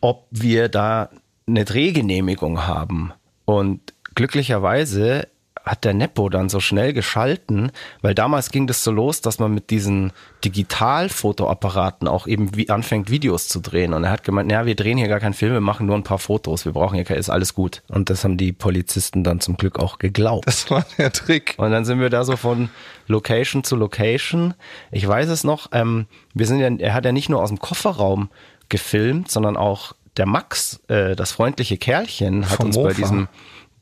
ob 0.02 0.28
wir 0.30 0.68
da 0.68 1.10
eine 1.48 1.66
Drehgenehmigung 1.66 2.68
haben. 2.68 3.14
Und 3.46 3.94
glücklicherweise 4.16 5.28
hat 5.64 5.86
der 5.86 5.94
Nepo 5.94 6.30
dann 6.30 6.50
so 6.50 6.60
schnell 6.60 6.94
geschalten, 6.94 7.72
weil 8.02 8.14
damals 8.14 8.52
ging 8.52 8.68
das 8.68 8.84
so 8.84 8.92
los, 8.92 9.22
dass 9.22 9.40
man 9.40 9.54
mit 9.54 9.70
diesen 9.70 10.12
Digitalfotoapparaten 10.44 12.08
auch 12.08 12.28
eben 12.28 12.56
wie 12.56 12.70
anfängt, 12.70 13.10
Videos 13.10 13.48
zu 13.48 13.62
drehen. 13.62 13.94
Und 13.94 14.04
er 14.04 14.12
hat 14.12 14.24
gemeint, 14.24 14.52
ja, 14.52 14.66
wir 14.66 14.76
drehen 14.76 14.98
hier 14.98 15.08
gar 15.08 15.22
keinen 15.22 15.34
Film, 15.34 15.54
wir 15.54 15.62
machen 15.62 15.86
nur 15.86 15.96
ein 15.96 16.04
paar 16.04 16.20
Fotos, 16.20 16.66
wir 16.66 16.74
brauchen 16.74 16.96
hier 16.96 17.06
kein, 17.06 17.18
ist 17.18 17.30
alles 17.30 17.54
gut. 17.54 17.82
Und 17.88 18.10
das 18.10 18.24
haben 18.24 18.38
die 18.38 18.52
Polizisten 18.52 19.24
dann 19.24 19.40
zum 19.40 19.56
Glück 19.56 19.80
auch 19.80 20.00
geglaubt. 20.00 20.48
Das 20.48 20.70
war 20.70 20.86
der 20.98 21.12
Trick. 21.12 21.56
Und 21.58 21.72
dann 21.72 21.86
sind 21.86 22.00
wir 22.00 22.10
da 22.10 22.26
so 22.26 22.36
von 22.36 22.70
Location 23.08 23.64
zu 23.64 23.76
Location. 23.76 24.54
Ich 24.92 25.08
weiß 25.08 25.30
es 25.30 25.44
noch, 25.44 25.70
ähm, 25.72 26.08
wir 26.34 26.46
sind 26.46 26.60
ja, 26.60 26.70
er 26.78 26.94
hat 26.94 27.06
ja 27.06 27.12
nicht 27.12 27.30
nur 27.30 27.42
aus 27.42 27.50
dem 27.50 27.60
Kofferraum 27.60 28.30
gefilmt, 28.70 29.32
sondern 29.32 29.56
auch 29.56 29.94
der 30.18 30.26
Max, 30.26 30.82
äh, 30.88 31.16
das 31.16 31.32
freundliche 31.32 31.78
Kerlchen, 31.78 32.50
hat 32.50 32.58
Vom 32.58 32.68
uns 32.68 32.76
Mofa. 32.76 32.90
bei 32.90 32.94
diesem 32.94 33.28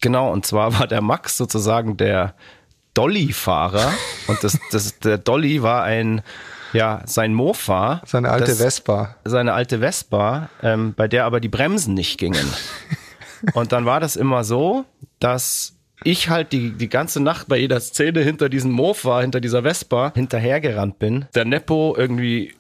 Genau, 0.02 0.32
und 0.32 0.46
zwar 0.46 0.78
war 0.80 0.88
der 0.88 1.02
Max 1.02 1.38
sozusagen 1.38 1.96
der 1.96 2.34
Dolly-Fahrer 2.94 3.94
und 4.28 4.44
das, 4.44 4.60
das, 4.72 5.00
der 5.00 5.18
Dolly 5.18 5.62
war 5.62 5.84
ein, 5.84 6.22
ja, 6.74 7.02
sein 7.06 7.34
Mofa. 7.34 8.02
Seine 8.06 8.30
alte 8.30 8.48
das, 8.48 8.58
Vespa. 8.58 9.16
Seine 9.24 9.54
alte 9.54 9.80
Vespa, 9.80 10.50
ähm, 10.62 10.94
bei 10.96 11.08
der 11.08 11.26
aber 11.26 11.40
die 11.40 11.50
Bremsen 11.50 11.94
nicht 11.94 12.18
gingen. 12.18 12.46
und 13.54 13.72
dann 13.72 13.86
war 13.86 14.00
das 14.00 14.16
immer 14.16 14.44
so, 14.44 14.86
dass 15.20 15.76
ich 16.04 16.30
halt 16.30 16.52
die, 16.52 16.72
die 16.72 16.90
ganze 16.90 17.22
Nacht 17.22 17.48
bei 17.48 17.58
jeder 17.58 17.80
Szene 17.80 18.22
hinter 18.22 18.50
diesem 18.50 18.72
Mofa, 18.72 19.22
hinter 19.22 19.40
dieser 19.40 19.62
Vespa 19.62 20.12
hinterhergerannt 20.16 21.00
bin. 21.00 21.28
Der 21.36 21.46
Nepo 21.46 21.96
irgendwie 21.96 22.56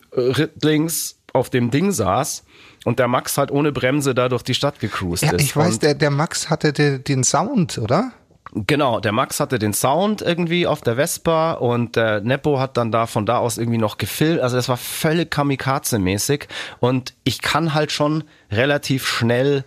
links 0.61 1.17
auf 1.33 1.49
dem 1.49 1.71
Ding 1.71 1.91
saß 1.91 2.43
und 2.85 2.99
der 2.99 3.07
Max 3.07 3.37
halt 3.37 3.51
ohne 3.51 3.71
Bremse 3.71 4.15
da 4.15 4.29
durch 4.29 4.43
die 4.43 4.53
Stadt 4.53 4.79
gecruised 4.79 5.23
ja, 5.23 5.31
ist. 5.33 5.41
Ich 5.41 5.55
weiß, 5.55 5.79
der, 5.79 5.93
der 5.93 6.11
Max 6.11 6.49
hatte 6.49 6.73
den, 6.73 7.03
den 7.03 7.23
Sound, 7.23 7.77
oder? 7.77 8.11
Genau, 8.53 8.99
der 8.99 9.13
Max 9.13 9.39
hatte 9.39 9.59
den 9.59 9.73
Sound 9.73 10.21
irgendwie 10.21 10.67
auf 10.67 10.81
der 10.81 10.95
Vespa 10.95 11.53
und 11.53 11.95
der 11.95 12.19
Nepo 12.19 12.59
hat 12.59 12.75
dann 12.75 12.91
da 12.91 13.05
von 13.05 13.25
da 13.25 13.37
aus 13.37 13.57
irgendwie 13.57 13.77
noch 13.77 13.97
gefilmt. 13.97 14.41
Also 14.41 14.57
es 14.57 14.67
war 14.67 14.77
völlig 14.77 15.31
Kamikaze-mäßig 15.31 16.47
und 16.79 17.13
ich 17.23 17.41
kann 17.41 17.73
halt 17.73 17.93
schon 17.93 18.25
relativ 18.51 19.07
schnell 19.07 19.63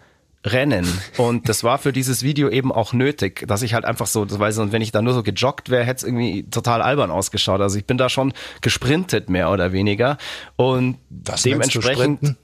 rennen 0.46 0.86
und 1.16 1.48
das 1.48 1.64
war 1.64 1.78
für 1.78 1.94
dieses 1.94 2.22
Video 2.22 2.50
eben 2.50 2.70
auch 2.70 2.92
nötig, 2.92 3.46
dass 3.48 3.62
ich 3.62 3.72
halt 3.72 3.86
einfach 3.86 4.06
so, 4.06 4.26
weil 4.38 4.52
sonst 4.52 4.72
wenn 4.72 4.82
ich 4.82 4.92
da 4.92 5.00
nur 5.00 5.14
so 5.14 5.22
gejoggt 5.22 5.70
wäre, 5.70 5.84
hätte 5.84 5.98
es 5.98 6.02
irgendwie 6.04 6.42
total 6.50 6.82
albern 6.82 7.10
ausgeschaut. 7.10 7.62
Also 7.62 7.78
ich 7.78 7.86
bin 7.86 7.96
da 7.96 8.10
schon 8.10 8.34
gesprintet 8.60 9.30
mehr 9.30 9.50
oder 9.50 9.72
weniger 9.72 10.18
und 10.56 10.98
das 11.08 11.42
dementsprechend 11.42 12.36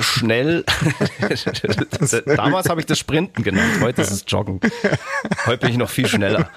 schnell. 0.00 0.64
Damals 2.26 2.68
habe 2.68 2.80
ich 2.80 2.86
das 2.86 2.98
Sprinten 2.98 3.42
genannt, 3.42 3.80
heute 3.80 4.02
ist 4.02 4.10
es 4.10 4.24
Joggen. 4.26 4.60
Heute 5.46 5.58
bin 5.58 5.70
ich 5.70 5.78
noch 5.78 5.90
viel 5.90 6.06
schneller. 6.06 6.50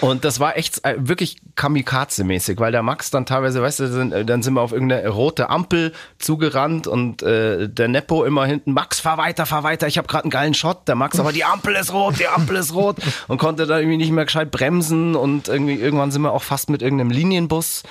Und 0.00 0.24
das 0.24 0.38
war 0.38 0.56
echt 0.56 0.84
äh, 0.84 0.94
wirklich 0.98 1.36
Kamikaze-mäßig, 1.56 2.58
weil 2.60 2.72
der 2.72 2.82
Max 2.82 3.10
dann 3.10 3.26
teilweise, 3.26 3.60
weißt 3.60 3.80
du, 3.80 3.84
äh, 4.14 4.24
dann 4.24 4.42
sind 4.42 4.54
wir 4.54 4.60
auf 4.60 4.72
irgendeine 4.72 5.08
rote 5.08 5.50
Ampel 5.50 5.92
zugerannt 6.18 6.86
und 6.86 7.22
äh, 7.22 7.68
der 7.68 7.88
Nepo 7.88 8.24
immer 8.24 8.46
hinten, 8.46 8.72
Max, 8.72 9.00
fahr 9.00 9.18
weiter, 9.18 9.46
fahr 9.46 9.64
weiter, 9.64 9.88
ich 9.88 9.98
habe 9.98 10.06
gerade 10.06 10.24
einen 10.24 10.30
geilen 10.30 10.54
Shot. 10.54 10.86
Der 10.86 10.94
Max, 10.94 11.18
aber 11.18 11.32
die 11.32 11.44
Ampel 11.44 11.74
ist 11.74 11.92
rot, 11.92 12.18
die 12.20 12.28
Ampel 12.28 12.56
ist 12.56 12.74
rot 12.74 12.96
und 13.28 13.38
konnte 13.38 13.66
da 13.66 13.78
irgendwie 13.78 13.98
nicht 13.98 14.12
mehr 14.12 14.24
gescheit 14.24 14.50
bremsen 14.50 15.16
und 15.16 15.48
irgendwie 15.48 15.74
irgendwann 15.74 16.12
sind 16.12 16.22
wir 16.22 16.32
auch 16.32 16.42
fast 16.42 16.70
mit 16.70 16.80
irgendeinem 16.80 17.10
Linienbus 17.10 17.82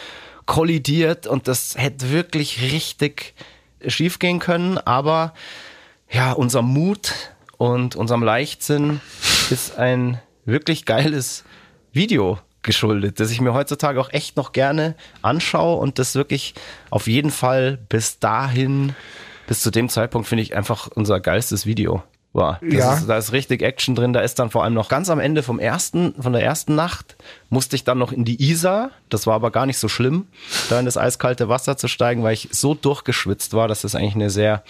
kollidiert 0.46 1.28
und 1.28 1.48
das 1.48 1.76
hätte 1.78 2.10
wirklich 2.10 2.62
richtig 2.62 3.36
schief 3.88 4.20
gehen 4.20 4.40
können, 4.40 4.78
aber 4.78 5.34
ja, 6.10 6.32
unser 6.32 6.62
Mut 6.62 7.14
und 7.58 7.96
unserem 7.96 8.24
Leichtsinn 8.24 9.02
ist 9.50 9.78
ein 9.78 10.20
wirklich 10.46 10.86
geiles 10.86 11.44
Video 11.92 12.40
geschuldet, 12.62 13.20
das 13.20 13.32
ich 13.32 13.42
mir 13.42 13.54
heutzutage 13.54 14.00
auch 14.00 14.12
echt 14.12 14.36
noch 14.36 14.52
gerne 14.52 14.96
anschaue 15.22 15.78
und 15.78 15.98
das 15.98 16.16
wirklich 16.16 16.54
auf 16.90 17.08
jeden 17.08 17.32
Fall 17.32 17.78
bis 17.90 18.20
dahin, 18.20 18.96
bis 19.48 19.62
zu 19.62 19.72
dem 19.72 19.90
Zeitpunkt 19.90 20.28
finde 20.28 20.44
ich 20.44 20.56
einfach 20.56 20.88
unser 20.94 21.20
geilstes 21.20 21.66
Video 21.66 22.04
war. 22.34 22.62
Ja. 22.64 22.94
Ist, 22.94 23.08
da 23.08 23.18
ist 23.18 23.32
richtig 23.32 23.62
Action 23.62 23.96
drin. 23.96 24.14
Da 24.14 24.22
ist 24.22 24.40
dann 24.40 24.52
vor 24.52 24.64
allem 24.64 24.74
noch 24.74 24.90
ganz 24.90 25.10
am 25.10 25.20
Ende 25.20 25.44
vom 25.44 25.60
ersten, 25.60 26.14
von 26.22 26.34
der 26.34 26.44
ersten 26.44 26.76
Nacht, 26.76 27.16
musste 27.50 27.76
ich 27.76 27.84
dann 27.84 27.98
noch 27.98 28.12
in 28.12 28.24
die 28.24 28.42
Isar. 28.50 28.92
Das 29.10 29.26
war 29.26 29.36
aber 29.36 29.52
gar 29.52 29.66
nicht 29.66 29.80
so 29.80 29.88
schlimm, 29.88 30.28
da 30.70 30.80
in 30.80 30.86
das 30.86 30.98
eiskalte 30.98 31.50
Wasser 31.50 31.78
zu 31.78 31.88
steigen, 31.88 32.24
weil 32.24 32.34
ich 32.34 32.50
so 32.52 32.76
durchgeschwitzt 32.76 33.54
war, 33.54 33.68
dass 33.68 33.82
das 33.82 33.96
eigentlich 33.96 34.16
eine 34.16 34.30
sehr 34.30 34.64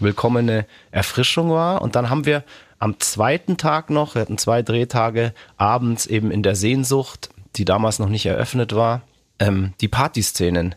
willkommene 0.00 0.66
Erfrischung 0.90 1.50
war. 1.50 1.82
Und 1.82 1.96
dann 1.96 2.10
haben 2.10 2.26
wir 2.26 2.44
am 2.78 3.00
zweiten 3.00 3.56
Tag 3.56 3.90
noch, 3.90 4.14
wir 4.14 4.22
hatten 4.22 4.38
zwei 4.38 4.62
Drehtage, 4.62 5.32
abends 5.56 6.06
eben 6.06 6.30
in 6.30 6.42
der 6.42 6.54
Sehnsucht, 6.54 7.30
die 7.56 7.64
damals 7.64 7.98
noch 7.98 8.08
nicht 8.08 8.26
eröffnet 8.26 8.74
war, 8.74 9.02
ähm, 9.38 9.72
die 9.80 9.88
Partyszenen 9.88 10.74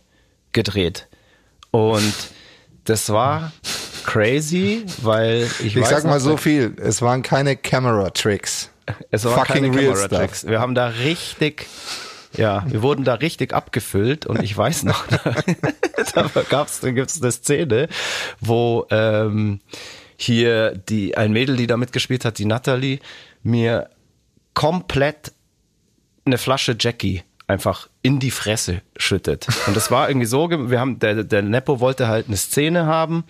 gedreht. 0.51 1.07
Und 1.71 2.13
das 2.85 3.09
war 3.09 3.51
crazy, 4.11 4.83
weil 5.01 5.47
ich, 5.63 5.77
Ich 5.77 5.85
sag 5.85 6.03
mal 6.03 6.19
so 6.19 6.35
viel, 6.35 6.75
es 6.81 7.01
waren 7.01 7.21
keine 7.21 7.55
Camera-Tricks. 7.55 8.69
es 9.09 9.23
war 9.23 9.37
fucking 9.37 9.71
keine 9.71 9.77
real 9.77 9.93
Camera 9.93 10.07
Tricks. 10.07 10.45
Wir 10.45 10.59
haben 10.59 10.75
da 10.75 10.87
richtig, 10.87 11.67
ja, 12.35 12.65
wir 12.67 12.81
wurden 12.81 13.05
da 13.05 13.13
richtig 13.15 13.53
abgefüllt 13.53 14.25
und 14.25 14.43
ich 14.43 14.55
weiß 14.57 14.83
noch, 14.83 15.07
da, 15.07 15.35
da 16.33 16.41
gab's, 16.49 16.81
da 16.81 16.91
gibt's 16.91 17.21
eine 17.21 17.31
Szene, 17.31 17.87
wo 18.41 18.85
ähm, 18.89 19.61
hier 20.17 20.75
die 20.75 21.15
ein 21.15 21.31
Mädel, 21.31 21.55
die 21.55 21.67
da 21.67 21.77
mitgespielt 21.77 22.25
hat, 22.25 22.37
die 22.37 22.45
Natalie, 22.45 22.99
mir 23.43 23.89
komplett 24.53 25.31
eine 26.25 26.37
Flasche 26.37 26.75
Jackie 26.77 27.23
einfach 27.47 27.87
in 28.01 28.19
die 28.19 28.31
Fresse 28.31 28.81
schüttet. 28.97 29.47
Und 29.67 29.75
das 29.75 29.91
war 29.91 30.09
irgendwie 30.09 30.25
so, 30.25 30.49
wir 30.49 30.79
haben, 30.79 30.99
der, 30.99 31.23
der 31.23 31.41
Nepo 31.41 31.79
wollte 31.79 32.07
halt 32.07 32.27
eine 32.27 32.37
Szene 32.37 32.85
haben, 32.85 33.25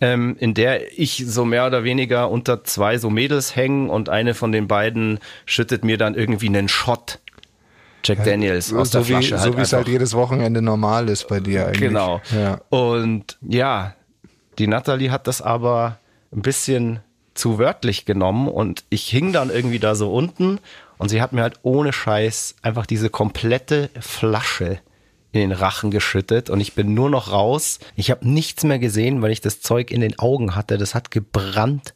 ähm, 0.00 0.36
in 0.38 0.54
der 0.54 0.98
ich 0.98 1.24
so 1.26 1.44
mehr 1.44 1.66
oder 1.66 1.84
weniger 1.84 2.30
unter 2.30 2.64
zwei 2.64 2.98
so 2.98 3.10
Mädels 3.10 3.56
hängen 3.56 3.90
und 3.90 4.08
eine 4.08 4.34
von 4.34 4.52
den 4.52 4.68
beiden 4.68 5.18
schüttet 5.46 5.84
mir 5.84 5.98
dann 5.98 6.14
irgendwie 6.14 6.48
einen 6.48 6.68
Shot. 6.68 7.18
Jack 8.04 8.24
Daniels 8.24 8.72
aus 8.72 8.92
so 8.92 8.98
der 8.98 9.06
Flasche. 9.06 9.34
wie, 9.34 9.38
halt 9.38 9.52
so 9.52 9.58
wie 9.58 9.62
es 9.62 9.72
halt 9.72 9.88
jedes 9.88 10.14
Wochenende 10.14 10.62
normal 10.62 11.08
ist 11.08 11.28
bei 11.28 11.40
dir 11.40 11.66
eigentlich. 11.66 11.80
Genau. 11.80 12.20
Ja. 12.34 12.60
Und 12.70 13.36
ja, 13.42 13.94
die 14.58 14.66
Natalie 14.66 15.10
hat 15.10 15.26
das 15.26 15.42
aber 15.42 15.98
ein 16.32 16.42
bisschen 16.42 17.00
zu 17.34 17.58
wörtlich 17.58 18.04
genommen 18.04 18.48
und 18.48 18.84
ich 18.90 19.08
hing 19.08 19.32
dann 19.32 19.50
irgendwie 19.50 19.78
da 19.78 19.94
so 19.94 20.12
unten 20.12 20.58
und 20.98 21.08
sie 21.08 21.22
hat 21.22 21.32
mir 21.32 21.42
halt 21.42 21.60
ohne 21.62 21.92
Scheiß 21.92 22.56
einfach 22.62 22.86
diese 22.86 23.10
komplette 23.10 23.90
Flasche 24.00 24.78
in 25.32 25.40
den 25.40 25.52
Rachen 25.52 25.90
geschüttet 25.90 26.50
und 26.50 26.60
ich 26.60 26.74
bin 26.74 26.94
nur 26.94 27.10
noch 27.10 27.32
raus. 27.32 27.80
Ich 27.96 28.10
habe 28.10 28.28
nichts 28.28 28.64
mehr 28.64 28.78
gesehen, 28.78 29.20
weil 29.20 29.30
ich 29.30 29.40
das 29.40 29.60
Zeug 29.60 29.90
in 29.90 30.00
den 30.00 30.18
Augen 30.18 30.54
hatte. 30.54 30.78
Das 30.78 30.94
hat 30.94 31.10
gebrannt 31.10 31.94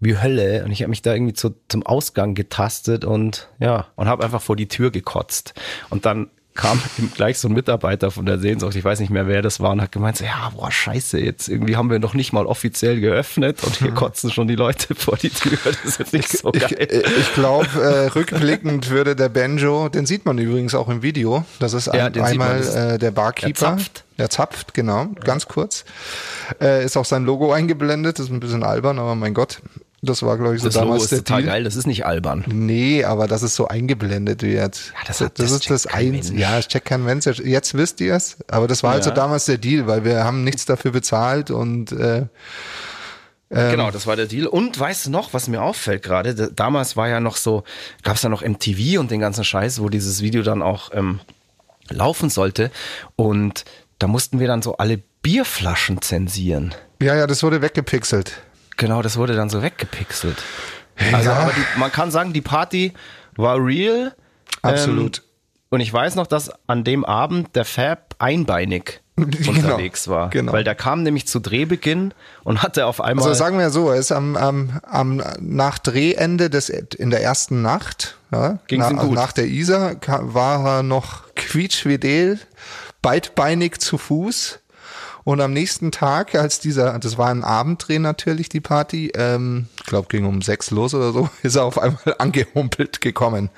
wie 0.00 0.16
Hölle 0.16 0.64
und 0.64 0.70
ich 0.70 0.82
habe 0.82 0.90
mich 0.90 1.02
da 1.02 1.12
irgendwie 1.12 1.34
zu, 1.34 1.54
zum 1.68 1.84
Ausgang 1.84 2.34
getastet 2.34 3.04
und 3.04 3.50
ja, 3.58 3.88
und 3.96 4.08
habe 4.08 4.24
einfach 4.24 4.40
vor 4.40 4.56
die 4.56 4.68
Tür 4.68 4.90
gekotzt. 4.90 5.52
Und 5.90 6.06
dann 6.06 6.30
kam 6.54 6.80
gleich 7.14 7.38
so 7.38 7.48
ein 7.48 7.54
Mitarbeiter 7.54 8.10
von 8.10 8.26
der 8.26 8.38
Sehnsucht, 8.38 8.74
ich 8.74 8.84
weiß 8.84 9.00
nicht 9.00 9.10
mehr, 9.10 9.26
wer 9.26 9.40
das 9.40 9.60
war, 9.60 9.70
und 9.70 9.80
hat 9.80 9.92
gemeint, 9.92 10.16
so, 10.18 10.24
ja, 10.24 10.50
boah, 10.54 10.70
scheiße, 10.70 11.18
jetzt 11.18 11.48
irgendwie 11.48 11.76
haben 11.76 11.90
wir 11.90 11.98
noch 12.00 12.12
nicht 12.12 12.32
mal 12.32 12.44
offiziell 12.44 13.00
geöffnet 13.00 13.62
und 13.64 13.76
hier 13.76 13.92
kotzen 13.92 14.30
schon 14.30 14.48
die 14.48 14.56
Leute 14.56 14.94
vor 14.94 15.16
die 15.16 15.30
Tür. 15.30 15.56
Das 15.64 15.76
ist 15.84 15.98
jetzt 16.00 16.12
nicht 16.12 16.28
so 16.28 16.50
Ich, 16.52 16.60
geil. 16.60 16.74
äh, 16.78 17.02
ich 17.18 17.32
glaube, 17.34 17.66
äh, 17.80 18.06
rückblickend 18.08 18.90
würde 18.90 19.14
der 19.16 19.28
Banjo, 19.28 19.88
den 19.88 20.06
sieht 20.06 20.26
man 20.26 20.38
übrigens 20.38 20.74
auch 20.74 20.88
im 20.88 21.02
Video, 21.02 21.44
das 21.60 21.72
ist 21.72 21.86
Ja, 21.86 22.06
ein, 22.06 22.12
den 22.12 22.26
sieht 22.26 22.36
man, 22.38 22.48
einmal 22.50 22.58
das- 22.64 22.74
äh, 22.74 22.98
der 22.98 23.10
Barkeeper. 23.12 23.46
Der 23.48 23.54
zapft. 23.78 24.04
Der 24.18 24.28
zapft, 24.28 24.74
genau, 24.74 25.06
ganz 25.24 25.46
kurz. 25.48 25.84
Äh, 26.60 26.84
ist 26.84 26.96
auch 26.98 27.06
sein 27.06 27.24
Logo 27.24 27.52
eingeblendet, 27.52 28.18
ist 28.18 28.30
ein 28.30 28.40
bisschen 28.40 28.62
albern, 28.64 28.98
aber 28.98 29.14
mein 29.14 29.32
Gott, 29.32 29.62
das 30.02 30.22
war, 30.22 30.36
glaube 30.38 30.56
ich, 30.56 30.62
so 30.62 30.68
Das 30.68 30.74
Logo 30.76 30.86
damals 30.86 31.02
ist 31.04 31.12
der 31.12 31.18
total 31.18 31.42
Deal. 31.42 31.52
geil, 31.54 31.64
das 31.64 31.76
ist 31.76 31.86
nicht 31.86 32.06
albern. 32.06 32.44
Nee, 32.48 33.04
aber 33.04 33.26
dass 33.26 33.42
es 33.42 33.54
so 33.54 33.68
eingeblendet 33.68 34.42
wird. 34.42 34.92
Ja, 34.94 35.00
das 35.06 35.20
hat- 35.20 35.38
das 35.38 35.50
ist 35.50 35.68
das. 35.70 35.86
Mensch. 35.94 36.30
Ja, 36.30 36.56
das 36.56 36.68
checkt 36.68 36.86
kein 36.86 37.04
Mensch. 37.04 37.26
Jetzt 37.26 37.74
wisst 37.74 38.00
ihr 38.00 38.14
es. 38.14 38.38
Aber 38.48 38.66
das 38.68 38.82
war 38.82 38.92
halt 38.92 39.04
so 39.04 39.10
Ja. 39.10 39.16
damals 39.16 39.44
der 39.46 39.58
Deal, 39.58 39.86
weil 39.86 40.04
wir 40.04 40.24
haben 40.24 40.42
nichts 40.44 40.64
dafür 40.64 40.90
bezahlt 40.92 41.50
und 41.50 41.92
äh, 41.92 42.26
Ähm. 43.52 43.72
Genau, 43.72 43.90
das 43.90 44.06
war 44.06 44.14
der 44.14 44.26
Deal. 44.26 44.46
Und 44.46 44.78
weißt 44.78 45.06
du 45.06 45.10
noch, 45.10 45.34
was 45.34 45.48
mir 45.48 45.60
auffällt 45.60 46.04
gerade? 46.04 46.36
Da- 46.36 46.46
Damals 46.54 46.96
war 46.96 47.08
ja 47.08 47.18
noch 47.18 47.36
so, 47.36 47.64
gab 48.04 48.14
es 48.14 48.22
ja 48.22 48.28
noch 48.28 48.42
MTV 48.42 49.00
und 49.00 49.10
den 49.10 49.18
ganzen 49.18 49.42
Scheiß, 49.42 49.80
wo 49.82 49.88
dieses 49.88 50.22
Video 50.22 50.42
dann 50.42 50.62
auch 50.62 50.90
ähm, 50.94 51.18
laufen 51.88 52.30
sollte. 52.30 52.70
Und 53.16 53.64
da 53.98 54.06
mussten 54.06 54.38
wir 54.38 54.46
dann 54.46 54.62
so 54.62 54.76
alle 54.76 55.02
Bierflaschen 55.22 56.00
zensieren. 56.00 56.74
ja, 57.02 57.16
ja, 57.16 57.26
das 57.26 57.42
wurde 57.42 57.60
weggepixelt. 57.60 58.40
Genau, 58.80 59.02
das 59.02 59.16
wurde 59.18 59.34
dann 59.36 59.50
so 59.50 59.62
weggepixelt. 59.62 60.38
Also, 61.12 61.28
Ja. 61.30 61.36
aber 61.36 61.52
die, 61.52 61.78
man 61.78 61.92
kann 61.92 62.10
sagen, 62.10 62.32
die 62.32 62.40
Party 62.40 62.94
war 63.36 63.56
real. 63.62 64.14
Absolut. 64.62 65.18
Ähm, 65.18 65.24
und 65.72 65.80
ich 65.80 65.92
weiß 65.92 66.14
noch, 66.16 66.26
dass 66.26 66.50
an 66.66 66.82
dem 66.82 67.04
Abend 67.04 67.54
der 67.54 67.64
Fab 67.66 68.14
einbeinig 68.18 69.02
Genau, 69.16 69.50
unterwegs 69.50 70.08
war. 70.08 70.30
genau. 70.30 70.52
Weil 70.52 70.64
der 70.64 70.74
kam 70.74 71.02
nämlich 71.02 71.28
zu 71.28 71.40
Drehbeginn 71.40 72.14
und 72.42 72.62
hatte 72.62 72.86
auf 72.86 73.02
einmal. 73.02 73.22
Also 73.26 73.34
sagen 73.38 73.58
wir 73.58 73.68
so, 73.70 73.90
er 73.90 73.96
ist 73.96 74.12
am, 74.12 74.34
am, 74.36 74.80
am 74.82 75.22
nach 75.40 75.78
Drehende 75.78 76.48
des 76.48 76.70
in 76.70 77.10
der 77.10 77.22
ersten 77.22 77.60
Nacht, 77.60 78.16
ja, 78.32 78.58
na, 78.70 78.90
ihm 78.90 78.96
gut? 78.96 79.12
nach 79.12 79.32
der 79.32 79.46
Isar 79.46 79.96
war 80.06 80.78
er 80.78 80.82
noch 80.82 81.24
quietschfidel, 81.36 82.38
beidbeinig 83.02 83.78
zu 83.78 83.98
Fuß. 83.98 84.58
Und 85.24 85.40
am 85.40 85.52
nächsten 85.52 85.92
Tag, 85.92 86.34
als 86.34 86.60
dieser, 86.60 86.98
das 86.98 87.18
war 87.18 87.28
ein 87.28 87.44
Abenddreh 87.44 87.98
natürlich, 87.98 88.48
die 88.48 88.60
Party, 88.60 89.12
ähm, 89.14 89.66
ich 89.78 89.86
glaube, 89.86 90.08
ging 90.08 90.24
um 90.24 90.42
sechs 90.42 90.70
los 90.70 90.94
oder 90.94 91.12
so, 91.12 91.28
ist 91.42 91.56
er 91.56 91.64
auf 91.64 91.78
einmal 91.78 92.16
angehumpelt 92.18 93.00
gekommen. 93.00 93.50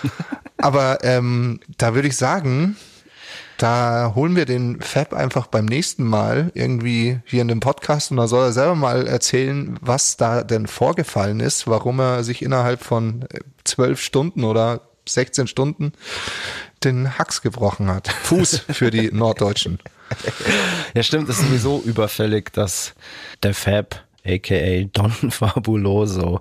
Aber 0.58 0.98
ähm, 1.02 1.60
da 1.78 1.94
würde 1.94 2.08
ich 2.08 2.16
sagen, 2.16 2.76
da 3.58 4.12
holen 4.14 4.34
wir 4.34 4.46
den 4.46 4.80
Fab 4.80 5.14
einfach 5.14 5.46
beim 5.46 5.64
nächsten 5.64 6.04
Mal 6.04 6.50
irgendwie 6.54 7.20
hier 7.24 7.42
in 7.42 7.48
dem 7.48 7.60
Podcast 7.60 8.10
und 8.10 8.16
da 8.16 8.26
soll 8.26 8.46
er 8.46 8.52
selber 8.52 8.74
mal 8.74 9.06
erzählen, 9.06 9.78
was 9.80 10.16
da 10.16 10.42
denn 10.42 10.66
vorgefallen 10.66 11.40
ist, 11.40 11.68
warum 11.68 12.00
er 12.00 12.24
sich 12.24 12.42
innerhalb 12.42 12.82
von 12.82 13.22
äh, 13.30 13.40
zwölf 13.64 14.00
Stunden 14.00 14.44
oder 14.44 14.80
16 15.08 15.46
Stunden 15.46 15.92
den 16.84 17.18
Hax 17.18 17.42
gebrochen 17.42 17.88
hat. 17.88 18.08
Fuß 18.08 18.64
für 18.70 18.90
die 18.90 19.10
Norddeutschen. 19.12 19.78
Ja, 20.94 21.02
stimmt, 21.02 21.28
es 21.28 21.38
ist 21.38 21.46
sowieso 21.46 21.82
überfällig, 21.84 22.52
dass 22.52 22.94
der 23.42 23.54
Fab, 23.54 24.04
aka 24.24 24.84
Don 24.92 25.10
Fabuloso, 25.30 26.40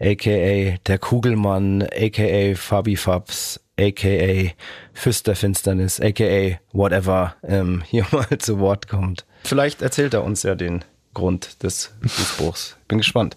aka 0.00 0.78
der 0.86 0.98
Kugelmann, 0.98 1.82
aka 1.82 2.54
Fabi 2.54 2.96
Fabs, 2.96 3.60
aka 3.78 4.52
Fürst 4.92 5.26
der 5.26 5.36
Finsternis, 5.36 6.00
aka 6.00 6.58
whatever, 6.72 7.36
ähm, 7.42 7.82
hier 7.88 8.06
mal 8.10 8.38
zu 8.38 8.58
Wort 8.58 8.88
kommt. 8.88 9.24
Vielleicht 9.44 9.82
erzählt 9.82 10.14
er 10.14 10.24
uns 10.24 10.42
ja 10.42 10.54
den 10.54 10.84
Grund 11.14 11.62
des 11.62 11.94
Fußbruchs. 12.02 12.76
Bin 12.88 12.98
gespannt. 12.98 13.36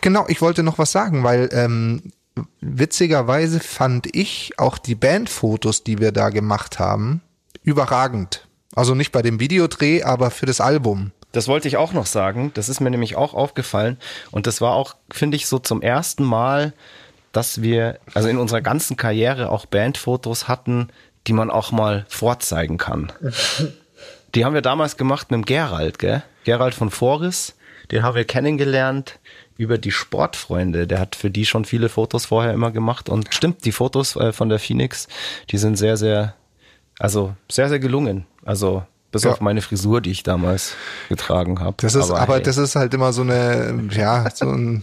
Genau, 0.00 0.26
ich 0.28 0.40
wollte 0.40 0.62
noch 0.64 0.78
was 0.78 0.90
sagen, 0.90 1.22
weil 1.22 1.48
ähm, 1.52 2.12
witzigerweise 2.60 3.60
fand 3.60 4.14
ich 4.14 4.52
auch 4.58 4.78
die 4.78 4.94
Bandfotos, 4.94 5.84
die 5.84 5.98
wir 5.98 6.12
da 6.12 6.30
gemacht 6.30 6.78
haben, 6.78 7.22
überragend. 7.62 8.46
Also 8.74 8.94
nicht 8.94 9.12
bei 9.12 9.22
dem 9.22 9.40
Videodreh, 9.40 10.02
aber 10.02 10.30
für 10.30 10.46
das 10.46 10.60
Album. 10.60 11.12
Das 11.32 11.46
wollte 11.48 11.68
ich 11.68 11.76
auch 11.76 11.92
noch 11.92 12.06
sagen. 12.06 12.50
Das 12.54 12.68
ist 12.68 12.80
mir 12.80 12.90
nämlich 12.90 13.16
auch 13.16 13.34
aufgefallen. 13.34 13.98
Und 14.30 14.46
das 14.46 14.60
war 14.60 14.74
auch, 14.74 14.96
finde 15.10 15.36
ich, 15.36 15.46
so 15.46 15.58
zum 15.58 15.82
ersten 15.82 16.24
Mal, 16.24 16.72
dass 17.32 17.62
wir, 17.62 17.98
also 18.14 18.28
in 18.28 18.38
unserer 18.38 18.60
ganzen 18.60 18.96
Karriere 18.96 19.50
auch 19.50 19.66
Bandfotos 19.66 20.48
hatten, 20.48 20.88
die 21.26 21.32
man 21.32 21.50
auch 21.50 21.70
mal 21.70 22.04
vorzeigen 22.08 22.78
kann. 22.78 23.12
Die 24.34 24.44
haben 24.44 24.54
wir 24.54 24.62
damals 24.62 24.96
gemacht 24.96 25.30
mit 25.30 25.38
dem 25.38 25.44
Gerald, 25.44 25.98
gell? 25.98 26.22
Gerald 26.44 26.74
von 26.74 26.90
Voris. 26.90 27.54
Den 27.90 28.02
haben 28.02 28.14
wir 28.14 28.24
kennengelernt 28.24 29.18
über 29.60 29.76
die 29.76 29.92
Sportfreunde. 29.92 30.86
Der 30.86 30.98
hat 30.98 31.14
für 31.14 31.30
die 31.30 31.44
schon 31.44 31.66
viele 31.66 31.90
Fotos 31.90 32.24
vorher 32.24 32.54
immer 32.54 32.70
gemacht 32.70 33.10
und 33.10 33.32
stimmt, 33.32 33.66
die 33.66 33.72
Fotos 33.72 34.16
äh, 34.16 34.32
von 34.32 34.48
der 34.48 34.58
Phoenix, 34.58 35.06
die 35.50 35.58
sind 35.58 35.76
sehr, 35.76 35.98
sehr, 35.98 36.34
also 36.98 37.34
sehr, 37.50 37.68
sehr 37.68 37.78
gelungen. 37.78 38.26
Also 38.42 38.82
bis 39.12 39.24
ja. 39.24 39.32
auf 39.32 39.42
meine 39.42 39.60
Frisur, 39.60 40.00
die 40.00 40.12
ich 40.12 40.22
damals 40.22 40.76
getragen 41.10 41.60
habe. 41.60 41.76
Das 41.80 41.94
ist, 41.94 42.10
aber, 42.10 42.20
aber 42.20 42.34
hey. 42.36 42.42
das 42.42 42.56
ist 42.56 42.74
halt 42.74 42.94
immer 42.94 43.12
so 43.12 43.20
eine, 43.20 43.88
ja, 43.90 44.30
so 44.34 44.46
ein 44.46 44.82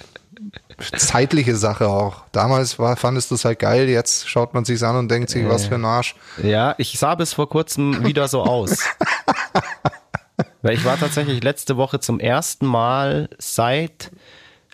zeitliche 0.95 1.55
Sache 1.55 1.87
auch. 1.87 2.21
Damals 2.31 2.77
war, 2.77 2.97
fandest 2.97 3.31
du 3.31 3.35
es 3.35 3.45
halt 3.45 3.57
geil, 3.57 3.89
jetzt 3.89 4.29
schaut 4.29 4.53
man 4.53 4.63
sich 4.63 4.83
an 4.83 4.95
und 4.95 5.09
denkt 5.09 5.31
sich, 5.31 5.43
äh, 5.43 5.49
was 5.49 5.65
für 5.65 5.75
ein 5.75 5.85
Arsch. 5.85 6.15
Ja, 6.43 6.75
ich 6.77 6.99
sah 6.99 7.15
bis 7.15 7.33
vor 7.33 7.49
kurzem 7.49 8.05
wieder 8.05 8.27
so 8.27 8.43
aus. 8.43 8.77
Weil 10.61 10.75
ich 10.75 10.85
war 10.85 10.99
tatsächlich 10.99 11.43
letzte 11.43 11.77
Woche 11.77 11.99
zum 11.99 12.19
ersten 12.19 12.67
Mal 12.67 13.29
seit 13.39 14.11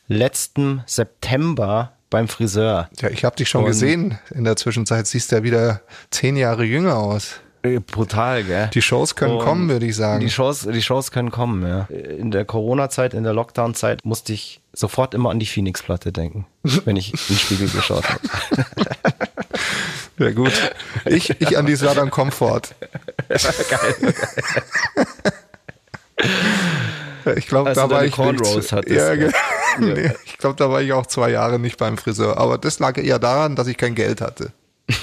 letztem 0.07 0.81
September 0.85 1.93
beim 2.09 2.27
Friseur. 2.27 2.89
Ja, 3.01 3.09
ich 3.09 3.25
habe 3.25 3.35
dich 3.35 3.49
schon 3.49 3.61
und 3.61 3.67
gesehen. 3.67 4.19
In 4.33 4.43
der 4.43 4.55
Zwischenzeit 4.55 5.07
siehst 5.07 5.31
du 5.31 5.37
ja 5.37 5.43
wieder 5.43 5.81
zehn 6.11 6.35
Jahre 6.35 6.63
jünger 6.63 6.97
aus. 6.97 7.39
Äh, 7.63 7.79
brutal, 7.79 8.43
gell? 8.43 8.69
Die 8.73 8.81
Shows 8.81 9.15
können 9.15 9.33
und 9.33 9.39
kommen, 9.39 9.69
würde 9.69 9.85
ich 9.85 9.95
sagen. 9.95 10.19
Die 10.19 10.29
Shows, 10.29 10.67
die 10.71 10.81
Shows 10.81 11.11
können 11.11 11.31
kommen, 11.31 11.65
ja. 11.65 11.87
In 11.95 12.29
der 12.29 12.45
Corona-Zeit, 12.45 13.13
in 13.13 13.23
der 13.23 13.33
Lockdown-Zeit 13.33 14.03
musste 14.03 14.33
ich 14.33 14.61
sofort 14.73 15.13
immer 15.13 15.29
an 15.29 15.39
die 15.39 15.45
Phoenix-Platte 15.45 16.11
denken, 16.11 16.45
wenn 16.63 16.97
ich 16.97 17.13
in 17.13 17.19
den 17.29 17.37
Spiegel 17.37 17.69
geschaut 17.69 18.07
habe. 18.09 18.19
Ja 20.19 20.31
gut. 20.31 20.53
Ich, 21.05 21.41
ich 21.41 21.57
an 21.57 21.65
die 21.65 21.75
Southern 21.75 22.11
Comfort. 22.11 22.61
geil. 23.27 24.13
Ich 27.35 27.47
glaube, 27.47 27.69
also 27.69 27.81
da 27.81 27.89
war 27.89 28.05
ich 28.05 28.17
nicht, 28.17 28.71
ja, 28.89 29.13
ja. 29.13 29.29
Nee, 29.79 30.11
ich 30.25 30.37
glaube, 30.37 30.55
da 30.57 30.69
war 30.69 30.81
ich 30.81 30.93
auch 30.93 31.05
zwei 31.05 31.29
Jahre 31.31 31.59
nicht 31.59 31.77
beim 31.77 31.97
Friseur. 31.97 32.37
Aber 32.37 32.57
das 32.57 32.79
lag 32.79 32.97
eher 32.97 33.19
daran, 33.19 33.55
dass 33.55 33.67
ich 33.67 33.77
kein 33.77 33.95
Geld 33.95 34.21
hatte. 34.21 34.51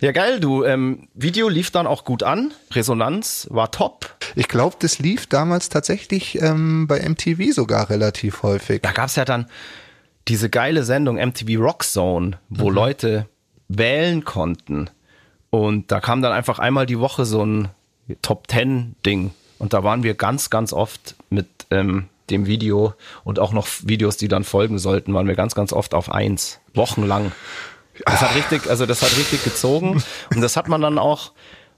Ja, 0.00 0.12
geil, 0.12 0.40
du. 0.40 0.64
Ähm, 0.64 1.08
Video 1.12 1.50
lief 1.50 1.70
dann 1.70 1.86
auch 1.86 2.04
gut 2.04 2.22
an. 2.22 2.54
Resonanz 2.72 3.46
war 3.50 3.70
top. 3.70 4.16
Ich 4.34 4.48
glaube, 4.48 4.76
das 4.78 4.98
lief 4.98 5.26
damals 5.26 5.68
tatsächlich 5.68 6.40
ähm, 6.40 6.86
bei 6.86 7.06
MTV 7.06 7.52
sogar 7.52 7.90
relativ 7.90 8.42
häufig. 8.42 8.80
Da 8.80 8.92
gab's 8.92 9.16
ja 9.16 9.26
dann 9.26 9.46
diese 10.26 10.48
geile 10.48 10.84
Sendung 10.84 11.16
MTV 11.16 11.60
Rock 11.60 11.84
Zone, 11.84 12.38
wo 12.48 12.70
mhm. 12.70 12.74
Leute 12.74 13.26
wählen 13.68 14.24
konnten. 14.24 14.88
Und 15.50 15.92
da 15.92 16.00
kam 16.00 16.22
dann 16.22 16.32
einfach 16.32 16.58
einmal 16.58 16.86
die 16.86 16.98
Woche 16.98 17.26
so 17.26 17.44
ein 17.44 17.68
Top 18.22 18.48
Ten 18.48 18.96
Ding. 19.04 19.32
Und 19.60 19.72
da 19.74 19.84
waren 19.84 20.02
wir 20.02 20.14
ganz, 20.14 20.50
ganz 20.50 20.72
oft 20.72 21.14
mit 21.28 21.46
ähm, 21.70 22.08
dem 22.30 22.46
Video 22.46 22.94
und 23.24 23.38
auch 23.38 23.52
noch 23.52 23.68
Videos, 23.82 24.16
die 24.16 24.26
dann 24.26 24.42
folgen 24.42 24.78
sollten, 24.78 25.12
waren 25.12 25.28
wir 25.28 25.34
ganz, 25.34 25.54
ganz 25.54 25.74
oft 25.74 25.92
auf 25.94 26.10
eins. 26.10 26.60
Wochenlang. 26.74 27.32
Das 28.06 28.22
hat 28.22 28.34
richtig, 28.34 28.70
also 28.70 28.86
das 28.86 29.02
hat 29.02 29.14
richtig 29.18 29.44
gezogen 29.44 30.02
und 30.34 30.40
das 30.40 30.56
hat 30.56 30.68
man 30.68 30.80
dann 30.80 30.98
auch 30.98 31.32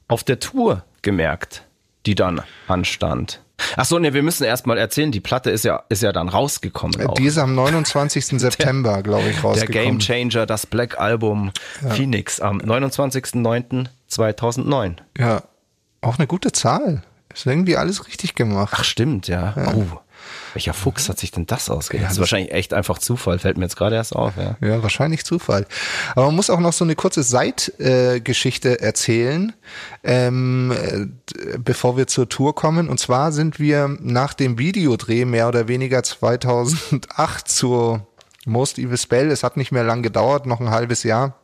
auf 0.06 0.22
der 0.22 0.38
Tour 0.38 0.84
gemerkt, 1.02 1.64
die 2.06 2.14
dann 2.14 2.42
anstand. 2.68 3.42
Ach 3.76 3.84
so, 3.84 3.98
ne, 3.98 4.14
wir 4.14 4.22
müssen 4.22 4.44
erstmal 4.44 4.78
erzählen, 4.78 5.10
die 5.10 5.18
Platte 5.20 5.50
ist 5.50 5.64
ja, 5.64 5.82
ist 5.88 6.04
ja 6.04 6.12
dann 6.12 6.28
rausgekommen. 6.28 7.04
Auch. 7.06 7.14
Die 7.14 7.24
ist 7.24 7.38
am 7.38 7.56
29. 7.56 8.26
September, 8.40 9.02
glaube 9.02 9.28
ich, 9.28 9.42
rausgekommen. 9.42 9.72
Der 9.72 9.84
Game 9.84 9.98
Changer, 9.98 10.46
das 10.46 10.66
Black 10.66 11.00
Album 11.00 11.50
ja. 11.82 11.90
Phoenix 11.90 12.38
am 12.38 12.58
29.09.2009. 12.58 14.94
Ja, 15.18 15.42
auch 16.00 16.18
eine 16.18 16.28
gute 16.28 16.52
Zahl. 16.52 17.02
Ist 17.34 17.46
irgendwie 17.46 17.76
alles 17.76 18.06
richtig 18.06 18.34
gemacht. 18.34 18.74
Ach, 18.76 18.84
stimmt, 18.84 19.28
ja. 19.28 19.54
ja. 19.56 19.74
Oh. 19.74 19.86
Welcher 20.54 20.74
Fuchs 20.74 21.08
hat 21.08 21.18
sich 21.18 21.30
denn 21.30 21.46
das 21.46 21.70
ausgedacht? 21.70 22.02
Ja, 22.02 22.08
das 22.08 22.14
ist 22.14 22.20
wahrscheinlich 22.20 22.52
echt 22.52 22.74
einfach 22.74 22.98
Zufall, 22.98 23.38
fällt 23.38 23.56
mir 23.56 23.64
jetzt 23.64 23.76
gerade 23.76 23.96
erst 23.96 24.14
auf. 24.14 24.34
Ja. 24.36 24.56
ja, 24.60 24.82
wahrscheinlich 24.82 25.24
Zufall. 25.24 25.66
Aber 26.14 26.26
man 26.26 26.36
muss 26.36 26.50
auch 26.50 26.60
noch 26.60 26.72
so 26.72 26.84
eine 26.84 26.94
kurze 26.94 27.22
Seitgeschichte 27.22 28.80
äh, 28.80 28.84
erzählen, 28.84 29.52
ähm, 30.04 30.72
äh, 30.72 31.58
bevor 31.58 31.96
wir 31.96 32.06
zur 32.06 32.28
Tour 32.28 32.54
kommen. 32.54 32.88
Und 32.88 32.98
zwar 32.98 33.32
sind 33.32 33.58
wir 33.58 33.96
nach 34.00 34.34
dem 34.34 34.58
Videodreh 34.58 35.24
mehr 35.24 35.48
oder 35.48 35.68
weniger 35.68 36.02
2008 36.02 37.48
zur 37.48 38.06
Most 38.44 38.78
Evil 38.78 38.98
Spell. 38.98 39.30
Es 39.30 39.42
hat 39.42 39.56
nicht 39.56 39.72
mehr 39.72 39.84
lang 39.84 40.02
gedauert, 40.02 40.46
noch 40.46 40.60
ein 40.60 40.70
halbes 40.70 41.02
Jahr. 41.02 41.41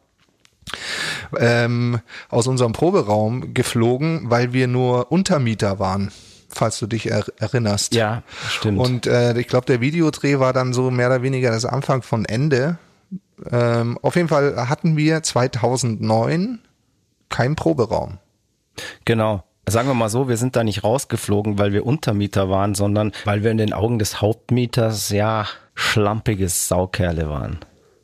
Ähm, 1.39 2.01
aus 2.29 2.47
unserem 2.47 2.73
Proberaum 2.73 3.55
geflogen, 3.55 4.31
weil 4.31 4.53
wir 4.53 4.69
nur 4.69 5.11
Untermieter 5.13 5.79
waren 5.79 6.11
falls 6.51 6.79
du 6.79 6.87
dich 6.87 7.11
er 7.11 7.25
erinnerst. 7.39 7.95
Ja, 7.95 8.23
stimmt. 8.49 8.79
Und 8.79 9.07
äh, 9.07 9.39
ich 9.39 9.49
glaube, 9.49 9.67
der 9.67 9.81
Videodreh 9.81 10.39
war 10.39 10.53
dann 10.53 10.73
so 10.73 10.91
mehr 10.91 11.09
oder 11.09 11.23
weniger 11.23 11.51
das 11.51 11.65
Anfang 11.65 12.03
von 12.03 12.25
Ende. 12.25 12.79
Ähm, 13.51 13.99
auf 14.03 14.17
jeden 14.17 14.29
Fall 14.29 14.69
hatten 14.69 14.97
wir 14.97 15.23
2009 15.23 16.61
keinen 17.29 17.57
Proberaum. 17.57 18.19
Genau. 19.05 19.45
Sagen 19.69 19.89
wir 19.89 19.95
mal 19.95 20.09
so, 20.09 20.29
wir 20.29 20.39
sind 20.39 20.57
da 20.57 20.65
nicht 20.65 20.83
rausgeflogen, 20.83 21.59
weil 21.59 21.73
wir 21.73 21.85
Untermieter 21.85 22.49
waren, 22.49 22.75
sondern 22.75 23.13
weil 23.25 23.45
wir 23.45 23.51
in 23.51 23.59
den 23.59 23.75
Augen 23.75 23.99
des 23.99 24.23
Hauptmieters 24.23 25.11
ja 25.11 25.47
schlampige 25.75 26.49
Saukerle 26.49 27.29
waren. 27.29 27.59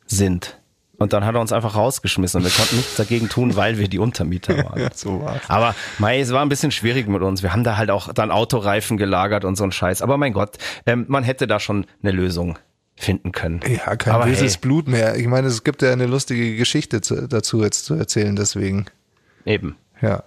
Sind. 0.05 0.59
Und 0.97 1.13
dann 1.13 1.25
hat 1.25 1.35
er 1.35 1.41
uns 1.41 1.51
einfach 1.51 1.75
rausgeschmissen 1.75 2.39
und 2.41 2.45
wir 2.45 2.51
konnten 2.51 2.77
nichts 2.77 2.95
dagegen 2.95 3.29
tun, 3.29 3.55
weil 3.55 3.77
wir 3.77 3.87
die 3.87 3.99
Untermieter 3.99 4.57
waren. 4.65 4.79
ja, 4.79 4.89
so 4.93 5.21
war's. 5.21 5.41
Aber 5.47 5.75
Mai, 5.97 6.19
es 6.19 6.31
war 6.31 6.41
ein 6.41 6.49
bisschen 6.49 6.71
schwierig 6.71 7.07
mit 7.07 7.21
uns. 7.21 7.43
Wir 7.43 7.51
haben 7.51 7.63
da 7.63 7.77
halt 7.77 7.91
auch 7.91 8.13
dann 8.13 8.31
Autoreifen 8.31 8.97
gelagert 8.97 9.45
und 9.45 9.55
so 9.55 9.63
ein 9.63 9.71
Scheiß. 9.71 10.01
Aber 10.01 10.17
mein 10.17 10.33
Gott, 10.33 10.57
ähm, 10.85 11.05
man 11.07 11.23
hätte 11.23 11.47
da 11.47 11.59
schon 11.59 11.85
eine 12.01 12.11
Lösung 12.11 12.57
finden 12.95 13.31
können. 13.31 13.59
Ja, 13.67 13.95
kein 13.95 14.13
Aber 14.13 14.25
böses 14.25 14.53
hey. 14.53 14.61
Blut 14.61 14.87
mehr. 14.87 15.15
Ich 15.17 15.27
meine, 15.27 15.47
es 15.47 15.63
gibt 15.63 15.81
ja 15.81 15.91
eine 15.91 16.05
lustige 16.05 16.55
Geschichte 16.55 17.01
zu, 17.01 17.27
dazu 17.27 17.61
jetzt 17.61 17.85
zu 17.85 17.95
erzählen, 17.95 18.35
deswegen. 18.35 18.85
Eben. 19.45 19.75
Ja. 20.01 20.23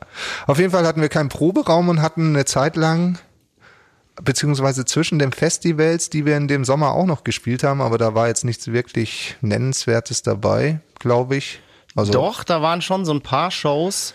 Auf 0.46 0.58
jeden 0.58 0.70
Fall 0.70 0.86
hatten 0.86 1.00
wir 1.00 1.08
keinen 1.08 1.28
Proberaum 1.28 1.88
und 1.88 2.02
hatten 2.02 2.34
eine 2.34 2.44
Zeit 2.44 2.76
lang 2.76 3.18
beziehungsweise 4.22 4.84
zwischen 4.84 5.18
den 5.18 5.32
Festivals, 5.32 6.10
die 6.10 6.26
wir 6.26 6.36
in 6.36 6.48
dem 6.48 6.64
Sommer 6.64 6.92
auch 6.92 7.06
noch 7.06 7.24
gespielt 7.24 7.62
haben, 7.62 7.80
aber 7.80 7.98
da 7.98 8.14
war 8.14 8.28
jetzt 8.28 8.44
nichts 8.44 8.72
wirklich 8.72 9.36
Nennenswertes 9.40 10.22
dabei, 10.22 10.80
glaube 10.98 11.36
ich. 11.36 11.60
Also 11.94 12.12
doch, 12.12 12.44
da 12.44 12.62
waren 12.62 12.82
schon 12.82 13.04
so 13.04 13.12
ein 13.12 13.22
paar 13.22 13.50
Shows 13.50 14.14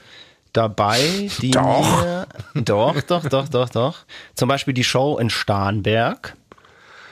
dabei, 0.53 1.29
die 1.41 1.51
doch. 1.51 2.01
Mir, 2.01 2.27
doch, 2.55 3.01
doch, 3.01 3.27
doch, 3.27 3.49
doch, 3.49 3.69
doch. 3.69 3.97
Zum 4.35 4.47
Beispiel 4.47 4.73
die 4.73 4.83
Show 4.83 5.17
in 5.17 5.29
Starnberg. 5.29 6.35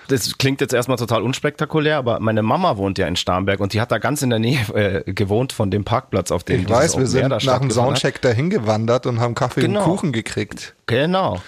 Das 0.08 0.38
klingt 0.38 0.60
jetzt 0.60 0.74
erstmal 0.74 0.98
total 0.98 1.22
unspektakulär, 1.22 1.98
aber 1.98 2.20
meine 2.20 2.42
Mama 2.42 2.76
wohnt 2.76 2.98
ja 2.98 3.08
in 3.08 3.16
Starnberg 3.16 3.62
und 3.62 3.74
die 3.74 3.80
hat 3.80 3.92
da 3.92 3.98
ganz 3.98 4.22
in 4.22 4.30
der 4.30 4.40
Nähe 4.40 4.60
äh, 4.74 5.14
gewohnt 5.14 5.54
von 5.54 5.72
dem 5.72 5.86
Parkplatz, 5.86 6.32
auf 6.32 6.44
dem 6.44 6.62
Ich 6.62 6.70
weiß, 6.70 6.98
wir 6.98 7.08
sind 7.08 7.30
nach 7.30 7.60
dem 7.60 7.72
Soundcheck 7.72 8.22
dahin 8.22 8.50
gewandert 8.50 9.06
und 9.06 9.22
haben 9.22 9.36
Kaffee 9.36 9.62
genau. 9.62 9.80
und 9.80 9.86
Kuchen 9.86 10.12
gekriegt. 10.12 10.76
Genau. 10.86 11.42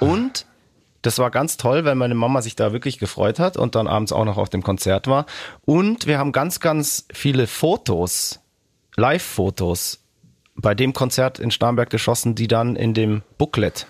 Und 0.00 0.44
das 1.04 1.18
war 1.18 1.30
ganz 1.30 1.56
toll, 1.56 1.84
weil 1.84 1.94
meine 1.94 2.14
Mama 2.14 2.40
sich 2.40 2.56
da 2.56 2.72
wirklich 2.72 2.98
gefreut 2.98 3.38
hat 3.38 3.56
und 3.56 3.74
dann 3.74 3.86
abends 3.86 4.10
auch 4.12 4.24
noch 4.24 4.38
auf 4.38 4.48
dem 4.48 4.62
Konzert 4.62 5.06
war. 5.06 5.26
Und 5.64 6.06
wir 6.06 6.18
haben 6.18 6.32
ganz, 6.32 6.60
ganz 6.60 7.06
viele 7.12 7.46
Fotos, 7.46 8.40
Live-Fotos 8.96 10.00
bei 10.56 10.74
dem 10.74 10.92
Konzert 10.92 11.38
in 11.38 11.50
Starnberg 11.50 11.90
geschossen, 11.90 12.34
die 12.34 12.48
dann 12.48 12.76
in 12.76 12.94
dem 12.94 13.22
Booklet 13.38 13.86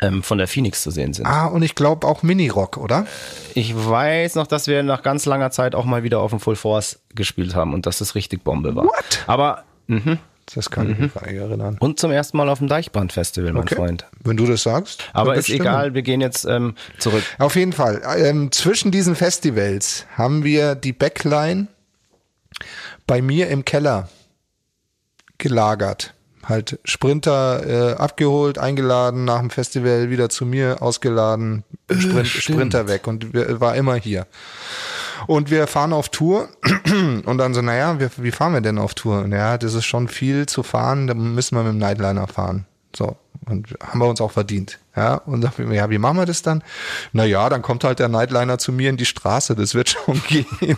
ähm, 0.00 0.22
von 0.22 0.38
der 0.38 0.48
Phoenix 0.48 0.82
zu 0.82 0.90
sehen 0.90 1.12
sind. 1.12 1.26
Ah, 1.26 1.46
und 1.46 1.62
ich 1.62 1.74
glaube 1.74 2.06
auch 2.06 2.22
Mini-Rock, 2.22 2.78
oder? 2.78 3.06
Ich 3.54 3.74
weiß 3.76 4.36
noch, 4.36 4.46
dass 4.46 4.68
wir 4.68 4.82
nach 4.82 5.02
ganz 5.02 5.26
langer 5.26 5.50
Zeit 5.50 5.74
auch 5.74 5.84
mal 5.84 6.02
wieder 6.02 6.20
auf 6.20 6.30
dem 6.30 6.40
Full 6.40 6.56
Force 6.56 7.00
gespielt 7.14 7.54
haben 7.54 7.74
und 7.74 7.84
dass 7.84 7.98
das 7.98 8.14
richtig 8.14 8.42
Bombe 8.42 8.74
war. 8.74 8.84
What? 8.84 9.24
Aber 9.26 9.64
mh, 9.88 10.18
das 10.54 10.70
kann 10.70 10.90
ich 10.90 10.96
mhm. 10.96 11.04
mich 11.04 11.14
gar 11.14 11.26
nicht 11.26 11.36
erinnern. 11.36 11.76
Und 11.80 11.98
zum 11.98 12.10
ersten 12.10 12.36
Mal 12.36 12.48
auf 12.48 12.58
dem 12.58 12.68
Deichbrand-Festival, 12.68 13.52
mein 13.52 13.62
okay. 13.62 13.76
Freund. 13.76 14.06
Wenn 14.22 14.36
du 14.36 14.46
das 14.46 14.62
sagst. 14.62 15.04
Aber 15.12 15.34
ist 15.34 15.46
stimmen. 15.46 15.62
egal, 15.62 15.94
wir 15.94 16.02
gehen 16.02 16.20
jetzt 16.20 16.44
ähm, 16.44 16.74
zurück. 16.98 17.22
Auf 17.38 17.56
jeden 17.56 17.72
Fall. 17.72 18.02
Ähm, 18.16 18.52
zwischen 18.52 18.90
diesen 18.90 19.14
Festivals 19.14 20.06
haben 20.16 20.44
wir 20.44 20.74
die 20.74 20.92
Backline 20.92 21.68
bei 23.06 23.22
mir 23.22 23.48
im 23.48 23.64
Keller 23.64 24.08
gelagert. 25.38 26.14
Halt 26.50 26.78
Sprinter 26.84 27.66
äh, 27.66 27.94
abgeholt, 27.94 28.58
eingeladen, 28.58 29.24
nach 29.24 29.40
dem 29.40 29.50
Festival 29.50 30.10
wieder 30.10 30.28
zu 30.28 30.44
mir 30.44 30.82
ausgeladen, 30.82 31.64
Sprint, 31.88 32.26
Sprinter 32.26 32.88
weg 32.88 33.06
und 33.06 33.32
war 33.32 33.76
immer 33.76 33.94
hier. 33.94 34.26
Und 35.26 35.50
wir 35.50 35.66
fahren 35.66 35.92
auf 35.92 36.08
Tour 36.08 36.48
und 37.24 37.38
dann 37.38 37.54
so, 37.54 37.62
naja, 37.62 38.00
wie, 38.00 38.08
wie 38.16 38.30
fahren 38.30 38.54
wir 38.54 38.60
denn 38.60 38.78
auf 38.78 38.94
Tour? 38.94 39.22
Und 39.22 39.32
ja, 39.32 39.58
das 39.58 39.74
ist 39.74 39.84
schon 39.84 40.08
viel 40.08 40.46
zu 40.46 40.62
fahren, 40.62 41.06
da 41.06 41.14
müssen 41.14 41.56
wir 41.56 41.62
mit 41.62 41.72
dem 41.72 41.78
Nightliner 41.78 42.26
fahren. 42.26 42.66
So. 42.94 43.16
Und 43.46 43.74
haben 43.80 44.00
wir 44.00 44.06
uns 44.06 44.20
auch 44.20 44.32
verdient. 44.32 44.78
Ja, 44.94 45.14
und 45.14 45.40
dann, 45.40 45.72
ja, 45.72 45.88
wie 45.88 45.98
machen 45.98 46.18
wir 46.18 46.26
das 46.26 46.42
dann? 46.42 46.62
Naja, 47.12 47.48
dann 47.48 47.62
kommt 47.62 47.84
halt 47.84 48.00
der 48.00 48.08
Nightliner 48.08 48.58
zu 48.58 48.72
mir 48.72 48.90
in 48.90 48.96
die 48.96 49.06
Straße, 49.06 49.54
das 49.54 49.74
wird 49.74 49.90
schon 49.90 50.20
gehen. 50.28 50.76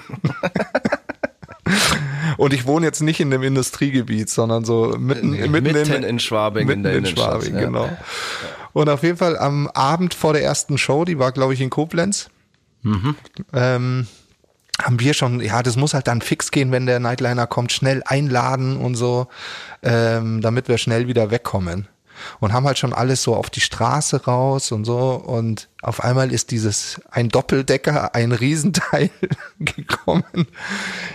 Und 2.37 2.53
ich 2.53 2.67
wohne 2.67 2.87
jetzt 2.87 3.01
nicht 3.01 3.21
in 3.21 3.31
dem 3.31 3.43
Industriegebiet, 3.43 4.31
sondern 4.31 4.65
so 4.65 4.97
mitten, 4.99 5.31
nee, 5.31 5.49
mitten, 5.49 5.73
mitten 5.73 5.93
in, 5.93 6.03
in, 6.03 6.19
Schwabing. 6.19 6.67
Mitten 6.67 6.85
in, 6.85 7.05
in 7.05 7.07
Schwabing, 7.07 7.55
ja. 7.55 7.61
genau. 7.61 7.89
Und 8.73 8.89
auf 8.89 9.03
jeden 9.03 9.19
Fall 9.19 9.39
am 9.39 9.69
Abend 9.69 10.15
vor 10.15 10.33
der 10.33 10.43
ersten 10.43 10.79
Show, 10.79 11.05
die 11.05 11.19
war, 11.19 11.33
glaube 11.33 11.55
ich, 11.55 11.61
in 11.61 11.71
Koblenz, 11.71 12.31
Mhm. 12.83 13.15
Ähm, 13.53 14.07
haben 14.81 15.01
wir 15.01 15.15
schon, 15.15 15.41
ja, 15.41 15.63
das 15.63 15.77
muss 15.77 15.95
halt 15.95 16.09
dann 16.09 16.21
fix 16.21 16.51
gehen, 16.51 16.73
wenn 16.73 16.87
der 16.87 16.99
Nightliner 16.99 17.47
kommt, 17.47 17.73
schnell 17.73 18.03
einladen 18.05 18.77
und 18.77 18.95
so, 18.95 19.29
ähm, 19.83 20.41
damit 20.41 20.69
wir 20.69 20.79
schnell 20.79 21.07
wieder 21.09 21.31
wegkommen. 21.31 21.89
Und 22.41 22.53
haben 22.53 22.67
halt 22.67 22.79
schon 22.79 22.93
alles 22.93 23.23
so 23.23 23.35
auf 23.35 23.51
die 23.51 23.61
Straße 23.61 24.25
raus 24.25 24.73
und 24.73 24.85
so. 24.85 25.15
Und 25.15 25.69
auf 25.83 26.03
einmal 26.03 26.33
ist 26.33 26.51
dieses, 26.51 27.01
ein 27.11 27.29
Doppeldecker, 27.29 28.15
ein 28.15 28.33
Riesenteil 28.33 29.11
gekommen 29.59 30.47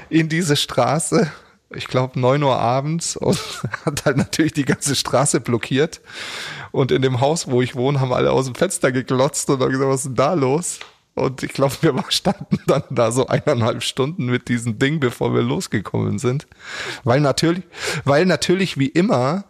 in 0.09 0.29
diese 0.29 0.55
Straße. 0.55 1.31
Ich 1.71 1.87
glaube, 1.87 2.19
neun 2.19 2.43
Uhr 2.43 2.57
abends 2.57 3.17
und 3.17 3.39
hat 3.85 4.05
halt 4.05 4.17
natürlich 4.17 4.53
die 4.53 4.65
ganze 4.65 4.95
Straße 4.95 5.41
blockiert. 5.41 6.01
Und 6.71 6.91
in 6.91 7.01
dem 7.01 7.19
Haus, 7.19 7.49
wo 7.49 7.61
ich 7.61 7.75
wohne, 7.75 7.99
haben 7.99 8.13
alle 8.13 8.31
aus 8.31 8.45
dem 8.45 8.55
Fenster 8.55 8.91
geglotzt 8.91 9.49
und 9.49 9.59
haben 9.59 9.71
gesagt, 9.71 9.89
was 9.89 9.99
ist 10.01 10.05
denn 10.05 10.15
da 10.15 10.33
los? 10.33 10.79
Und 11.17 11.41
ich 11.41 11.51
glaube, 11.51 11.73
wir 11.81 11.95
standen 12.09 12.59
dann 12.67 12.83
da 12.91 13.11
so 13.11 13.27
eineinhalb 13.27 13.83
Stunden 13.83 14.27
mit 14.27 14.47
diesem 14.49 14.77
Ding, 14.79 14.99
bevor 14.99 15.33
wir 15.33 15.41
losgekommen 15.41 16.19
sind. 16.19 16.47
Weil 17.03 17.19
natürlich, 17.19 17.63
weil 18.05 18.25
natürlich 18.25 18.77
wie 18.77 18.87
immer 18.87 19.45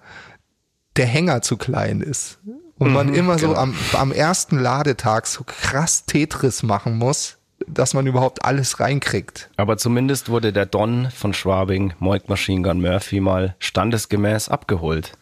der 0.97 1.05
Hänger 1.05 1.41
zu 1.41 1.57
klein 1.57 2.01
ist. 2.01 2.39
Und 2.79 2.93
man 2.93 3.07
mhm, 3.07 3.15
immer 3.15 3.35
genau. 3.37 3.53
so 3.53 3.59
am, 3.59 3.75
am 3.93 4.11
ersten 4.11 4.59
Ladetag 4.59 5.25
so 5.25 5.43
krass 5.43 6.05
Tetris 6.05 6.61
machen 6.61 6.97
muss, 6.97 7.37
dass 7.65 7.93
man 7.93 8.05
überhaupt 8.05 8.45
alles 8.45 8.79
reinkriegt. 8.79 9.49
Aber 9.57 9.77
zumindest 9.77 10.29
wurde 10.29 10.53
der 10.53 10.67
Don 10.67 11.09
von 11.09 11.33
Schwabing, 11.33 11.93
Moik 11.99 12.29
Machine 12.29 12.61
Gun 12.61 12.81
Murphy, 12.81 13.19
mal 13.19 13.55
standesgemäß 13.59 14.49
abgeholt. 14.49 15.13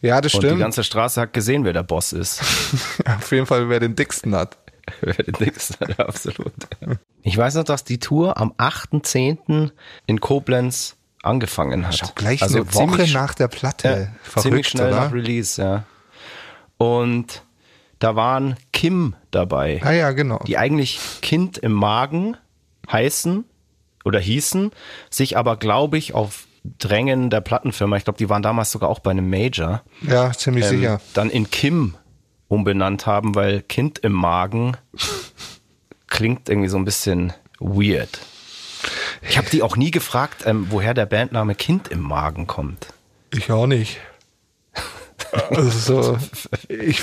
Ja, 0.00 0.20
das 0.20 0.32
stimmt. 0.32 0.44
Und 0.44 0.58
die 0.58 0.62
ganze 0.62 0.84
Straße 0.84 1.20
hat 1.20 1.32
gesehen, 1.32 1.64
wer 1.64 1.72
der 1.72 1.84
Boss 1.84 2.12
ist. 2.12 2.40
Auf 3.04 3.30
jeden 3.30 3.46
Fall, 3.46 3.68
wer 3.68 3.80
den 3.80 3.94
dicksten 3.94 4.34
hat. 4.34 4.58
wer 5.00 5.14
den 5.14 5.34
dicksten 5.34 5.88
hat, 5.88 6.00
absolut. 6.08 6.52
Ich 7.22 7.36
weiß 7.36 7.54
noch, 7.54 7.64
dass 7.64 7.84
die 7.84 7.98
Tour 7.98 8.36
am 8.36 8.52
8.10. 8.52 9.70
in 10.06 10.20
Koblenz 10.20 10.96
angefangen 11.22 11.86
hat. 11.86 11.96
Schau, 11.96 12.08
gleich 12.14 12.42
also 12.42 12.58
eine 12.58 12.74
Woche 12.74 12.88
ziemlich, 12.90 13.14
nach 13.14 13.34
der 13.34 13.48
Platte. 13.48 13.88
Ja, 13.88 14.20
Verrückt, 14.22 14.42
ziemlich 14.42 14.68
schnell 14.68 14.88
oder? 14.88 15.04
nach 15.04 15.12
Release, 15.12 15.60
ja. 15.60 15.84
Und 16.76 17.42
da 17.98 18.16
waren 18.16 18.56
Kim 18.72 19.14
dabei. 19.30 19.80
Ah 19.84 19.92
ja, 19.92 20.10
genau. 20.10 20.40
Die 20.46 20.58
eigentlich 20.58 20.98
Kind 21.22 21.58
im 21.58 21.72
Magen 21.72 22.36
heißen 22.90 23.44
oder 24.04 24.18
hießen, 24.18 24.72
sich 25.08 25.36
aber, 25.36 25.56
glaube 25.56 25.96
ich, 25.98 26.12
auf 26.14 26.46
Drängen 26.78 27.30
der 27.30 27.40
Plattenfirma, 27.40 27.96
ich 27.96 28.04
glaube, 28.04 28.18
die 28.18 28.28
waren 28.28 28.42
damals 28.42 28.70
sogar 28.70 28.88
auch 28.88 29.00
bei 29.00 29.10
einem 29.10 29.28
Major. 29.28 29.82
Ja, 30.02 30.32
ziemlich 30.32 30.64
ähm, 30.66 30.70
sicher. 30.70 31.00
Dann 31.14 31.30
in 31.30 31.50
Kim 31.50 31.96
umbenannt 32.48 33.06
haben, 33.06 33.34
weil 33.34 33.62
Kind 33.62 33.98
im 34.00 34.12
Magen 34.12 34.76
klingt 36.06 36.48
irgendwie 36.48 36.68
so 36.68 36.76
ein 36.76 36.84
bisschen 36.84 37.32
weird. 37.58 38.20
Ich 39.28 39.38
habe 39.38 39.48
die 39.50 39.62
auch 39.62 39.76
nie 39.76 39.90
gefragt, 39.90 40.42
ähm, 40.46 40.66
woher 40.70 40.94
der 40.94 41.06
Bandname 41.06 41.54
Kind 41.54 41.88
im 41.88 42.00
Magen 42.00 42.46
kommt. 42.46 42.88
Ich 43.32 43.50
auch 43.50 43.66
nicht. 43.66 43.98
Also, 45.50 46.18
ich, 46.68 47.02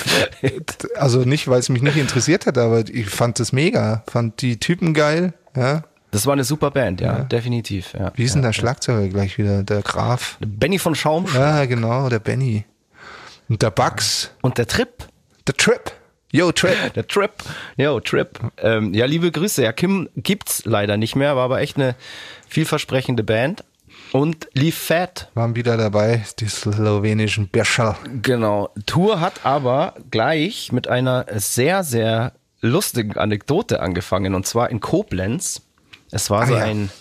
also 0.96 1.22
nicht, 1.22 1.48
weil 1.48 1.60
es 1.60 1.70
mich 1.70 1.82
nicht 1.82 1.98
interessiert 1.98 2.46
hat, 2.46 2.58
aber 2.58 2.88
ich 2.88 3.10
fand 3.10 3.40
es 3.40 3.52
mega. 3.52 4.04
Fand 4.08 4.42
die 4.42 4.60
Typen 4.60 4.94
geil, 4.94 5.34
ja. 5.56 5.84
Das 6.12 6.26
war 6.26 6.34
eine 6.34 6.44
super 6.44 6.72
Band, 6.72 7.02
ja, 7.02 7.20
ja. 7.20 7.24
definitiv. 7.24 7.94
Ja. 7.94 8.12
Wie 8.16 8.24
ist 8.24 8.34
denn 8.34 8.42
der 8.42 8.54
Schlagzeuger 8.54 9.08
gleich 9.08 9.38
wieder? 9.38 9.64
Der 9.64 9.82
Graf? 9.82 10.38
Benny 10.40 10.80
von 10.80 10.96
Schaum. 10.96 11.26
Ja, 11.34 11.66
genau, 11.66 12.10
der 12.10 12.20
Benny. 12.20 12.66
Und 13.48 13.62
der 13.62 13.72
Bugs. 13.72 14.32
Und 14.42 14.58
der 14.58 14.68
Trip. 14.68 14.90
Der 15.48 15.56
Trip. 15.56 15.92
Yo, 16.32 16.52
Trip. 16.52 16.94
Der 16.94 17.08
Trip. 17.08 17.32
Yo, 17.76 18.00
Trip. 18.00 18.40
Ähm, 18.58 18.94
ja, 18.94 19.08
liebe 19.08 19.32
Grüße. 19.32 19.64
Ja, 19.64 19.72
Kim 19.74 20.10
gibt's 20.16 20.64
leider 20.64 20.96
nicht 20.96 21.16
mehr, 21.16 21.36
war 21.36 21.46
aber 21.46 21.62
echt 21.62 21.78
eine 21.78 21.96
vielversprechende 22.48 23.24
Band. 23.24 23.64
Und 24.12 24.48
Leaf 24.54 24.78
Fat. 24.78 25.30
Waren 25.34 25.56
wieder 25.56 25.76
dabei, 25.76 26.24
die 26.40 26.48
slowenischen 26.48 27.48
Berscher. 27.48 27.98
Genau. 28.22 28.70
Tour 28.86 29.22
hat 29.22 29.44
aber 29.44 29.96
gleich 30.12 30.72
mit 30.72 30.88
einer 30.88 31.26
sehr, 31.36 31.84
sehr 31.84 32.34
lustigen 32.62 33.18
Anekdote 33.18 33.80
angefangen. 33.80 34.36
Und 34.36 34.46
zwar 34.46 34.70
in 34.70 34.82
Koblenz. 34.82 35.64
Es 36.12 36.30
war 36.30 36.44
ah, 36.44 36.46
so 36.46 36.56
ja. 36.56 36.64
ein, 36.64 36.92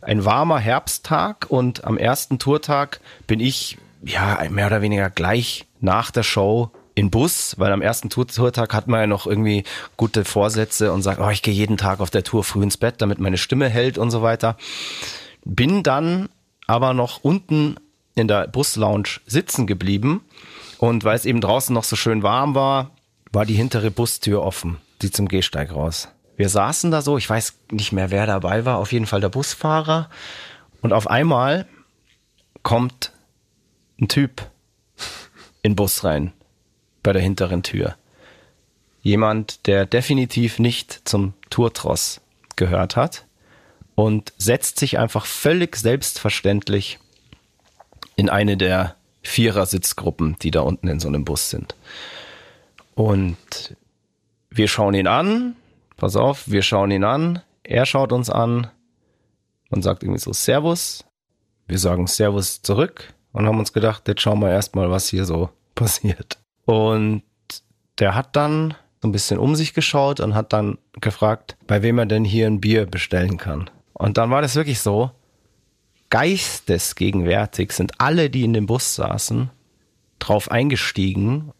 ein 0.00 0.24
warmer 0.24 0.58
Herbsttag 0.58 1.46
und 1.48 1.84
am 1.84 1.98
ersten 1.98 2.40
Tourtag 2.40 3.00
bin 3.28 3.38
ich 3.38 3.78
ja 4.02 4.44
mehr 4.50 4.66
oder 4.66 4.82
weniger 4.82 5.08
gleich 5.08 5.66
nach 5.80 6.10
der 6.10 6.24
Show 6.24 6.72
in 6.96 7.10
Bus, 7.10 7.54
weil 7.58 7.72
am 7.72 7.82
ersten 7.82 8.08
Tour 8.08 8.26
Tourtag 8.26 8.72
hat 8.72 8.88
man 8.88 9.00
ja 9.00 9.06
noch 9.06 9.26
irgendwie 9.26 9.64
gute 9.98 10.24
Vorsätze 10.24 10.92
und 10.92 11.02
sagt, 11.02 11.20
oh, 11.20 11.28
ich 11.28 11.42
gehe 11.42 11.52
jeden 11.52 11.76
Tag 11.76 12.00
auf 12.00 12.10
der 12.10 12.24
Tour 12.24 12.42
früh 12.42 12.62
ins 12.62 12.78
Bett, 12.78 12.96
damit 12.98 13.20
meine 13.20 13.36
Stimme 13.36 13.68
hält 13.68 13.98
und 13.98 14.10
so 14.10 14.22
weiter. 14.22 14.56
Bin 15.44 15.82
dann 15.82 16.30
aber 16.66 16.94
noch 16.94 17.22
unten 17.22 17.76
in 18.14 18.28
der 18.28 18.48
Buslounge 18.48 19.20
sitzen 19.26 19.66
geblieben 19.66 20.22
und 20.78 21.04
weil 21.04 21.14
es 21.14 21.26
eben 21.26 21.42
draußen 21.42 21.74
noch 21.74 21.84
so 21.84 21.96
schön 21.96 22.22
warm 22.22 22.54
war, 22.54 22.92
war 23.30 23.44
die 23.44 23.54
hintere 23.54 23.90
Bustür 23.90 24.42
offen, 24.42 24.78
die 25.02 25.10
zum 25.10 25.28
Gehsteig 25.28 25.74
raus. 25.74 26.08
Wir 26.38 26.48
saßen 26.48 26.90
da 26.90 27.02
so, 27.02 27.18
ich 27.18 27.28
weiß 27.28 27.58
nicht 27.72 27.92
mehr, 27.92 28.10
wer 28.10 28.24
dabei 28.24 28.64
war, 28.64 28.78
auf 28.78 28.92
jeden 28.92 29.06
Fall 29.06 29.20
der 29.20 29.28
Busfahrer 29.28 30.08
und 30.80 30.94
auf 30.94 31.10
einmal 31.10 31.66
kommt 32.62 33.12
ein 34.00 34.08
Typ 34.08 34.46
in 35.60 35.72
den 35.72 35.76
Bus 35.76 36.02
rein 36.02 36.32
bei 37.06 37.12
der 37.12 37.22
hinteren 37.22 37.62
Tür. 37.62 37.94
Jemand, 39.00 39.68
der 39.68 39.86
definitiv 39.86 40.58
nicht 40.58 41.02
zum 41.04 41.34
Tourtross 41.50 42.20
gehört 42.56 42.96
hat 42.96 43.24
und 43.94 44.32
setzt 44.38 44.80
sich 44.80 44.98
einfach 44.98 45.24
völlig 45.24 45.76
selbstverständlich 45.76 46.98
in 48.16 48.28
eine 48.28 48.56
der 48.56 48.96
Vierer-Sitzgruppen, 49.22 50.34
die 50.42 50.50
da 50.50 50.62
unten 50.62 50.88
in 50.88 50.98
so 50.98 51.06
einem 51.06 51.24
Bus 51.24 51.48
sind. 51.48 51.76
Und 52.96 53.76
wir 54.50 54.66
schauen 54.66 54.94
ihn 54.94 55.06
an, 55.06 55.54
pass 55.96 56.16
auf, 56.16 56.50
wir 56.50 56.62
schauen 56.62 56.90
ihn 56.90 57.04
an, 57.04 57.40
er 57.62 57.86
schaut 57.86 58.10
uns 58.10 58.30
an 58.30 58.68
und 59.70 59.82
sagt 59.82 60.02
irgendwie 60.02 60.20
so 60.20 60.32
Servus. 60.32 61.04
Wir 61.68 61.78
sagen 61.78 62.08
Servus 62.08 62.62
zurück 62.62 63.14
und 63.30 63.46
haben 63.46 63.60
uns 63.60 63.72
gedacht, 63.72 64.08
jetzt 64.08 64.22
schauen 64.22 64.40
wir 64.40 64.50
erstmal, 64.50 64.90
was 64.90 65.08
hier 65.08 65.24
so 65.24 65.50
passiert. 65.76 66.38
Und 66.66 67.22
der 67.98 68.14
hat 68.14 68.36
dann 68.36 68.74
so 69.00 69.08
ein 69.08 69.12
bisschen 69.12 69.38
um 69.38 69.56
sich 69.56 69.72
geschaut 69.72 70.20
und 70.20 70.34
hat 70.34 70.52
dann 70.52 70.78
gefragt, 71.00 71.56
bei 71.66 71.82
wem 71.82 71.98
er 71.98 72.06
denn 72.06 72.24
hier 72.24 72.46
ein 72.46 72.60
Bier 72.60 72.86
bestellen 72.86 73.38
kann. 73.38 73.70
Und 73.94 74.18
dann 74.18 74.30
war 74.30 74.42
das 74.42 74.56
wirklich 74.56 74.80
so, 74.80 75.10
geistesgegenwärtig 76.10 77.72
sind 77.72 78.00
alle, 78.00 78.28
die 78.28 78.44
in 78.44 78.52
dem 78.52 78.66
Bus 78.66 78.94
saßen, 78.94 79.50
drauf 80.18 80.50
eingestiegen 80.50 81.52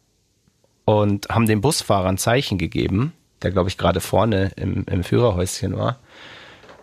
und 0.84 1.28
haben 1.28 1.46
dem 1.46 1.60
Busfahrer 1.60 2.08
ein 2.08 2.18
Zeichen 2.18 2.58
gegeben, 2.58 3.12
der 3.42 3.50
glaube 3.50 3.68
ich 3.68 3.78
gerade 3.78 4.00
vorne 4.00 4.52
im, 4.56 4.84
im 4.86 5.04
Führerhäuschen 5.04 5.76
war. 5.76 5.98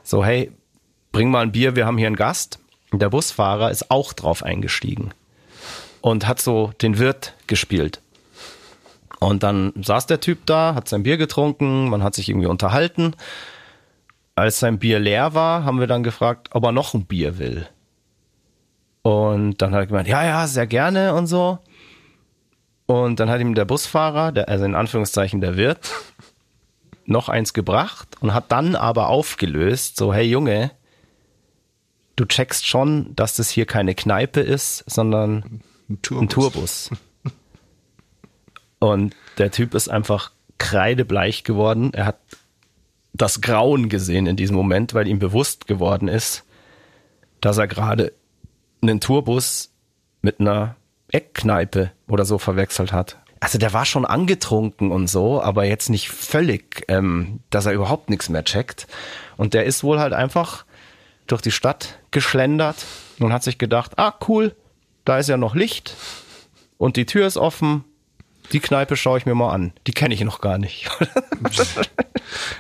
So, 0.04 0.24
hey, 0.24 0.52
bring 1.12 1.32
mal 1.32 1.42
ein 1.42 1.52
Bier, 1.52 1.76
wir 1.76 1.86
haben 1.86 1.98
hier 1.98 2.08
einen 2.08 2.16
Gast. 2.16 2.60
Und 2.92 3.02
der 3.02 3.10
Busfahrer 3.10 3.72
ist 3.72 3.90
auch 3.90 4.14
drauf 4.14 4.44
eingestiegen 4.44 5.12
und 6.02 6.28
hat 6.28 6.40
so 6.40 6.74
den 6.82 7.00
Wirt 7.00 7.34
gespielt. 7.48 8.03
Und 9.24 9.42
dann 9.42 9.72
saß 9.82 10.06
der 10.08 10.20
Typ 10.20 10.46
da, 10.46 10.76
hat 10.76 10.90
sein 10.90 11.04
Bier 11.04 11.16
getrunken, 11.16 11.90
man 11.90 12.04
hat 12.04 12.14
sich 12.14 12.28
irgendwie 12.28 12.48
unterhalten. 12.48 13.16
Als 14.36 14.60
sein 14.60 14.80
Bier 14.80 15.00
leer 15.00 15.34
war, 15.34 15.64
haben 15.64 15.80
wir 15.80 15.88
dann 15.88 16.04
gefragt, 16.04 16.50
ob 16.52 16.66
er 16.66 16.74
noch 16.74 16.94
ein 16.94 17.06
Bier 17.06 17.38
will. 17.38 17.66
Und 19.02 19.62
dann 19.62 19.74
hat 19.74 19.80
er 19.80 19.88
gemeint, 19.88 20.10
ja, 20.10 20.26
ja, 20.26 20.46
sehr 20.48 20.68
gerne 20.68 21.14
und 21.14 21.28
so. 21.28 21.60
Und 22.86 23.22
dann 23.22 23.30
hat 23.30 23.40
ihm 23.40 23.56
der 23.56 23.64
Busfahrer, 23.64 24.34
der, 24.34 24.50
also 24.50 24.66
in 24.66 24.76
Anführungszeichen 24.76 25.40
der 25.40 25.56
Wirt, 25.56 25.90
noch 27.06 27.30
eins 27.30 27.54
gebracht 27.54 28.10
und 28.20 28.34
hat 28.34 28.52
dann 28.52 28.76
aber 28.76 29.08
aufgelöst, 29.08 29.96
so, 29.96 30.14
hey 30.14 30.26
Junge, 30.26 30.72
du 32.18 32.26
checkst 32.26 32.68
schon, 32.68 33.16
dass 33.16 33.38
das 33.38 33.50
hier 33.50 33.66
keine 33.66 33.96
Kneipe 33.96 34.42
ist, 34.42 34.84
sondern 34.86 35.62
ein 35.90 36.02
Tourbus. 36.02 36.22
Ein 36.22 36.30
Tourbus. 36.30 36.90
Und 38.84 39.16
der 39.38 39.50
Typ 39.50 39.76
ist 39.76 39.88
einfach 39.88 40.34
kreidebleich 40.58 41.46
geworden. 41.46 41.94
Er 41.94 42.06
hat 42.06 42.20
das 43.14 43.40
Grauen 43.40 43.88
gesehen 43.88 44.28
in 44.28 44.36
diesem 44.36 44.58
Moment, 44.58 44.94
weil 44.94 45.08
ihm 45.08 45.20
bewusst 45.20 45.68
geworden 45.68 46.10
ist, 46.10 46.44
dass 47.40 47.58
er 47.58 47.68
gerade 47.68 48.12
einen 48.82 49.00
Tourbus 49.00 49.72
mit 50.22 50.42
einer 50.42 50.76
Eckkneipe 51.08 51.92
oder 52.10 52.26
so 52.26 52.38
verwechselt 52.38 52.92
hat. 52.92 53.20
Also 53.40 53.58
der 53.58 53.72
war 53.72 53.86
schon 53.86 54.06
angetrunken 54.06 54.92
und 54.92 55.08
so, 55.08 55.42
aber 55.42 55.64
jetzt 55.64 55.90
nicht 55.90 56.10
völlig, 56.10 56.84
ähm, 56.90 57.40
dass 57.52 57.66
er 57.66 57.72
überhaupt 57.72 58.10
nichts 58.10 58.28
mehr 58.28 58.44
checkt. 58.44 58.88
Und 59.38 59.54
der 59.54 59.64
ist 59.64 59.86
wohl 59.86 60.02
halt 60.02 60.12
einfach 60.12 60.66
durch 61.28 61.42
die 61.42 61.52
Stadt 61.52 62.00
geschlendert 62.12 62.86
und 63.20 63.32
hat 63.32 63.44
sich 63.44 63.58
gedacht, 63.58 63.98
ah 63.98 64.14
cool, 64.28 64.54
da 65.06 65.20
ist 65.20 65.30
ja 65.30 65.38
noch 65.38 65.56
Licht 65.56 65.96
und 66.78 66.98
die 66.98 67.06
Tür 67.06 67.26
ist 67.26 67.38
offen, 67.38 67.86
die 68.52 68.60
Kneipe 68.60 68.96
schaue 68.98 69.18
ich 69.18 69.26
mir 69.26 69.36
mal 69.36 69.52
an. 69.52 69.74
Die 69.88 69.94
kenne 69.94 70.14
ich 70.14 70.22
noch 70.22 70.42
gar 70.42 70.58
nicht. 70.58 70.90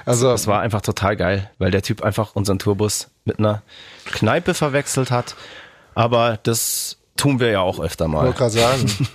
Also 0.05 0.29
Das 0.31 0.45
war 0.47 0.59
einfach 0.61 0.81
total 0.81 1.15
geil, 1.15 1.49
weil 1.57 1.71
der 1.71 1.81
Typ 1.81 2.03
einfach 2.03 2.35
unseren 2.35 2.59
Tourbus 2.59 3.07
mit 3.25 3.39
einer 3.39 3.61
Kneipe 4.05 4.53
verwechselt 4.53 5.09
hat. 5.09 5.35
Aber 5.95 6.37
das 6.43 6.97
tun 7.17 7.39
wir 7.39 7.49
ja 7.49 7.61
auch 7.61 7.79
öfter 7.79 8.07
mal. 8.07 8.25
wollte 8.25 8.37
gerade 8.39 8.51
sagen, 8.51 9.07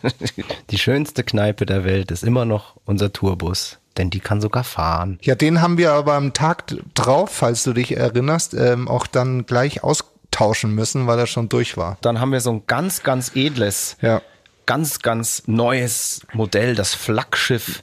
Die 0.70 0.78
schönste 0.78 1.22
Kneipe 1.24 1.66
der 1.66 1.84
Welt 1.84 2.10
ist 2.10 2.24
immer 2.24 2.44
noch 2.44 2.74
unser 2.86 3.12
Tourbus, 3.12 3.78
denn 3.98 4.10
die 4.10 4.20
kann 4.20 4.40
sogar 4.40 4.64
fahren. 4.64 5.18
ja, 5.22 5.34
den 5.34 5.60
haben 5.60 5.78
wir 5.78 5.92
aber 5.92 6.14
am 6.14 6.32
Tag 6.32 6.64
drauf, 6.94 7.30
falls 7.32 7.62
du 7.64 7.72
dich 7.72 7.96
erinnerst, 7.96 8.54
ähm, 8.54 8.88
auch 8.88 9.06
dann 9.06 9.46
gleich 9.46 9.82
austauschen 9.84 10.74
müssen, 10.74 11.06
weil 11.06 11.18
er 11.18 11.26
schon 11.26 11.48
durch 11.48 11.76
war. 11.76 11.98
Dann 12.00 12.20
haben 12.20 12.32
wir 12.32 12.40
so 12.40 12.50
ein 12.52 12.62
ganz, 12.66 13.02
ganz 13.02 13.32
edles, 13.34 13.96
Ja. 14.00 14.22
Ganz, 14.70 15.00
ganz 15.00 15.42
neues 15.46 16.20
Modell, 16.32 16.76
das 16.76 16.94
Flaggschiff 16.94 17.82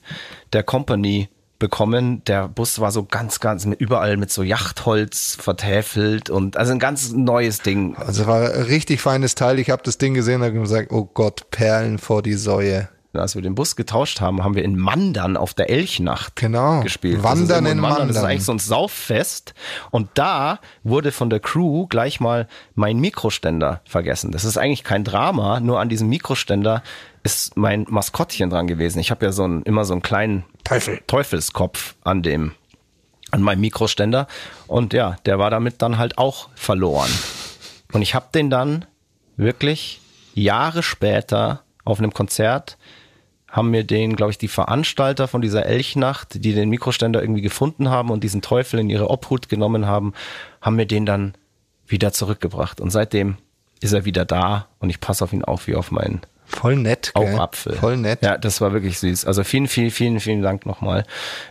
der 0.53 0.63
Company 0.63 1.27
bekommen. 1.59 2.23
Der 2.23 2.47
Bus 2.47 2.79
war 2.79 2.93
so 2.93 3.03
ganz, 3.03 3.41
ganz 3.41 3.65
überall 3.65 4.15
mit 4.15 4.31
so 4.31 4.41
Yachtholz 4.41 5.35
vertäfelt 5.37 6.29
und 6.29 6.55
also 6.55 6.71
ein 6.71 6.79
ganz 6.79 7.11
neues 7.11 7.59
Ding. 7.59 7.97
Also 7.97 8.25
war 8.25 8.53
ein 8.53 8.61
richtig 8.61 9.01
feines 9.01 9.35
Teil. 9.35 9.59
Ich 9.59 9.69
habe 9.69 9.83
das 9.83 9.97
Ding 9.97 10.13
gesehen 10.13 10.35
und 10.41 10.47
habe 10.47 10.59
gesagt, 10.61 10.93
oh 10.93 11.03
Gott, 11.13 11.51
Perlen 11.51 11.97
vor 11.97 12.23
die 12.23 12.35
Säue. 12.35 12.87
Als 13.13 13.33
wir 13.35 13.41
den 13.41 13.55
Bus 13.55 13.75
getauscht 13.75 14.21
haben, 14.21 14.43
haben 14.43 14.53
wir 14.55 14.63
in 14.63 14.77
Mandern 14.77 15.37
auf 15.37 15.53
der 15.55 15.69
Elchnacht 15.71 16.35
Genau. 16.35 16.81
gespielt. 16.81 17.23
Wandern 17.23 17.65
ist 17.65 17.71
in 17.71 17.77
irgendwo 17.79 17.87
Das 17.87 17.97
ist 17.97 18.05
Mandern. 18.15 18.25
eigentlich 18.25 18.43
so 18.43 18.51
ein 18.51 18.59
Sauffest. 18.59 19.53
Und 19.91 20.09
da 20.13 20.59
wurde 20.83 21.11
von 21.11 21.29
der 21.29 21.39
Crew 21.39 21.87
gleich 21.87 22.19
mal 22.19 22.47
mein 22.75 22.99
Mikroständer 22.99 23.81
vergessen. 23.85 24.31
Das 24.31 24.43
ist 24.45 24.57
eigentlich 24.57 24.83
kein 24.83 25.03
Drama, 25.03 25.59
nur 25.59 25.79
an 25.79 25.89
diesem 25.89 26.09
Mikroständer 26.09 26.83
ist 27.23 27.57
mein 27.57 27.85
Maskottchen 27.89 28.49
dran 28.49 28.67
gewesen. 28.67 28.99
Ich 28.99 29.09
habe 29.09 29.25
ja 29.25 29.31
so 29.31 29.43
einen, 29.43 29.63
immer 29.63 29.83
so 29.83 29.93
einen 29.93 30.01
kleinen 30.03 30.43
Teufel. 30.63 30.99
Teufelskopf 31.07 31.95
an 32.03 32.21
dem 32.23 32.51
an 33.31 33.41
meinem 33.41 33.59
Mikroständer 33.59 34.25
und 34.67 34.93
ja, 34.93 35.17
der 35.25 35.37
war 35.37 35.49
damit 35.49 35.81
dann 35.81 35.97
halt 35.97 36.17
auch 36.17 36.47
verloren. 36.55 37.09
Und 37.91 38.01
ich 38.01 38.15
habe 38.15 38.27
den 38.33 38.49
dann 38.49 38.85
wirklich 39.35 39.99
Jahre 40.33 40.81
später 40.81 41.63
auf 41.87 41.99
einem 41.99 42.13
Konzert 42.13 42.77
haben 43.49 43.71
mir 43.71 43.83
den, 43.83 44.15
glaube 44.15 44.31
ich, 44.31 44.37
die 44.37 44.49
Veranstalter 44.49 45.27
von 45.27 45.41
dieser 45.41 45.65
Elchnacht, 45.65 46.43
die 46.43 46.53
den 46.53 46.69
Mikroständer 46.69 47.21
irgendwie 47.21 47.41
gefunden 47.41 47.89
haben 47.89 48.09
und 48.09 48.23
diesen 48.23 48.41
Teufel 48.41 48.79
in 48.79 48.89
ihre 48.89 49.09
Obhut 49.09 49.47
genommen 49.47 49.87
haben, 49.87 50.13
haben 50.61 50.75
mir 50.75 50.85
den 50.85 51.05
dann 51.05 51.33
wieder 51.87 52.11
zurückgebracht. 52.11 52.81
Und 52.81 52.91
seitdem 52.91 53.37
ist 53.79 53.93
er 53.93 54.05
wieder 54.05 54.25
da 54.25 54.67
und 54.79 54.89
ich 54.89 54.99
passe 54.99 55.23
auf 55.23 55.31
ihn 55.31 55.43
auf 55.43 55.67
wie 55.67 55.75
auf 55.75 55.91
meinen 55.91 56.21
Voll 56.49 56.77
nett, 56.77 57.11
gell? 57.13 57.33
Augapfel. 57.33 57.73
Voll 57.75 57.97
nett. 57.97 58.21
Ja, 58.21 58.37
das 58.37 58.61
war 58.61 58.71
wirklich 58.71 58.99
süß. 58.99 59.25
Also 59.25 59.43
vielen, 59.43 59.67
vielen, 59.67 59.91
vielen, 59.91 60.19
vielen 60.21 60.41
Dank 60.41 60.65
nochmal. 60.65 61.05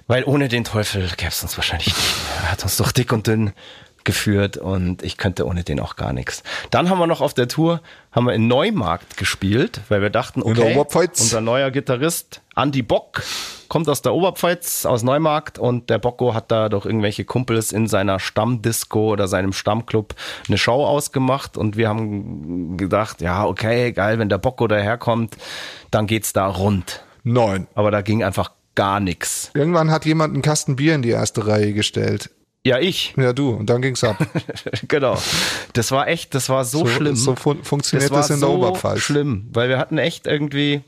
Weil 0.07 0.25
ohne 0.25 0.49
den 0.49 0.65
Teufel 0.65 1.07
gäbe 1.19 1.29
es 1.29 1.43
uns 1.43 1.57
wahrscheinlich 1.59 1.89
nicht. 1.89 2.15
Er 2.43 2.53
hat 2.53 2.63
uns 2.63 2.79
doch 2.79 2.93
dick 2.93 3.13
und 3.13 3.27
dünn 3.27 3.53
geführt 4.07 4.57
und 4.57 5.03
ich 5.03 5.19
könnte 5.19 5.45
ohne 5.45 5.65
den 5.65 5.79
auch 5.81 5.97
gar 5.97 6.15
nichts. 6.15 6.43
Dann 6.71 6.89
haben 6.89 6.99
wir 6.99 7.07
noch 7.07 7.21
auf 7.21 7.35
der 7.35 7.49
Tour, 7.49 7.83
haben 8.13 8.27
wir 8.27 8.33
in 8.33 8.49
Neumarkt 8.49 9.19
gespielt, 9.19 9.83
weil 9.91 10.01
wir 10.01 10.09
dachten, 10.09 10.43
okay, 10.43 10.75
unser 10.79 11.43
neuer 11.43 11.71
Gitarrist 11.71 12.41
Andy 12.57 12.81
Bock 12.81 13.23
kommt 13.69 13.89
aus 13.89 14.01
der 14.01 14.15
Oberpfalz, 14.15 14.87
aus 14.87 15.03
Neumarkt 15.03 15.59
und 15.59 15.91
der 15.91 15.99
Bocco 15.99 16.33
hat 16.33 16.51
da 16.51 16.71
doch 16.71 16.87
irgendwelche 16.87 17.25
Kumpels 17.25 17.73
in 17.73 17.87
seiner 17.87 18.19
Stammdisco 18.19 19.13
oder 19.13 19.29
seinem 19.29 19.53
Stammclub 19.53 20.15
eine 20.49 20.57
Show 20.57 20.85
ausgemacht 20.87 21.59
und 21.59 21.77
wir 21.77 21.89
haben 21.89 22.79
gedacht, 22.79 23.21
ja, 23.21 23.45
okay, 23.45 23.93
geil, 23.93 24.19
wenn 24.19 24.31
der 24.31 24.39
Bocco 24.39 24.69
daherkommt, 24.69 25.37
dann 25.91 26.07
geht's 26.07 26.33
da 26.33 26.47
rund. 26.47 27.05
Neun. 27.25 27.67
Aber 27.75 27.91
da 27.91 28.03
ging 28.03 28.23
einfach 28.23 28.53
gar 28.77 29.01
nichts. 29.01 29.51
Irgendwann 29.55 29.91
hat 29.91 30.05
jemand 30.05 30.35
einen 30.35 30.43
Kasten 30.43 30.77
Bier 30.77 30.95
in 30.95 31.03
die 31.03 31.11
erste 31.11 31.47
Reihe 31.49 31.73
gestellt. 31.73 32.31
Ja, 32.67 32.79
ich. 32.81 33.15
Ja, 33.17 33.33
du. 33.33 33.51
Und 33.51 33.71
dann 33.71 33.81
ging's 33.81 34.03
ab. 34.03 34.17
genau. 34.89 35.17
Das 35.73 35.93
war 35.93 36.09
echt, 36.09 36.35
das 36.35 36.49
war 36.49 36.65
so, 36.65 36.81
So, 36.81 36.87
schlimm. 36.89 37.15
so 37.17 37.37
fun 37.37 37.63
funktioniert 37.63 38.11
war 38.11 38.19
das 38.19 38.31
in 38.31 38.41
der 38.41 38.49
so 38.49 38.55
Oberpfalz. 38.57 39.01
schlimm, 39.01 39.49
weil 39.53 39.69
wir 39.69 39.79
hatten 39.79 39.99
echt 39.99 40.27
irgendwie 40.27 40.83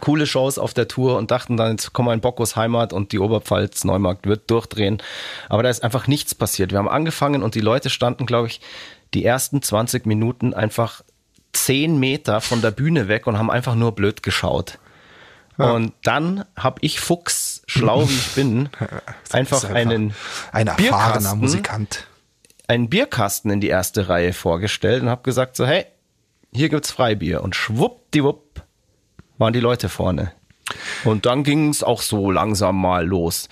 coole 0.00 0.26
Shows 0.26 0.58
auf 0.58 0.72
der 0.74 0.88
Tour 0.88 1.18
und 1.18 1.30
dachten 1.30 1.56
dann, 1.56 1.72
jetzt 1.72 1.92
kommen 1.92 2.08
wir 2.08 2.14
in 2.14 2.20
Bockos 2.20 2.56
Heimat 2.56 2.92
und 2.92 3.12
die 3.12 3.18
Oberpfalz 3.18 3.84
Neumarkt 3.84 4.26
wird 4.26 4.50
durchdrehen. 4.50 5.02
Aber 5.48 5.62
da 5.62 5.68
ist 5.70 5.82
einfach 5.82 6.06
nichts 6.06 6.34
passiert. 6.34 6.72
Wir 6.72 6.78
haben 6.78 6.88
angefangen 6.88 7.42
und 7.42 7.54
die 7.54 7.60
Leute 7.60 7.90
standen, 7.90 8.24
glaube 8.26 8.48
ich, 8.48 8.60
die 9.14 9.24
ersten 9.24 9.60
20 9.62 10.06
Minuten 10.06 10.54
einfach 10.54 11.02
10 11.52 11.98
Meter 11.98 12.40
von 12.40 12.62
der 12.62 12.70
Bühne 12.70 13.08
weg 13.08 13.26
und 13.26 13.38
haben 13.38 13.50
einfach 13.50 13.74
nur 13.74 13.92
blöd 13.92 14.22
geschaut. 14.22 14.78
Und 15.58 15.92
dann 16.02 16.46
habe 16.56 16.78
ich 16.80 16.98
Fuchs, 16.98 17.51
schlau 17.72 18.08
wie 18.08 18.12
ich 18.12 18.34
bin, 18.34 18.68
einfach 19.32 19.64
einen 19.64 20.14
ein 20.52 20.66
erfahrener 20.66 21.34
Musikant. 21.34 22.06
einen 22.68 22.88
Bierkasten 22.88 23.50
in 23.50 23.60
die 23.60 23.68
erste 23.68 24.08
Reihe 24.08 24.32
vorgestellt 24.32 25.02
und 25.02 25.08
habe 25.08 25.22
gesagt 25.22 25.56
so, 25.56 25.66
hey, 25.66 25.86
hier 26.52 26.68
gibt's 26.68 26.90
Freibier. 26.90 27.42
Und 27.42 27.56
schwuppdiwupp 27.56 28.62
waren 29.38 29.52
die 29.52 29.60
Leute 29.60 29.88
vorne. 29.88 30.32
Und 31.04 31.26
dann 31.26 31.44
ging's 31.44 31.82
auch 31.82 32.02
so 32.02 32.30
langsam 32.30 32.80
mal 32.80 33.06
los. 33.06 33.48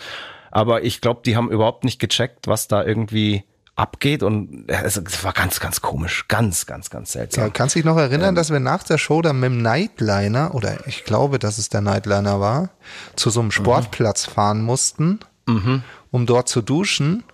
Aber 0.51 0.85
ich 0.85 1.01
glaube, 1.01 1.23
die 1.25 1.37
haben 1.37 1.51
überhaupt 1.51 1.85
nicht 1.85 1.99
gecheckt, 1.99 2.47
was 2.47 2.69
da 2.69 2.85
irgendwie 2.85 3.45
abgeht. 3.77 4.23
Und 4.23 4.65
es, 4.69 5.25
war 5.25 5.33
ganz, 5.33 5.61
ganz 5.61 5.81
komisch. 5.81 6.27
Ganz, 6.29 6.67
ganz, 6.67 6.91
ganz 6.91 7.13
seltsam. 7.13 7.45
Ja, 7.45 7.51
kannst 7.51 7.75
dich 7.77 7.85
noch 7.85 7.97
erinnern, 7.97 8.35
dass 8.35 8.51
wir 8.51 8.61
nach 8.61 8.83
der 8.83 8.99
Show 8.99 9.23
dann 9.23 9.41
mit 9.41 9.51
dem 9.51 9.63
Nightliner, 9.63 10.55
oder 10.55 10.87
ich 10.87 11.05
glaube, 11.05 11.39
dass 11.39 11.59
es 11.59 11.69
der 11.69 11.81
Nightliner 11.81 12.41
war, 12.41 12.71
zu 13.17 13.31
so 13.31 13.41
einem 13.41 13.51
Sportplatz 13.51 14.27
fahren 14.27 14.63
mussten, 14.63 15.21
um 15.47 16.27
dort 16.27 16.49
zu 16.49 16.63
duschen 16.63 17.25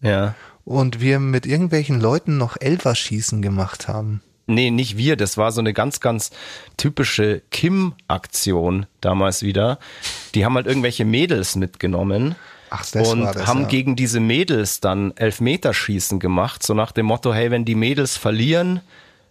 Ja. 0.00 0.34
und 0.64 1.00
wir 1.00 1.18
mit 1.18 1.44
irgendwelchen 1.46 2.00
Leuten 2.00 2.36
noch 2.38 2.56
Elferschießen 2.60 3.42
gemacht 3.42 3.88
haben. 3.88 4.22
Nee, 4.46 4.70
nicht 4.70 4.98
wir. 4.98 5.16
Das 5.16 5.38
war 5.38 5.52
so 5.52 5.60
eine 5.60 5.72
ganz, 5.72 6.00
ganz 6.00 6.30
typische 6.76 7.40
Kim-Aktion 7.50 8.86
damals 9.00 9.42
wieder. 9.42 9.78
Die 10.34 10.44
haben 10.44 10.54
halt 10.54 10.66
irgendwelche 10.66 11.04
Mädels 11.04 11.56
mitgenommen. 11.56 12.34
Ach, 12.74 12.84
und 13.06 13.22
das, 13.22 13.46
haben 13.46 13.62
ja. 13.62 13.68
gegen 13.68 13.96
diese 13.96 14.20
Mädels 14.20 14.80
dann 14.80 15.16
Elfmeterschießen 15.16 16.18
gemacht, 16.18 16.62
so 16.62 16.74
nach 16.74 16.92
dem 16.92 17.06
Motto, 17.06 17.32
hey, 17.32 17.50
wenn 17.50 17.64
die 17.64 17.74
Mädels 17.74 18.16
verlieren, 18.16 18.80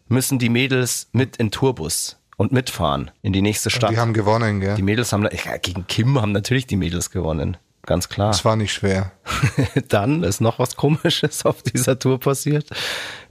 müssen 0.08 0.40
die 0.40 0.50
Mädels 0.50 1.10
mit 1.12 1.38
in 1.38 1.52
Tourbus 1.52 2.18
und 2.38 2.52
mitfahren 2.52 3.12
in 3.22 3.34
die 3.34 3.42
nächste 3.42 3.70
Stadt. 3.70 3.92
Die 3.92 3.98
haben 3.98 4.14
gewonnen, 4.14 4.62
gell? 4.62 4.76
Die 4.76 4.82
Mädels 4.82 5.12
haben, 5.12 5.24
ja, 5.24 5.58
gegen 5.58 5.88
Kim 5.88 6.22
haben 6.22 6.32
natürlich 6.32 6.68
die 6.68 6.78
Mädels 6.78 7.10
gewonnen. 7.10 7.58
Ganz 7.86 8.08
klar. 8.08 8.32
Das 8.32 8.46
war 8.46 8.56
nicht 8.56 8.72
schwer. 8.72 9.12
Dann 9.90 10.24
ist 10.24 10.40
noch 10.40 10.58
was 10.58 10.78
Komisches 10.78 11.46
auf 11.46 11.62
dieser 11.64 12.00
Tour 12.00 12.20
passiert, 12.20 12.70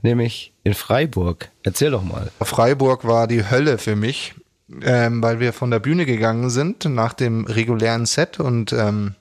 nämlich 0.03 0.53
in 0.63 0.75
Freiburg. 0.75 1.49
Erzähl 1.63 1.89
doch 1.89 2.03
mal. 2.03 2.31
Freiburg 2.39 3.05
war 3.05 3.27
die 3.27 3.49
Hölle 3.49 3.79
für 3.79 3.95
mich, 3.95 4.35
ähm, 4.83 5.23
weil 5.23 5.39
wir 5.39 5.53
von 5.53 5.71
der 5.71 5.79
Bühne 5.79 6.05
gegangen 6.05 6.51
sind 6.51 6.85
nach 6.85 7.13
dem 7.13 7.45
regulären 7.45 8.05
Set 8.05 8.39
und 8.39 8.73
ähm, 8.73 9.15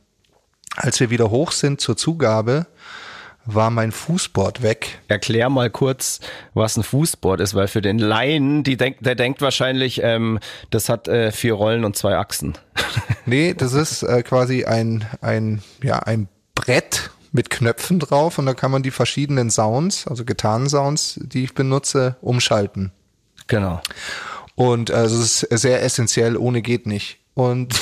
als 0.77 1.01
wir 1.01 1.11
wieder 1.11 1.31
hoch 1.31 1.53
sind 1.53 1.81
zur 1.81 1.97
Zugabe, 1.97 2.67
war 3.45 3.71
mein 3.71 3.93
Fußboard 3.93 4.63
weg. 4.63 5.01
Erklär 5.09 5.51
mal 5.51 5.71
kurz, 5.71 6.21
was 6.55 6.77
ein 6.77 6.83
Fußboard 6.83 7.41
ist, 7.41 7.55
weil 7.55 7.69
für 7.69 7.83
den 7.83 7.99
Laien, 7.99 8.63
die 8.63 8.77
denkt, 8.77 9.05
der 9.05 9.15
denkt 9.15 9.41
wahrscheinlich, 9.41 10.01
ähm, 10.03 10.39
das 10.71 10.89
hat 10.89 11.09
äh, 11.09 11.33
vier 11.33 11.55
Rollen 11.55 11.85
und 11.85 11.97
zwei 11.97 12.17
Achsen. 12.17 12.59
Nee, 13.25 13.55
das 13.55 13.73
ist 13.73 14.03
äh, 14.03 14.25
quasi 14.25 14.65
ein, 14.65 15.05
ein, 15.21 15.63
ja, 15.81 16.01
ein 16.01 16.29
Brett 16.57 17.11
mit 17.31 17.51
Knöpfen 17.51 18.01
drauf 18.01 18.39
und 18.39 18.47
da 18.47 18.55
kann 18.55 18.73
man 18.73 18.83
die 18.83 18.91
verschiedenen 18.91 19.49
Sounds, 19.49 20.09
also 20.09 20.25
Gitarrensounds, 20.25 21.21
die 21.23 21.45
ich 21.45 21.55
benutze, 21.55 22.17
umschalten. 22.21 22.91
genau. 23.47 23.81
Und 24.55 24.91
also 24.91 25.21
es 25.23 25.45
ist 25.45 25.63
sehr 25.63 25.83
essentiell, 25.83 26.37
ohne 26.37 26.63
geht 26.63 26.87
nicht. 26.87 27.21
Und, 27.35 27.81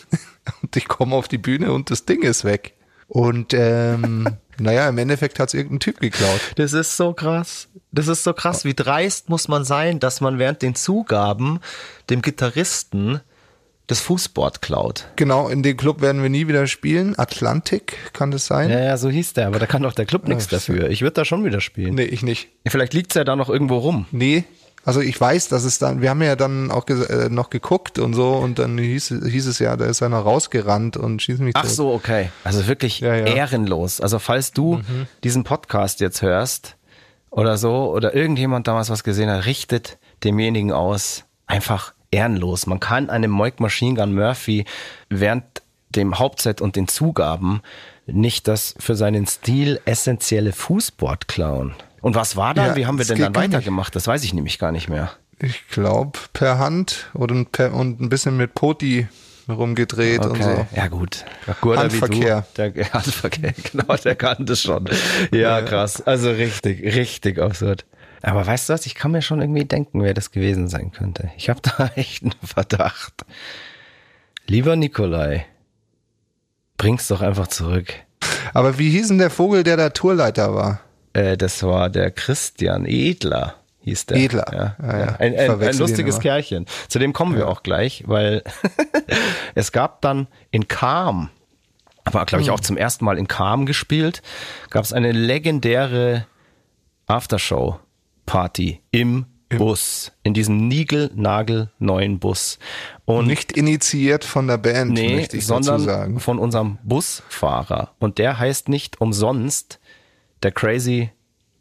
und 0.62 0.76
ich 0.76 0.88
komme 0.88 1.14
auf 1.14 1.28
die 1.28 1.38
Bühne 1.38 1.72
und 1.72 1.90
das 1.90 2.04
Ding 2.04 2.22
ist 2.22 2.44
weg. 2.44 2.74
Und 3.08 3.52
ähm, 3.52 4.26
naja, 4.58 4.88
im 4.88 4.98
Endeffekt 4.98 5.38
hat 5.38 5.48
es 5.48 5.54
irgendein 5.54 5.80
Typ 5.80 6.00
geklaut. 6.00 6.40
Das 6.56 6.72
ist 6.72 6.96
so 6.96 7.12
krass. 7.12 7.68
Das 7.90 8.08
ist 8.08 8.24
so 8.24 8.32
krass. 8.32 8.64
Wie 8.64 8.74
dreist 8.74 9.28
muss 9.28 9.48
man 9.48 9.64
sein, 9.64 10.00
dass 10.00 10.20
man 10.20 10.38
während 10.38 10.62
den 10.62 10.74
Zugaben 10.74 11.60
dem 12.08 12.22
Gitarristen 12.22 13.20
das 13.86 14.00
Fußboard 14.00 14.62
klaut. 14.62 15.08
Genau, 15.16 15.48
in 15.48 15.62
dem 15.62 15.76
Club 15.76 16.00
werden 16.00 16.22
wir 16.22 16.30
nie 16.30 16.48
wieder 16.48 16.66
spielen. 16.66 17.18
Atlantik, 17.18 17.98
kann 18.14 18.30
das 18.30 18.46
sein? 18.46 18.70
Ja, 18.70 18.80
ja, 18.80 18.96
so 18.96 19.10
hieß 19.10 19.34
der, 19.34 19.48
aber 19.48 19.58
da 19.58 19.66
kann 19.66 19.82
doch 19.82 19.92
der 19.92 20.06
Club 20.06 20.26
nichts 20.28 20.46
dafür. 20.46 20.88
Ich 20.88 21.02
würde 21.02 21.14
da 21.14 21.24
schon 21.24 21.44
wieder 21.44 21.60
spielen. 21.60 21.94
Nee, 21.94 22.04
ich 22.04 22.22
nicht. 22.22 22.48
Vielleicht 22.66 22.94
liegt's 22.94 23.14
ja 23.14 23.24
da 23.24 23.36
noch 23.36 23.50
irgendwo 23.50 23.78
rum. 23.78 24.06
Nee, 24.10 24.44
also 24.84 25.00
ich 25.00 25.20
weiß, 25.20 25.48
dass 25.48 25.64
es 25.64 25.78
dann, 25.78 26.00
wir 26.02 26.10
haben 26.10 26.22
ja 26.22 26.36
dann 26.36 26.70
auch 26.70 26.86
äh, 26.88 27.28
noch 27.28 27.50
geguckt 27.50 27.98
und 27.98 28.14
so 28.14 28.32
und 28.34 28.58
dann 28.58 28.78
hieß, 28.78 29.14
hieß 29.24 29.46
es 29.46 29.58
ja, 29.58 29.76
da 29.76 29.84
ist 29.86 30.02
einer 30.02 30.18
rausgerannt 30.18 30.96
und 30.96 31.22
schießt 31.22 31.40
mich 31.40 31.54
Ach 31.56 31.62
tot. 31.62 31.70
so, 31.70 31.92
okay. 31.92 32.30
Also 32.44 32.66
wirklich 32.66 33.00
Ja, 33.00 33.14
ja. 33.14 33.26
ehrenlos. 33.26 34.00
Also 34.00 34.18
falls 34.18 34.52
du 34.52 34.80
diesen 35.22 35.44
Podcast 35.44 36.00
jetzt 36.00 36.22
hörst 36.22 36.76
oder 37.30 37.56
so 37.56 37.92
oder 37.92 38.14
irgendjemand 38.14 38.66
damals 38.66 38.90
was 38.90 39.04
gesehen 39.04 39.30
hat, 39.30 39.46
richtet 39.46 39.98
demjenigen 40.24 40.72
aus. 40.72 41.24
Einfach 41.46 41.94
ehrenlos. 42.10 42.66
Man 42.66 42.80
kann 42.80 43.10
einem 43.10 43.30
Moik 43.30 43.60
Machine 43.60 43.94
Gun 43.98 44.14
Murphy 44.14 44.64
während 45.08 45.44
dem 45.90 46.18
Hauptset 46.18 46.60
und 46.60 46.76
den 46.76 46.88
Zugaben 46.88 47.60
nicht 48.06 48.48
das 48.48 48.74
für 48.78 48.96
seinen 48.96 49.26
Stil 49.26 49.80
essentielle 49.84 50.52
Fußboard 50.52 51.28
klauen. 51.28 51.74
Und 52.02 52.14
was 52.14 52.36
war 52.36 52.52
dann? 52.52 52.66
Ja, 52.66 52.76
Wie 52.76 52.86
haben 52.86 52.98
wir 52.98 53.06
denn 53.06 53.18
dann 53.18 53.34
weitergemacht? 53.34 53.96
Das 53.96 54.06
weiß 54.06 54.24
ich 54.24 54.34
nämlich 54.34 54.58
gar 54.58 54.72
nicht 54.72 54.88
mehr. 54.88 55.12
Ich 55.38 55.66
glaube 55.68 56.18
per 56.32 56.58
Hand 56.58 57.10
oder 57.14 57.44
per, 57.44 57.72
und 57.72 58.00
ein 58.00 58.08
bisschen 58.08 58.36
mit 58.36 58.54
Poti 58.54 59.08
rumgedreht 59.48 60.24
und 60.24 60.42
so. 60.42 60.66
Ja 60.74 60.88
gut. 60.88 61.24
Gurder 61.60 61.82
Handverkehr. 61.82 62.46
Du. 62.54 62.70
Der 62.70 62.92
Handverkehr, 62.92 63.54
genau, 63.72 63.96
der 63.96 64.14
kann 64.14 64.46
das 64.46 64.60
schon. 64.60 64.88
Ja, 65.32 65.62
krass. 65.62 66.00
Also 66.02 66.30
richtig, 66.30 66.82
richtig 66.82 67.40
absurd. 67.40 67.84
Aber 68.20 68.46
weißt 68.46 68.68
du 68.68 68.72
was, 68.72 68.86
ich 68.86 68.94
kann 68.94 69.10
mir 69.10 69.22
schon 69.22 69.40
irgendwie 69.40 69.64
denken, 69.64 70.02
wer 70.02 70.14
das 70.14 70.30
gewesen 70.30 70.68
sein 70.68 70.92
könnte. 70.92 71.30
Ich 71.36 71.48
habe 71.48 71.60
da 71.78 71.90
echt 71.96 72.22
einen 72.22 72.34
Verdacht. 72.44 73.14
Lieber 74.46 74.76
Nikolai, 74.76 75.46
bring's 76.76 77.08
doch 77.08 77.20
einfach 77.20 77.46
zurück. 77.46 77.94
Aber 78.54 78.78
wie 78.78 78.90
hieß 78.90 79.08
denn 79.08 79.18
der 79.18 79.30
Vogel, 79.30 79.62
der 79.62 79.76
da 79.76 79.90
Tourleiter 79.90 80.54
war? 80.54 80.80
Äh, 81.12 81.36
das 81.36 81.62
war 81.62 81.90
der 81.90 82.10
Christian 82.10 82.84
Edler, 82.86 83.54
hieß 83.82 84.06
der. 84.06 84.16
Edler. 84.16 84.46
Ja, 84.52 84.76
Ah, 84.78 84.92
ja. 84.98 84.98
ja. 85.06 85.16
Ein, 85.18 85.34
ein, 85.36 85.62
ein 85.62 85.76
lustiges. 85.78 86.20
Kerlchen. 86.20 86.66
Zu 86.88 86.98
dem 86.98 87.12
kommen 87.12 87.36
wir 87.36 87.48
auch 87.48 87.62
gleich, 87.62 88.04
weil 88.06 88.42
es 89.54 89.72
gab 89.72 90.00
dann 90.02 90.26
in 90.50 90.68
Kam, 90.68 91.30
aber 92.04 92.24
glaube 92.26 92.42
ich 92.42 92.48
Hm. 92.48 92.54
auch 92.54 92.60
zum 92.60 92.76
ersten 92.76 93.04
Mal 93.04 93.18
in 93.18 93.28
Kam 93.28 93.66
gespielt, 93.66 94.22
gab 94.70 94.84
es 94.84 94.92
eine 94.92 95.12
legendäre 95.12 96.26
Aftershow-Party 97.06 98.80
im 98.90 99.26
Bus, 99.50 100.12
in 100.22 100.32
diesem 100.32 100.66
niegelnagelneuen 100.68 102.18
Bus. 102.18 102.58
Und 103.04 103.26
Nicht 103.26 103.52
initiiert 103.52 104.24
von 104.24 104.46
der 104.46 104.56
Band, 104.56 104.92
Nee, 104.92 105.16
möchte 105.16 105.36
ich 105.36 105.46
sondern 105.46 106.18
von 106.20 106.38
unserem 106.38 106.78
Busfahrer. 106.84 107.90
Und 107.98 108.16
der 108.16 108.38
heißt 108.38 108.70
nicht 108.70 109.00
umsonst 109.02 109.78
der 110.42 110.52
Crazy 110.52 111.10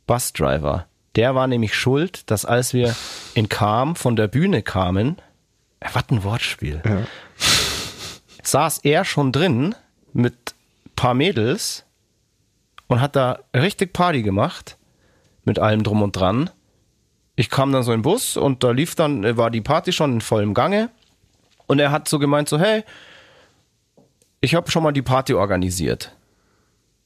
Bus 0.08 0.34
Driver. 0.34 0.88
Der 1.16 1.36
war 1.36 1.48
nämlich 1.48 1.76
schuld, 1.76 2.30
dass 2.32 2.46
als 2.46 2.74
wir 2.74 2.96
in 3.34 3.50
Kam 3.50 3.96
von 3.96 4.16
der 4.16 4.28
Bühne 4.28 4.62
kamen, 4.64 5.18
äh, 5.80 5.90
was 5.94 6.04
ein 6.10 6.24
Wortspiel, 6.24 6.82
Ja. 6.86 7.02
saß 8.44 8.80
er 8.80 9.06
schon 9.06 9.32
drin 9.32 9.76
mit 10.14 10.56
paar 10.96 11.14
Mädels 11.14 11.86
und 12.88 13.02
hat 13.02 13.16
da 13.16 13.40
richtig 13.56 13.94
Party 13.94 14.22
gemacht 14.24 14.78
mit 15.44 15.60
allem 15.60 15.84
drum 15.84 16.02
und 16.02 16.16
dran. 16.16 16.50
Ich 17.36 17.50
kam 17.50 17.72
dann 17.72 17.84
so 17.84 17.94
im 17.94 18.02
Bus 18.04 18.38
und 18.38 18.64
da 18.64 18.72
lief 18.72 18.96
dann, 18.96 19.24
äh, 19.24 19.38
war 19.38 19.50
die 19.52 19.62
Party 19.62 19.92
schon 19.92 20.14
in 20.14 20.22
vollem 20.22 20.54
Gange. 20.54 20.90
Und 21.68 21.80
er 21.80 21.92
hat 21.92 22.08
so 22.10 22.20
gemeint, 22.20 22.50
so, 22.50 22.60
hey, 22.60 22.84
ich 24.42 24.56
habe 24.56 24.70
schon 24.70 24.84
mal 24.84 24.92
die 24.92 25.02
Party 25.02 25.34
organisiert. 25.34 26.16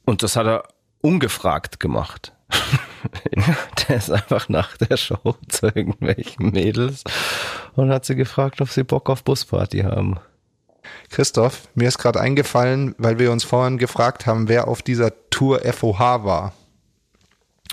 Und 0.05 0.23
das 0.23 0.35
hat 0.35 0.47
er 0.47 0.63
ungefragt 1.05 1.79
gemacht. 1.79 2.33
der 3.87 3.97
ist 3.97 4.11
einfach 4.11 4.49
nach 4.49 4.75
der 4.77 4.97
Show 4.97 5.35
zu 5.47 5.67
irgendwelchen 5.67 6.51
Mädels 6.51 7.03
und 7.75 7.91
hat 7.91 8.05
sie 8.05 8.15
gefragt, 8.15 8.61
ob 8.61 8.69
sie 8.69 8.83
Bock 8.83 9.09
auf 9.09 9.23
Busparty 9.23 9.79
haben. 9.79 10.19
Christoph, 11.09 11.67
mir 11.75 11.87
ist 11.87 11.97
gerade 11.97 12.19
eingefallen, 12.19 12.95
weil 12.97 13.19
wir 13.19 13.31
uns 13.31 13.43
vorhin 13.43 13.77
gefragt 13.77 14.25
haben, 14.25 14.47
wer 14.47 14.67
auf 14.67 14.81
dieser 14.81 15.11
Tour 15.29 15.61
FOH 15.61 16.23
war. 16.23 16.53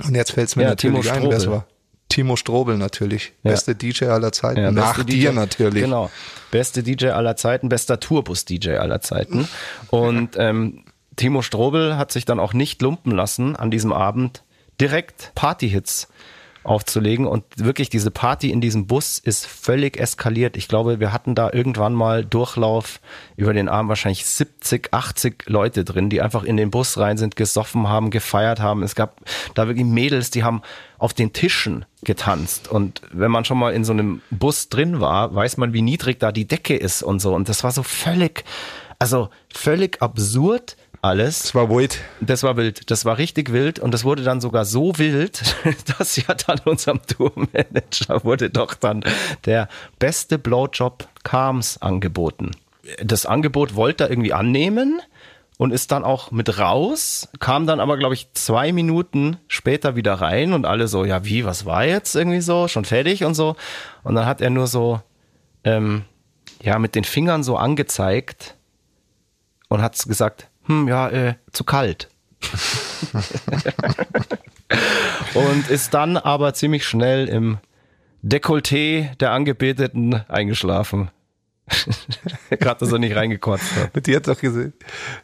Und 0.04 0.14
jetzt 0.14 0.32
fällt 0.32 0.48
es 0.48 0.56
mir 0.56 0.64
Ja, 0.64 0.68
natürlich 0.70 1.02
Timo 1.02 1.14
ein, 1.14 1.30
wer 1.30 1.36
es 1.36 1.48
war. 1.48 1.66
Timo 2.08 2.36
Strobel 2.36 2.76
natürlich. 2.76 3.32
Ja. 3.42 3.52
Beste 3.52 3.74
DJ 3.74 4.06
aller 4.06 4.32
Zeiten. 4.32 4.60
Ja, 4.60 4.70
Nach 4.70 5.02
dir 5.02 5.30
DJ, 5.30 5.34
natürlich. 5.34 5.84
Genau. 5.84 6.10
Beste 6.50 6.82
DJ 6.82 7.08
aller 7.08 7.36
Zeiten, 7.36 7.70
bester 7.70 8.00
Tourbus-DJ 8.00 8.76
aller 8.76 9.00
Zeiten. 9.00 9.48
Und 9.88 10.36
ähm, 10.36 10.84
Timo 11.22 11.40
Strobel 11.40 11.96
hat 11.96 12.10
sich 12.10 12.24
dann 12.24 12.40
auch 12.40 12.52
nicht 12.52 12.82
lumpen 12.82 13.12
lassen, 13.12 13.54
an 13.54 13.70
diesem 13.70 13.92
Abend 13.92 14.42
direkt 14.80 15.30
Partyhits 15.36 16.08
aufzulegen. 16.64 17.28
Und 17.28 17.44
wirklich 17.54 17.90
diese 17.90 18.10
Party 18.10 18.50
in 18.50 18.60
diesem 18.60 18.88
Bus 18.88 19.20
ist 19.20 19.46
völlig 19.46 20.00
eskaliert. 20.00 20.56
Ich 20.56 20.66
glaube, 20.66 20.98
wir 20.98 21.12
hatten 21.12 21.36
da 21.36 21.48
irgendwann 21.52 21.94
mal 21.94 22.24
Durchlauf 22.24 22.98
über 23.36 23.52
den 23.52 23.68
Abend 23.68 23.88
wahrscheinlich 23.88 24.26
70, 24.26 24.92
80 24.92 25.44
Leute 25.46 25.84
drin, 25.84 26.10
die 26.10 26.20
einfach 26.20 26.42
in 26.42 26.56
den 26.56 26.72
Bus 26.72 26.98
rein 26.98 27.18
sind, 27.18 27.36
gesoffen 27.36 27.88
haben, 27.88 28.10
gefeiert 28.10 28.58
haben. 28.58 28.82
Es 28.82 28.96
gab 28.96 29.20
da 29.54 29.68
wirklich 29.68 29.86
Mädels, 29.86 30.32
die 30.32 30.42
haben 30.42 30.62
auf 30.98 31.14
den 31.14 31.32
Tischen 31.32 31.84
getanzt. 32.02 32.66
Und 32.66 33.02
wenn 33.12 33.30
man 33.30 33.44
schon 33.44 33.58
mal 33.58 33.72
in 33.72 33.84
so 33.84 33.92
einem 33.92 34.22
Bus 34.30 34.70
drin 34.70 34.98
war, 34.98 35.32
weiß 35.32 35.56
man, 35.56 35.72
wie 35.72 35.82
niedrig 35.82 36.18
da 36.18 36.32
die 36.32 36.48
Decke 36.48 36.74
ist 36.74 37.04
und 37.04 37.20
so. 37.20 37.32
Und 37.32 37.48
das 37.48 37.62
war 37.62 37.70
so 37.70 37.84
völlig, 37.84 38.42
also 38.98 39.28
völlig 39.54 40.02
absurd 40.02 40.76
alles. 41.02 41.44
Es 41.44 41.54
war 41.54 41.68
wild. 41.68 42.00
Das 42.20 42.44
war 42.44 42.56
wild. 42.56 42.90
Das 42.90 43.04
war 43.04 43.18
richtig 43.18 43.52
wild 43.52 43.80
und 43.80 43.92
das 43.92 44.04
wurde 44.04 44.22
dann 44.22 44.40
sogar 44.40 44.64
so 44.64 44.96
wild, 44.98 45.42
dass 45.98 46.16
ja 46.16 46.32
dann 46.34 46.60
unserem 46.64 47.00
Tourmanager 47.02 48.24
wurde 48.24 48.50
doch 48.50 48.74
dann 48.74 49.04
der 49.44 49.68
beste 49.98 50.38
Blowjob 50.38 51.08
Kams 51.24 51.82
angeboten. 51.82 52.52
Das 53.02 53.26
Angebot 53.26 53.74
wollte 53.74 54.04
er 54.04 54.10
irgendwie 54.10 54.32
annehmen 54.32 55.02
und 55.58 55.72
ist 55.72 55.92
dann 55.92 56.04
auch 56.04 56.30
mit 56.30 56.58
raus, 56.58 57.28
kam 57.38 57.66
dann 57.66 57.80
aber, 57.80 57.96
glaube 57.96 58.14
ich, 58.14 58.32
zwei 58.32 58.72
Minuten 58.72 59.36
später 59.48 59.96
wieder 59.96 60.14
rein 60.14 60.52
und 60.52 60.66
alle 60.66 60.88
so, 60.88 61.04
ja 61.04 61.24
wie, 61.24 61.44
was 61.44 61.66
war 61.66 61.84
jetzt 61.84 62.16
irgendwie 62.16 62.40
so, 62.40 62.68
schon 62.68 62.84
fertig 62.84 63.24
und 63.24 63.34
so. 63.34 63.56
Und 64.02 64.14
dann 64.14 64.26
hat 64.26 64.40
er 64.40 64.50
nur 64.50 64.66
so, 64.66 65.00
ähm, 65.64 66.04
ja, 66.62 66.78
mit 66.78 66.94
den 66.94 67.04
Fingern 67.04 67.42
so 67.42 67.56
angezeigt 67.56 68.56
und 69.68 69.82
hat 69.82 69.96
gesagt, 70.06 70.48
hm, 70.64 70.88
ja, 70.88 71.08
äh, 71.08 71.34
zu 71.52 71.64
kalt. 71.64 72.08
und 75.34 75.70
ist 75.70 75.94
dann 75.94 76.16
aber 76.16 76.54
ziemlich 76.54 76.86
schnell 76.86 77.28
im 77.28 77.58
Dekolleté 78.22 79.14
der 79.16 79.32
Angebeteten 79.32 80.14
eingeschlafen. 80.28 81.10
Gerade, 82.50 82.80
dass 82.80 82.92
er 82.92 82.98
nicht 82.98 83.14
reingekotzt 83.14 83.76
hat. 83.76 84.06
Die 84.06 84.16
hat 84.16 84.28
doch 84.28 84.38
gesehen. 84.38 84.72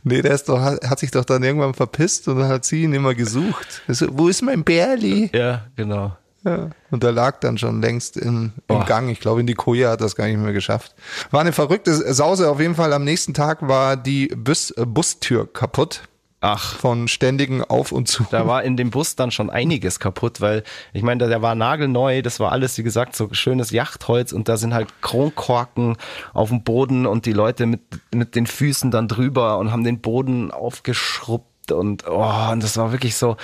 Nee, 0.03 0.23
der 0.23 0.33
ist 0.33 0.49
doch, 0.49 0.61
hat, 0.61 0.89
hat 0.89 0.99
sich 0.99 1.11
doch 1.11 1.25
dann 1.25 1.43
irgendwann 1.43 1.75
verpisst 1.75 2.29
und 2.29 2.39
dann 2.39 2.49
hat 2.49 2.65
sie 2.65 2.85
ihn 2.85 2.93
immer 2.93 3.15
gesucht. 3.15 3.83
So, 3.89 4.07
wo 4.13 4.29
ist 4.29 4.43
mein 4.43 4.65
Bärli? 4.65 5.31
Ja, 5.35 5.67
genau. 5.77 6.17
Ja. 6.45 6.71
Und 6.91 7.03
der 7.03 7.13
lag 7.13 7.41
dann 7.41 7.59
schon 7.59 7.83
längst 7.83 8.17
im, 8.17 8.53
im 8.69 8.77
Oh. 8.77 8.85
Gang. 8.85 9.09
Ich 9.09 9.21
glaube, 9.21 9.41
in 9.41 9.47
die 9.47 9.55
Koje 9.55 9.89
hat 9.89 10.01
das 10.01 10.15
gar 10.17 10.27
nicht 10.27 10.39
mehr 10.39 10.53
geschafft. 10.53 10.95
War 11.31 11.41
eine 11.41 11.53
verrückte 11.53 11.93
Sause. 12.15 12.49
Auf 12.51 12.61
jeden 12.61 12.75
Fall 12.77 12.93
am 12.93 13.05
nächsten 13.05 13.35
Tag 13.35 13.67
war 13.67 13.97
die 13.97 14.29
Bus, 14.29 14.71
äh, 14.71 14.87
Bustür 14.87 15.53
kaputt. 15.53 16.03
Ach, 16.41 16.77
Von 16.77 17.09
ständigen 17.09 17.65
Auf 17.65 17.91
und 17.91 18.07
Zu. 18.07 18.25
da 18.31 18.47
war 18.47 18.63
in 18.63 18.77
dem 18.77 18.91
Bus 18.91 19.17
dann 19.17 19.33
schon 19.33 19.51
einiges 19.51 19.99
kaputt, 19.99 20.41
weil 20.41 20.63
ich 20.93 21.03
meine, 21.03 21.27
der 21.27 21.43
war 21.43 21.57
nagelneu, 21.57 22.23
das 22.23 22.39
war 22.39 22.53
alles, 22.53 22.79
wie 22.79 22.85
gesagt, 22.85 23.17
so 23.17 23.29
schönes 23.33 23.73
Yachtholz 23.73 24.31
und 24.31 24.49
da 24.49 24.57
sind 24.57 24.73
halt 24.73 25.03
Kronkorken 25.03 25.97
auf 26.35 26.51
dem 26.51 26.63
Boden 26.63 27.07
und 27.07 27.27
die 27.27 27.33
Leute 27.33 27.67
mit, 27.67 27.81
mit 28.15 28.37
den 28.37 28.47
Füßen 28.47 28.93
dann 28.93 29.09
drüber 29.09 29.59
und 29.59 29.73
haben 29.73 29.83
den 29.83 30.01
Boden 30.01 30.53
aufgeschrubbt 30.53 31.73
und, 31.73 32.07
oh, 32.09 32.51
und 32.53 32.63
das 32.63 32.77
war 32.77 32.93
wirklich 32.93 33.17
so, 33.17 33.37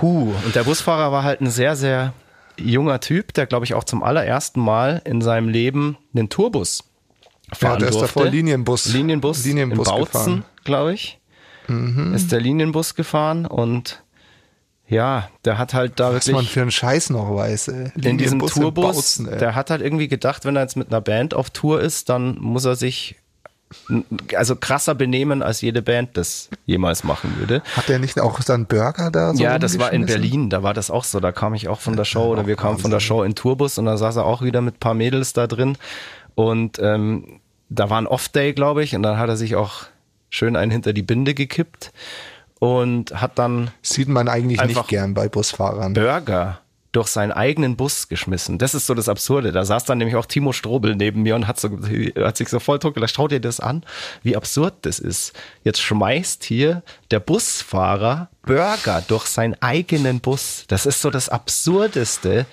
puh. 0.00 0.32
Und 0.44 0.54
der 0.54 0.64
Busfahrer 0.64 1.12
war 1.12 1.22
halt 1.22 1.40
ein 1.40 1.50
sehr, 1.50 1.76
sehr 1.76 2.12
junger 2.58 3.00
Typ, 3.00 3.32
der, 3.34 3.46
glaube 3.46 3.64
ich, 3.64 3.74
auch 3.74 3.84
zum 3.84 4.02
allerersten 4.02 4.60
Mal 4.60 5.00
in 5.04 5.20
seinem 5.22 5.48
Leben 5.48 5.96
den 6.12 6.28
Tourbus 6.28 6.84
fahren 7.52 7.72
Ja, 7.74 7.78
der 7.78 7.88
ist 7.88 7.94
durfte. 8.00 8.14
davor 8.18 8.30
Linienbus. 8.30 8.86
Linienbus, 8.92 9.44
Linienbus 9.44 9.88
in 9.88 9.94
Bautzen. 9.94 10.34
Mhm. 10.34 10.44
glaube 10.64 10.94
ich 10.94 11.18
ist 12.14 12.32
der 12.32 12.40
Linienbus 12.40 12.94
gefahren 12.96 13.46
und 13.46 14.02
ja, 14.88 15.30
der 15.44 15.56
hat 15.58 15.72
halt 15.72 15.98
da 16.00 16.12
Was 16.12 16.26
man 16.26 16.34
wirklich 16.36 16.50
für 16.50 16.60
einen 16.60 16.70
Scheiß 16.70 17.08
noch 17.10 17.34
weiß, 17.34 17.68
ey. 17.68 17.92
in 17.94 18.18
diesem 18.18 18.40
Linienbus 18.40 18.56
in 18.56 18.62
Tourbus, 18.62 18.84
Bautzen, 18.84 19.38
der 19.38 19.54
hat 19.54 19.70
halt 19.70 19.80
irgendwie 19.80 20.08
gedacht, 20.08 20.44
wenn 20.44 20.56
er 20.56 20.62
jetzt 20.62 20.76
mit 20.76 20.88
einer 20.88 21.00
Band 21.00 21.32
auf 21.34 21.48
Tour 21.50 21.80
ist, 21.80 22.08
dann 22.08 22.36
muss 22.38 22.64
er 22.66 22.74
sich 22.76 23.16
also 24.36 24.56
krasser 24.56 24.94
benehmen, 24.94 25.42
als 25.42 25.60
jede 25.60 25.82
Band 25.82 26.16
das 26.16 26.48
jemals 26.66 27.04
machen 27.04 27.36
würde. 27.38 27.62
Hat 27.76 27.88
der 27.88 27.98
nicht 27.98 28.20
auch 28.20 28.40
dann 28.40 28.66
Burger 28.66 29.10
da 29.10 29.34
so 29.34 29.42
ja, 29.42 29.58
das 29.58 29.78
war 29.78 29.92
in? 29.92 30.06
Berlin, 30.06 30.50
da 30.50 30.62
war 30.62 30.74
das 30.74 30.90
auch 30.90 31.04
so. 31.04 31.20
Da 31.20 31.32
kam 31.32 31.54
ich 31.54 31.68
auch 31.68 31.80
von 31.80 31.96
der 31.96 32.04
Show 32.04 32.24
oder 32.24 32.46
wir 32.46 32.56
kamen 32.56 32.78
von 32.78 32.90
der 32.90 33.00
Show 33.00 33.22
in 33.22 33.34
Tourbus 33.34 33.78
und 33.78 33.86
da 33.86 33.96
saß 33.96 34.16
er 34.16 34.24
auch 34.24 34.42
wieder 34.42 34.60
mit 34.60 34.76
ein 34.76 34.80
paar 34.80 34.94
Mädels 34.94 35.32
da 35.32 35.46
drin. 35.46 35.76
Und 36.34 36.78
ähm, 36.78 37.40
da 37.68 37.90
war 37.90 37.98
ein 37.98 38.06
Off-Day, 38.06 38.52
glaube 38.52 38.82
ich, 38.82 38.94
und 38.94 39.02
dann 39.02 39.18
hat 39.18 39.28
er 39.28 39.36
sich 39.36 39.56
auch 39.56 39.84
schön 40.30 40.56
einen 40.56 40.70
hinter 40.70 40.92
die 40.92 41.02
Binde 41.02 41.34
gekippt 41.34 41.92
und 42.58 43.20
hat 43.20 43.38
dann 43.38 43.70
Sieht 43.82 44.08
man 44.08 44.28
eigentlich 44.28 44.62
nicht 44.62 44.88
gern 44.88 45.14
bei 45.14 45.28
Busfahrern. 45.28 45.94
Burger 45.94 46.60
durch 46.92 47.08
seinen 47.08 47.32
eigenen 47.32 47.76
Bus 47.76 48.08
geschmissen. 48.08 48.58
Das 48.58 48.74
ist 48.74 48.86
so 48.86 48.94
das 48.94 49.08
Absurde. 49.08 49.50
Da 49.50 49.64
saß 49.64 49.84
dann 49.84 49.98
nämlich 49.98 50.14
auch 50.16 50.26
Timo 50.26 50.52
Strobel 50.52 50.94
neben 50.94 51.22
mir 51.22 51.34
und 51.34 51.48
hat, 51.48 51.58
so, 51.58 51.70
hat 51.70 52.36
sich 52.36 52.48
so 52.48 52.60
voll 52.60 52.78
totgelacht. 52.78 53.14
Schau 53.14 53.28
dir 53.28 53.40
das 53.40 53.60
an, 53.60 53.82
wie 54.22 54.36
absurd 54.36 54.74
das 54.82 54.98
ist. 54.98 55.32
Jetzt 55.64 55.80
schmeißt 55.80 56.44
hier 56.44 56.82
der 57.10 57.20
Busfahrer 57.20 58.28
Burger 58.42 59.02
durch 59.08 59.26
seinen 59.26 59.60
eigenen 59.62 60.20
Bus. 60.20 60.64
Das 60.68 60.84
ist 60.84 61.00
so 61.00 61.10
das 61.10 61.30
Absurdeste 61.30 62.44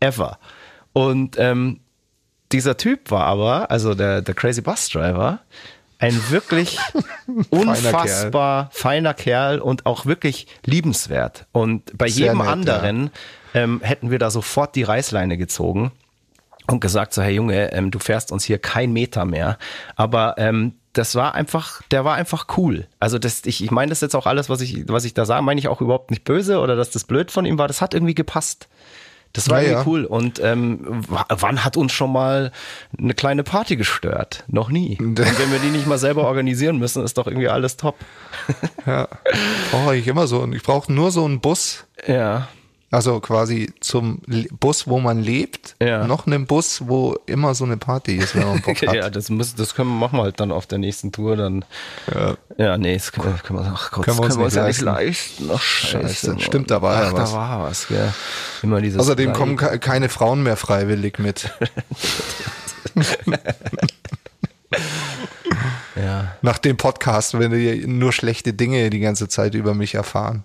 ever. 0.00 0.38
Und 0.92 1.36
ähm, 1.38 1.80
dieser 2.52 2.76
Typ 2.76 3.10
war 3.10 3.24
aber, 3.24 3.70
also 3.70 3.94
der, 3.94 4.20
der 4.20 4.34
Crazy 4.34 4.62
Bus 4.62 4.88
Driver, 4.88 5.40
ein 5.98 6.30
wirklich 6.30 6.78
unfassbar 7.50 8.70
feiner 8.72 9.14
Kerl. 9.14 9.60
und 9.60 9.86
auch 9.86 10.06
wirklich 10.06 10.46
liebenswert. 10.64 11.46
Und 11.52 11.96
bei 11.96 12.08
Sehr 12.08 12.26
jedem 12.26 12.38
nett, 12.38 12.48
anderen 12.48 13.10
ähm, 13.54 13.80
hätten 13.82 14.10
wir 14.10 14.18
da 14.18 14.30
sofort 14.30 14.74
die 14.74 14.82
Reißleine 14.82 15.36
gezogen 15.38 15.92
und 16.66 16.80
gesagt 16.80 17.14
so, 17.14 17.22
hey 17.22 17.34
Junge, 17.34 17.72
ähm, 17.72 17.90
du 17.90 17.98
fährst 17.98 18.32
uns 18.32 18.44
hier 18.44 18.58
kein 18.58 18.92
Meter 18.92 19.24
mehr. 19.24 19.58
Aber 19.94 20.34
ähm, 20.38 20.74
das 20.92 21.14
war 21.14 21.34
einfach, 21.34 21.82
der 21.90 22.04
war 22.04 22.14
einfach 22.14 22.46
cool. 22.56 22.86
Also 22.98 23.18
das, 23.18 23.42
ich, 23.44 23.62
ich 23.62 23.70
meine 23.70 23.90
das 23.90 24.00
jetzt 24.00 24.16
auch 24.16 24.26
alles, 24.26 24.48
was 24.48 24.60
ich, 24.62 24.88
was 24.88 25.04
ich 25.04 25.14
da 25.14 25.24
sage, 25.26 25.42
meine 25.42 25.60
ich 25.60 25.68
auch 25.68 25.80
überhaupt 25.80 26.10
nicht 26.10 26.24
böse 26.24 26.58
oder 26.58 26.74
dass 26.74 26.90
das 26.90 27.04
blöd 27.04 27.30
von 27.30 27.44
ihm 27.46 27.58
war. 27.58 27.68
Das 27.68 27.80
hat 27.82 27.94
irgendwie 27.94 28.14
gepasst. 28.14 28.68
Das 29.32 29.50
war 29.50 29.60
Ja, 29.60 29.68
irgendwie 29.70 29.90
cool. 29.90 30.04
Und 30.06 30.40
ähm, 30.42 31.02
wann 31.28 31.62
hat 31.62 31.76
uns 31.76 31.92
schon 31.92 32.10
mal 32.10 32.52
eine 32.98 33.12
kleine 33.12 33.42
Party 33.42 33.76
gestört? 33.76 34.44
Noch 34.48 34.70
nie. 34.70 34.96
Und 35.00 35.18
wenn 35.18 35.52
wir 35.52 35.58
die 35.58 35.68
nicht 35.68 35.86
mal 35.86 35.98
selber 35.98 36.24
organisieren 36.24 36.78
müssen, 36.78 37.04
ist 37.04 37.18
doch 37.18 37.26
irgendwie 37.26 37.48
alles 37.48 37.76
top. 37.76 37.96
Ja. 38.86 39.08
Brauche 39.70 39.94
ich 39.96 40.08
immer 40.08 40.26
so. 40.26 40.40
Und 40.40 40.54
ich 40.54 40.62
brauche 40.62 40.90
nur 40.90 41.10
so 41.10 41.24
einen 41.24 41.40
Bus, 41.40 41.86
Ja. 42.08 42.48
Also 42.96 43.20
quasi 43.20 43.72
zum 43.80 44.20
Bus, 44.58 44.86
wo 44.86 44.98
man 44.98 45.20
lebt, 45.22 45.76
Ja. 45.82 46.06
noch 46.06 46.26
einen 46.26 46.46
Bus, 46.46 46.82
wo 46.88 47.14
immer 47.26 47.54
so 47.54 47.64
eine 47.64 47.76
Party 47.76 48.16
ist, 48.16 48.34
wenn 48.34 48.46
man 48.46 48.62
Bock 48.62 48.76
hat. 48.86 48.94
Ja, 48.94 49.10
das, 49.10 49.28
muss, 49.28 49.54
das 49.54 49.74
können 49.74 49.90
wir 49.90 49.96
machen 49.98 50.18
wir 50.18 50.22
halt 50.22 50.40
dann 50.40 50.50
auf 50.50 50.66
der 50.66 50.78
nächsten 50.78 51.12
Tour. 51.12 51.36
Dann. 51.36 51.64
Ja, 52.56 52.78
nee, 52.78 52.94
das 52.94 53.12
können 53.12 53.34
wir, 53.34 53.38
können 53.42 53.58
wir, 53.60 53.72
ach 53.74 53.90
Gott, 53.92 54.04
Können 54.06 54.16
wir 54.18 54.22
das 54.28 54.36
uns 54.36 54.36
können 54.36 54.40
wir 54.40 54.44
uns 54.46 54.54
ja 54.54 54.66
nicht 54.66 54.80
leisten. 54.80 55.50
Ach, 55.54 55.60
scheiße. 55.60 56.08
Scheiße. 56.08 56.40
Stimmt, 56.40 56.70
da 56.70 56.80
war 56.80 57.02
ja 57.02 57.08
ach, 57.10 57.12
was. 57.12 57.30
Da 57.32 57.36
war 57.36 57.62
was, 57.64 57.88
gell. 57.88 58.12
Immer 58.62 58.80
dieses 58.80 58.98
Außerdem 58.98 59.30
Blei- 59.32 59.38
kommen 59.38 59.56
ke- 59.56 59.78
keine 59.78 60.08
Frauen 60.08 60.42
mehr 60.42 60.56
freiwillig 60.56 61.18
mit. 61.18 61.50
Ja. 65.96 66.36
Nach 66.42 66.58
dem 66.58 66.76
Podcast, 66.76 67.38
wenn 67.38 67.50
die 67.52 67.86
nur 67.86 68.12
schlechte 68.12 68.52
Dinge 68.52 68.90
die 68.90 69.00
ganze 69.00 69.28
Zeit 69.28 69.54
über 69.54 69.74
mich 69.74 69.94
erfahren. 69.94 70.42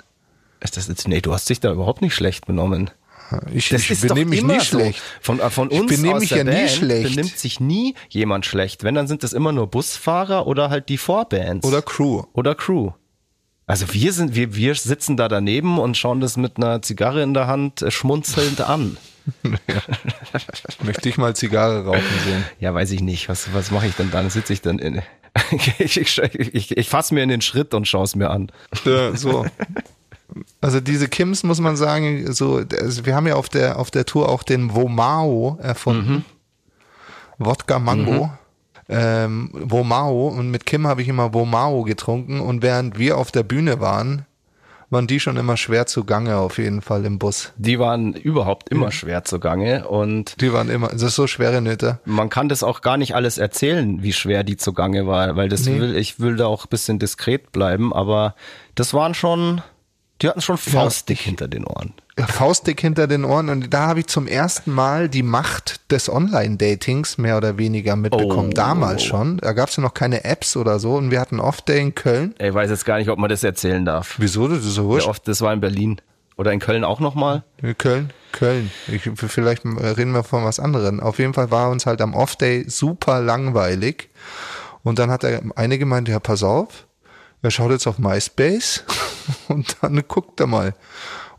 Ist 0.62 0.78
das 0.78 0.88
jetzt, 0.88 1.08
nee, 1.08 1.22
du 1.22 1.34
hast 1.34 1.50
dich 1.50 1.60
da 1.60 1.72
überhaupt 1.72 2.02
nicht 2.02 2.16
schlecht 2.16 2.46
benommen. 2.46 2.90
Ich, 3.54 3.70
Das 3.70 3.90
ich 3.90 4.02
benehme 4.02 4.30
mich 4.32 4.44
nie 4.44 4.60
so. 4.60 4.66
schlecht. 4.66 5.02
Von, 5.22 5.40
äh, 5.40 5.50
von 5.50 5.72
Ich 5.72 5.80
uns 5.80 5.90
benehme 5.96 6.16
aus 6.16 6.22
mich 6.22 6.32
ja 6.32 6.44
nie 6.44 6.52
Band 6.52 6.70
schlecht. 6.70 7.16
benimmt 7.16 7.38
sich 7.38 7.60
nie 7.60 7.96
jemand 8.10 8.46
schlecht. 8.46 8.84
Wenn, 8.84 8.94
dann 8.96 9.08
sind 9.08 9.24
das 9.24 9.32
immer 9.34 9.52
nur 9.54 9.68
Busfahrer 9.68 10.48
oder 10.48 10.70
halt 10.70 10.90
die 10.90 10.98
Vorbands. 10.98 11.66
Oder 11.66 11.82
Crew. 11.82 12.24
Oder 12.34 12.56
Crew. 12.56 12.92
Also 13.68 13.94
wir 13.94 14.12
sind, 14.12 14.36
wir, 14.36 14.54
wir 14.56 14.76
sitzen 14.76 15.16
da 15.16 15.30
daneben 15.30 15.80
und 15.80 15.96
schauen 15.96 16.20
das 16.20 16.36
mit 16.36 16.58
einer 16.58 16.82
Zigarre 16.82 17.24
in 17.24 17.34
der 17.34 17.48
Hand 17.48 17.82
äh, 17.82 17.90
schmunzelnd 17.90 18.60
an. 18.62 18.98
Möchte 20.84 21.08
ich 21.10 21.18
mal 21.18 21.36
Zigarre 21.36 21.86
rauchen 21.86 22.02
sehen. 22.26 22.44
Ja, 22.60 22.74
weiß 22.74 22.92
ich 22.92 23.02
nicht. 23.02 23.30
Was, 23.30 23.54
was 23.54 23.72
mache 23.72 23.88
ich 23.88 23.96
denn 23.96 24.12
dann? 24.12 24.30
Sitze 24.30 24.52
ich 24.52 24.62
dann 24.62 24.78
in. 24.80 25.02
ich 25.80 25.98
ich, 25.98 26.18
ich, 26.20 26.78
ich 26.78 26.90
fasse 26.90 27.14
mir 27.14 27.24
in 27.24 27.30
den 27.30 27.42
Schritt 27.42 27.74
und 27.74 27.88
schaue 27.88 28.04
es 28.04 28.16
mir 28.16 28.30
an. 28.30 28.52
Ja, 28.84 29.16
so. 29.16 29.46
Also 30.62 30.80
diese 30.80 31.08
Kims 31.08 31.44
muss 31.44 31.60
man 31.60 31.76
sagen, 31.76 32.32
so, 32.32 32.62
also 32.80 33.06
wir 33.06 33.16
haben 33.16 33.28
ja 33.28 33.36
auf 33.36 33.50
der 33.50 33.78
auf 33.80 33.92
der 33.92 34.06
Tour 34.06 34.30
auch 34.30 34.44
den 34.44 34.74
Womao 34.76 35.58
erfunden. 35.62 36.24
Wodka 37.38 37.80
Mango. 37.80 38.32
Ähm, 38.90 39.50
Womao 39.54 40.28
und 40.28 40.52
mit 40.52 40.66
Kim 40.66 40.86
habe 40.88 41.02
ich 41.02 41.08
immer 41.08 41.34
Womao 41.34 41.84
getrunken 41.84 42.40
und 42.42 42.62
während 42.62 42.98
wir 43.00 43.18
auf 43.18 43.32
der 43.32 43.44
Bühne 43.44 43.80
waren, 43.80 44.26
waren 44.90 45.08
die 45.08 45.22
schon 45.22 45.38
immer 45.38 45.56
schwer 45.56 45.86
zugange 45.86 46.36
auf 46.36 46.58
jeden 46.58 46.82
Fall 46.82 47.06
im 47.06 47.18
Bus. 47.18 47.54
Die 47.56 47.80
waren 47.80 48.14
überhaupt 48.14 48.68
immer 48.68 48.92
schwer 48.92 49.24
zugange 49.24 49.88
und 49.88 50.42
Die 50.42 50.52
waren 50.52 50.70
immer, 50.70 50.90
das 50.90 51.02
ist 51.04 51.16
so 51.16 51.28
schwere 51.28 51.62
Nöte. 51.62 52.00
man 52.04 52.30
kann 52.30 52.50
das 52.50 52.64
auch 52.64 52.82
gar 52.82 52.98
nicht 52.98 53.16
alles 53.16 53.38
erzählen, 53.38 54.04
wie 54.04 54.12
schwer 54.12 54.44
die 54.44 54.58
zugange 54.58 55.08
war, 55.08 55.38
weil 55.38 55.48
das 55.48 55.66
Nee. 55.66 55.80
will, 55.80 55.96
ich 55.96 56.20
will 56.20 56.36
da 56.36 56.48
auch 56.48 56.66
ein 56.66 56.70
bisschen 56.70 57.00
diskret 57.00 57.54
bleiben, 57.54 57.94
aber 57.94 58.36
das 58.76 58.94
waren 58.94 59.14
schon, 59.14 59.62
die 60.22 60.28
hatten 60.30 60.42
schon 60.42 60.58
faustdick 60.58 61.20
hinter 61.20 61.48
den 61.48 61.66
Ohren. 61.66 61.94
Faustdick 62.18 62.80
hinter 62.82 63.08
den 63.08 63.24
Ohren 63.26 63.50
und 63.50 63.74
da 63.74 63.88
habe 63.88 64.02
ich 64.02 64.08
zum 64.08 64.28
ersten 64.28 64.72
Mal 64.72 65.10
die 65.10 65.24
Macht 65.24 65.92
des 65.92 66.10
Online-Datings 66.10 67.18
mehr 67.18 67.38
oder 67.38 67.58
weniger 67.58 67.96
mitbekommen. 67.96 68.50
Oh. 68.52 68.56
Damals 68.56 69.04
schon. 69.04 69.38
Da 69.38 69.54
gab 69.54 69.70
es 69.70 69.78
ja 69.78 69.84
noch 69.84 69.94
keine 69.94 70.24
Apps 70.24 70.56
oder 70.56 70.80
so 70.80 70.96
und 70.96 71.10
wir 71.10 71.20
hatten 71.20 71.40
Off-Day 71.40 71.80
in 71.82 71.96
Köln. 71.96 72.36
Ich 72.38 72.54
weiß 72.54 72.70
jetzt 72.70 72.86
gar 72.86 72.98
nicht, 72.98 73.10
ob 73.10 73.18
man 73.18 73.30
das 73.30 73.44
erzählen 73.44 73.84
darf. 73.86 74.16
Wieso? 74.20 74.48
Das 74.48 74.60
ist 74.60 74.76
so 74.76 74.84
Ja, 74.84 74.88
wurscht. 74.90 75.08
oft, 75.08 75.28
das 75.28 75.42
war 75.42 75.54
in 75.54 75.62
Berlin. 75.62 76.00
Oder 76.38 76.52
in 76.54 76.60
Köln 76.60 76.84
auch 76.84 77.00
nochmal. 77.00 77.44
Köln, 77.78 78.12
Köln. 78.32 78.72
Ich, 78.88 79.10
vielleicht 79.16 79.64
reden 79.66 80.14
wir 80.14 80.24
von 80.24 80.44
was 80.44 80.60
anderem. 80.60 81.00
Auf 81.00 81.20
jeden 81.20 81.34
Fall 81.34 81.52
war 81.52 81.70
uns 81.70 81.86
halt 81.86 82.02
am 82.02 82.14
Off-Day 82.14 82.66
super 82.68 83.22
langweilig. 83.22 84.10
Und 84.84 84.98
dann 84.98 85.12
hat 85.12 85.24
der 85.24 85.42
eine 85.56 85.78
gemeint, 85.78 86.08
ja, 86.08 86.20
pass 86.20 86.42
auf, 86.42 86.88
er 87.42 87.52
schaut 87.52 87.72
jetzt 87.72 87.88
auf 87.88 88.00
MySpace 88.00 88.84
und 89.48 89.78
dann 89.82 90.02
guckt 90.08 90.40
er 90.40 90.48
mal. 90.48 90.76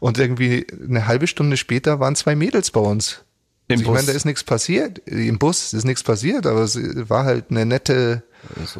Und 0.00 0.18
irgendwie 0.18 0.66
eine 0.82 1.06
halbe 1.06 1.26
Stunde 1.26 1.56
später 1.56 2.00
waren 2.00 2.16
zwei 2.16 2.34
Mädels 2.34 2.70
bei 2.70 2.80
uns. 2.80 3.24
Im 3.68 3.74
also 3.74 3.82
ich 3.82 3.86
Bus. 3.86 3.94
meine, 3.94 4.06
da 4.06 4.12
ist 4.12 4.24
nichts 4.24 4.42
passiert. 4.42 4.98
Im 5.06 5.38
Bus 5.38 5.72
ist 5.72 5.84
nichts 5.84 6.02
passiert, 6.02 6.46
aber 6.46 6.62
es 6.62 6.78
war 7.08 7.24
halt 7.24 7.46
eine 7.50 7.64
nette 7.64 8.24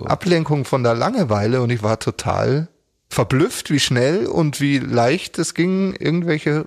Ablenkung 0.04 0.64
von 0.64 0.82
der 0.82 0.94
Langeweile 0.94 1.62
und 1.62 1.70
ich 1.70 1.82
war 1.82 2.00
total 2.00 2.68
verblüfft, 3.08 3.70
wie 3.70 3.78
schnell 3.78 4.26
und 4.26 4.60
wie 4.60 4.78
leicht 4.78 5.38
es 5.38 5.54
ging, 5.54 5.94
irgendwelche 5.94 6.66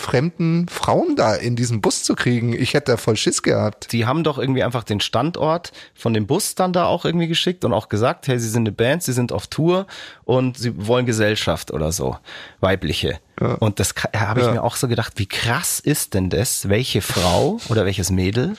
fremden 0.00 0.66
Frauen 0.68 1.14
da 1.16 1.34
in 1.34 1.54
diesen 1.56 1.80
Bus 1.80 2.02
zu 2.02 2.14
kriegen. 2.14 2.52
Ich 2.52 2.74
hätte 2.74 2.92
da 2.92 2.96
voll 2.96 3.16
Schiss 3.16 3.42
gehabt. 3.42 3.92
Die 3.92 4.06
haben 4.06 4.24
doch 4.24 4.38
irgendwie 4.38 4.62
einfach 4.64 4.82
den 4.84 5.00
Standort 5.00 5.72
von 5.94 6.12
dem 6.14 6.26
Bus 6.26 6.54
dann 6.56 6.72
da 6.72 6.86
auch 6.86 7.04
irgendwie 7.04 7.28
geschickt 7.28 7.64
und 7.64 7.72
auch 7.72 7.88
gesagt, 7.88 8.26
hey, 8.28 8.38
sie 8.40 8.48
sind 8.48 8.62
eine 8.62 8.72
Band, 8.72 9.02
sie 9.02 9.12
sind 9.12 9.32
auf 9.32 9.46
Tour 9.46 9.86
und 10.24 10.58
sie 10.58 10.86
wollen 10.86 11.06
Gesellschaft 11.06 11.70
oder 11.72 11.92
so, 11.92 12.16
weibliche. 12.60 13.20
Und 13.60 13.78
das 13.80 13.94
habe 14.16 14.40
ich 14.40 14.46
Ja. 14.46 14.52
mir 14.52 14.62
auch 14.64 14.76
so 14.76 14.88
gedacht, 14.88 15.14
wie 15.16 15.26
krass 15.26 15.80
ist 15.80 16.14
denn 16.14 16.28
das? 16.30 16.68
Welche 16.68 17.00
Frau 17.02 17.58
oder 17.68 17.84
welches 17.86 18.10
Mädel 18.10 18.56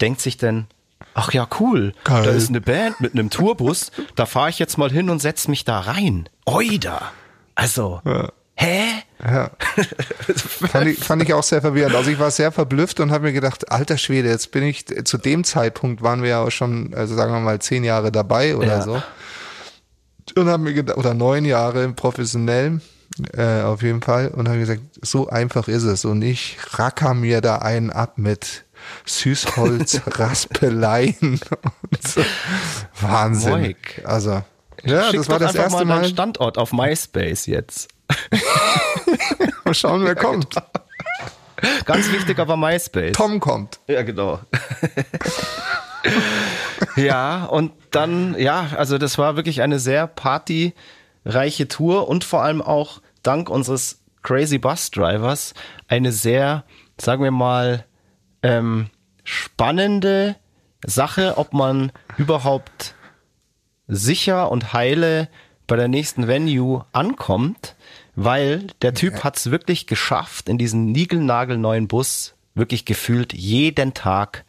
denkt 0.00 0.20
sich 0.20 0.36
denn, 0.36 0.66
ach 1.14 1.32
ja, 1.32 1.46
cool, 1.60 1.92
Geil. 2.04 2.22
da 2.24 2.30
ist 2.30 2.48
eine 2.50 2.60
Band 2.60 3.00
mit 3.00 3.12
einem 3.14 3.30
Tourbus, 3.30 3.90
da 4.14 4.26
fahre 4.26 4.50
ich 4.50 4.58
jetzt 4.58 4.76
mal 4.78 4.90
hin 4.90 5.08
und 5.10 5.20
setz 5.20 5.48
mich 5.48 5.64
da 5.64 5.80
rein. 5.80 6.28
Oida! 6.46 7.12
Also, 7.54 8.00
hä? 8.54 8.84
Ja. 9.22 9.50
fand, 10.36 10.86
ich, 10.88 10.98
fand 10.98 11.22
ich 11.22 11.34
auch 11.34 11.42
sehr 11.42 11.60
verwirrend. 11.60 11.94
Also 11.94 12.10
ich 12.10 12.18
war 12.18 12.30
sehr 12.30 12.52
verblüfft 12.52 13.00
und 13.00 13.10
habe 13.10 13.24
mir 13.26 13.32
gedacht, 13.32 13.70
alter 13.70 13.98
Schwede, 13.98 14.28
jetzt 14.28 14.50
bin 14.50 14.62
ich, 14.62 14.86
zu 15.04 15.18
dem 15.18 15.44
Zeitpunkt 15.44 16.02
waren 16.02 16.22
wir 16.22 16.30
ja 16.30 16.42
auch 16.42 16.50
schon, 16.50 16.94
also 16.94 17.14
sagen 17.14 17.32
wir 17.32 17.40
mal, 17.40 17.58
zehn 17.60 17.84
Jahre 17.84 18.10
dabei 18.12 18.56
oder 18.56 18.66
Ja. 18.78 18.82
so. 18.82 19.02
Und 20.36 20.48
habe 20.48 20.62
mir 20.62 20.74
gedacht, 20.74 20.96
oder 20.96 21.12
neun 21.12 21.44
Jahre 21.44 21.88
professionell, 21.92 22.80
äh, 23.36 23.62
auf 23.62 23.82
jeden 23.82 24.00
Fall. 24.00 24.28
Und 24.28 24.48
habe 24.48 24.58
gesagt, 24.60 24.80
so 25.02 25.28
einfach 25.28 25.66
ist 25.68 25.82
es. 25.82 26.04
Und 26.04 26.22
ich 26.22 26.56
racker 26.72 27.14
mir 27.14 27.40
da 27.40 27.56
einen 27.56 27.90
ab 27.90 28.12
mit 28.16 28.64
Süßholz, 29.06 30.02
Raspeleien 30.06 31.40
und 31.90 32.06
so. 32.06 32.22
Wahnsinn. 33.00 33.50
Moik. 33.50 34.02
Also, 34.04 34.42
ja, 34.84 35.04
Schick 35.10 35.20
das 35.20 35.28
war 35.28 35.38
das 35.38 35.54
erste 35.54 35.84
mal 35.84 36.00
Mal. 36.00 36.08
Standort 36.08 36.56
auf 36.58 36.72
MySpace 36.72 37.46
jetzt. 37.46 37.88
Mal 39.64 39.74
schauen, 39.74 40.04
wer 40.04 40.14
kommt. 40.14 40.54
Ganz 41.84 42.10
wichtig 42.12 42.38
aber 42.38 42.56
MySpace. 42.56 43.12
Tom 43.12 43.40
kommt. 43.40 43.80
Ja, 43.86 44.02
genau. 44.02 44.40
ja, 46.96 47.44
und 47.44 47.72
dann, 47.90 48.34
ja, 48.38 48.68
also 48.76 48.98
das 48.98 49.18
war 49.18 49.36
wirklich 49.36 49.60
eine 49.62 49.78
sehr 49.78 50.06
partyreiche 50.06 51.68
Tour 51.68 52.08
und 52.08 52.24
vor 52.24 52.42
allem 52.42 52.62
auch 52.62 53.02
dank 53.22 53.50
unseres 53.50 54.00
Crazy 54.22 54.58
Bus 54.58 54.90
Drivers 54.90 55.54
eine 55.88 56.12
sehr, 56.12 56.64
sagen 56.98 57.22
wir 57.22 57.30
mal, 57.30 57.84
ähm, 58.42 58.88
spannende 59.24 60.36
Sache, 60.84 61.34
ob 61.36 61.52
man 61.52 61.92
überhaupt 62.16 62.94
sicher 63.86 64.50
und 64.50 64.72
heile 64.72 65.28
bei 65.66 65.76
der 65.76 65.88
nächsten 65.88 66.26
Venue 66.26 66.84
ankommt, 66.92 67.76
weil 68.22 68.66
der 68.82 68.92
Typ 68.92 69.24
hat's 69.24 69.50
wirklich 69.50 69.86
geschafft, 69.86 70.50
in 70.50 70.58
diesen 70.58 70.92
niegelnagelneuen 70.92 71.88
Bus 71.88 72.34
wirklich 72.54 72.84
gefühlt 72.84 73.32
jeden 73.32 73.94
Tag 73.94 74.44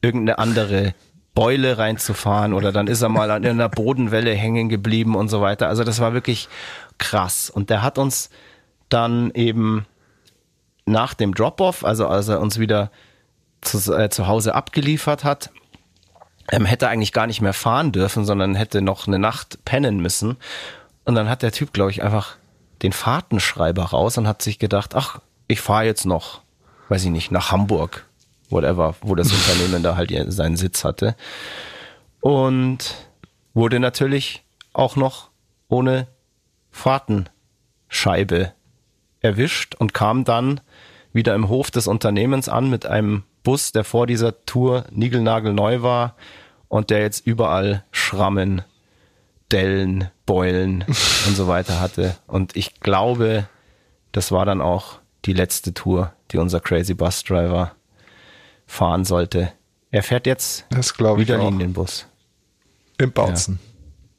irgendeine 0.00 0.40
andere 0.40 0.94
Beule 1.32 1.78
reinzufahren 1.78 2.52
oder 2.52 2.72
dann 2.72 2.88
ist 2.88 3.00
er 3.00 3.08
mal 3.08 3.30
an 3.30 3.46
einer 3.46 3.68
Bodenwelle 3.68 4.34
hängen 4.34 4.68
geblieben 4.68 5.14
und 5.14 5.28
so 5.28 5.40
weiter. 5.40 5.68
Also 5.68 5.84
das 5.84 6.00
war 6.00 6.14
wirklich 6.14 6.48
krass. 6.98 7.48
Und 7.48 7.70
der 7.70 7.82
hat 7.82 7.96
uns 7.96 8.28
dann 8.88 9.30
eben 9.34 9.86
nach 10.84 11.14
dem 11.14 11.32
Drop-off, 11.32 11.84
also 11.84 12.08
als 12.08 12.26
er 12.26 12.40
uns 12.40 12.58
wieder 12.58 12.90
zu, 13.60 13.96
äh, 13.96 14.10
zu 14.10 14.26
Hause 14.26 14.56
abgeliefert 14.56 15.22
hat, 15.22 15.50
ähm, 16.50 16.64
hätte 16.64 16.88
eigentlich 16.88 17.12
gar 17.12 17.28
nicht 17.28 17.40
mehr 17.40 17.52
fahren 17.52 17.92
dürfen, 17.92 18.24
sondern 18.24 18.56
hätte 18.56 18.82
noch 18.82 19.06
eine 19.06 19.20
Nacht 19.20 19.64
pennen 19.64 20.00
müssen. 20.00 20.38
Und 21.04 21.14
dann 21.14 21.28
hat 21.28 21.42
der 21.42 21.52
Typ, 21.52 21.72
glaube 21.72 21.92
ich, 21.92 22.02
einfach 22.02 22.36
den 22.82 22.92
Fahrtenschreiber 22.92 23.84
raus 23.84 24.18
und 24.18 24.26
hat 24.26 24.42
sich 24.42 24.58
gedacht, 24.58 24.94
ach, 24.94 25.20
ich 25.48 25.60
fahre 25.60 25.84
jetzt 25.84 26.06
noch, 26.06 26.42
weiß 26.88 27.04
ich 27.04 27.10
nicht, 27.10 27.30
nach 27.30 27.50
Hamburg, 27.52 28.06
whatever, 28.50 28.94
wo 29.00 29.14
das 29.14 29.32
Unternehmen 29.32 29.82
da 29.82 29.96
halt 29.96 30.12
seinen 30.32 30.56
Sitz 30.56 30.84
hatte. 30.84 31.16
Und 32.20 32.94
wurde 33.54 33.80
natürlich 33.80 34.42
auch 34.72 34.96
noch 34.96 35.30
ohne 35.68 36.06
Fahrtenscheibe 36.70 38.52
erwischt 39.20 39.74
und 39.76 39.94
kam 39.94 40.24
dann 40.24 40.60
wieder 41.12 41.34
im 41.34 41.48
Hof 41.48 41.70
des 41.70 41.86
Unternehmens 41.86 42.48
an 42.48 42.70
mit 42.70 42.86
einem 42.86 43.24
Bus, 43.42 43.72
der 43.72 43.84
vor 43.84 44.06
dieser 44.06 44.44
Tour 44.46 44.84
niegelnagelneu 44.90 45.82
war 45.82 46.16
und 46.68 46.90
der 46.90 47.00
jetzt 47.00 47.26
überall 47.26 47.84
Schrammen, 47.90 48.62
Dellen, 49.52 50.10
Beulen 50.26 50.84
und 51.26 51.36
so 51.36 51.48
weiter 51.48 51.80
hatte. 51.80 52.16
Und 52.26 52.56
ich 52.56 52.80
glaube, 52.80 53.48
das 54.12 54.32
war 54.32 54.46
dann 54.46 54.60
auch 54.60 55.00
die 55.24 55.32
letzte 55.32 55.74
Tour, 55.74 56.12
die 56.30 56.38
unser 56.38 56.60
Crazy 56.60 56.94
Bus 56.94 57.22
Driver 57.22 57.72
fahren 58.66 59.04
sollte. 59.04 59.52
Er 59.90 60.02
fährt 60.02 60.26
jetzt 60.26 60.64
Das 60.70 60.94
glaube 60.94 61.22
ich 61.22 61.28
wieder 61.28 61.40
auch. 61.40 61.50
Linienbus. 61.50 62.06
Im 62.98 63.12
Bautzen. 63.12 63.58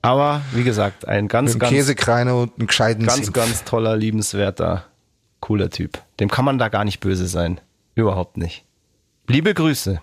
Aber 0.02 0.42
wie 0.52 0.64
gesagt, 0.64 1.08
ein 1.08 1.28
ganz, 1.30 1.58
ganz, 1.58 1.72
Käsekreine 1.72 2.36
und 2.36 2.58
einem 2.58 2.68
gescheiten 2.68 3.06
ganz, 3.06 3.24
Senf. 3.24 3.34
ganz 3.34 3.64
toller, 3.64 3.96
liebenswerter, 3.96 4.86
cooler 5.40 5.70
Typ. 5.70 6.02
Dem 6.20 6.30
kann 6.30 6.44
man 6.44 6.58
da 6.58 6.68
gar 6.68 6.84
nicht 6.84 7.00
böse 7.00 7.26
sein. 7.28 7.62
Überhaupt 7.96 8.38
nicht. 8.38 8.66
Liebe 9.28 9.54
Grüße. 9.54 10.02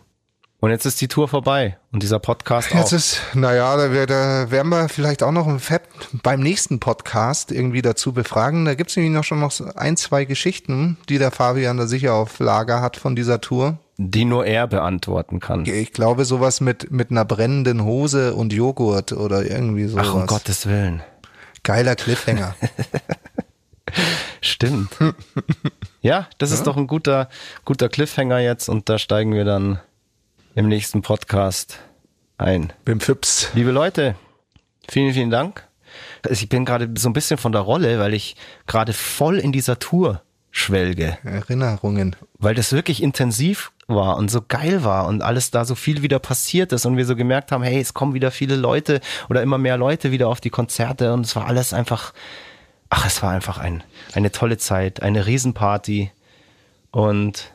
Und 0.60 0.70
jetzt 0.70 0.84
ist 0.84 1.00
die 1.00 1.08
Tour 1.08 1.26
vorbei 1.26 1.78
und 1.90 2.02
dieser 2.02 2.18
Podcast 2.18 2.74
Jetzt 2.74 2.88
auch. 2.88 2.92
ist, 2.92 3.22
naja, 3.32 3.76
da, 3.78 4.50
werden 4.50 4.68
wir 4.68 4.90
vielleicht 4.90 5.22
auch 5.22 5.32
noch 5.32 5.46
im 5.46 5.58
Fett 5.58 5.82
beim 6.22 6.40
nächsten 6.40 6.80
Podcast 6.80 7.50
irgendwie 7.50 7.80
dazu 7.80 8.12
befragen. 8.12 8.66
Da 8.66 8.74
gibt's 8.74 8.94
nämlich 8.94 9.12
noch 9.14 9.24
schon 9.24 9.40
noch 9.40 9.58
ein, 9.74 9.96
zwei 9.96 10.26
Geschichten, 10.26 10.98
die 11.08 11.16
der 11.16 11.30
Fabian 11.30 11.78
da 11.78 11.86
sicher 11.86 12.12
auf 12.12 12.38
Lager 12.40 12.82
hat 12.82 12.98
von 12.98 13.16
dieser 13.16 13.40
Tour. 13.40 13.78
die 13.96 14.26
nur 14.26 14.44
er 14.44 14.66
beantworten 14.66 15.40
kann. 15.40 15.64
Ich 15.64 15.92
glaube, 15.92 16.26
sowas 16.26 16.60
mit, 16.60 16.90
mit 16.90 17.10
einer 17.10 17.24
brennenden 17.24 17.84
Hose 17.84 18.34
und 18.34 18.52
Joghurt 18.52 19.12
oder 19.12 19.50
irgendwie 19.50 19.86
sowas. 19.86 20.08
Ach, 20.10 20.14
um 20.14 20.26
Gottes 20.26 20.66
Willen. 20.66 21.02
Geiler 21.62 21.96
Cliffhanger. 21.96 22.54
Stimmt. 24.42 24.90
ja, 26.02 26.28
das 26.36 26.50
ist 26.50 26.66
doch 26.66 26.76
ein 26.76 26.86
guter, 26.86 27.28
guter 27.64 27.88
Cliffhanger 27.88 28.40
jetzt 28.40 28.68
und 28.68 28.88
da 28.90 28.98
steigen 28.98 29.32
wir 29.32 29.44
dann 29.44 29.80
im 30.54 30.68
nächsten 30.68 31.02
Podcast 31.02 31.78
ein. 32.38 32.72
Bim 32.84 33.00
Fips. 33.00 33.50
Liebe 33.54 33.70
Leute, 33.70 34.16
vielen, 34.88 35.12
vielen 35.14 35.30
Dank. 35.30 35.66
Also 36.24 36.42
Ich 36.42 36.48
bin 36.48 36.64
gerade 36.64 36.88
so 36.96 37.08
ein 37.08 37.12
bisschen 37.12 37.38
von 37.38 37.52
der 37.52 37.60
Rolle, 37.60 37.98
weil 37.98 38.14
ich 38.14 38.36
gerade 38.66 38.92
voll 38.92 39.38
in 39.38 39.52
dieser 39.52 39.78
Tour 39.78 40.22
schwelge, 40.50 41.18
Erinnerungen. 41.22 42.16
weil 42.38 42.54
das 42.56 42.72
wirklich 42.72 43.02
intensiv 43.02 43.70
war 43.86 44.16
und 44.16 44.30
so 44.30 44.42
geil 44.42 44.82
war 44.82 45.06
und 45.06 45.22
alles 45.22 45.52
da 45.52 45.64
so 45.64 45.76
viel 45.76 46.02
wieder 46.02 46.18
passiert 46.18 46.72
ist 46.72 46.86
und 46.86 46.96
wir 46.96 47.06
so 47.06 47.14
gemerkt 47.14 47.52
haben, 47.52 47.62
hey, 47.62 47.80
es 47.80 47.94
kommen 47.94 48.14
wieder 48.14 48.32
viele 48.32 48.56
Leute 48.56 49.00
oder 49.28 49.42
immer 49.42 49.58
mehr 49.58 49.76
Leute 49.76 50.10
wieder 50.10 50.28
auf 50.28 50.40
die 50.40 50.50
Konzerte 50.50 51.12
und 51.12 51.24
es 51.24 51.36
war 51.36 51.46
alles 51.46 51.72
einfach, 51.72 52.12
ach, 52.88 53.06
es 53.06 53.22
war 53.22 53.30
einfach 53.30 53.58
ein, 53.58 53.84
eine 54.12 54.32
tolle 54.32 54.58
Zeit, 54.58 55.02
eine 55.02 55.26
Riesenparty 55.26 56.10
und 56.90 57.52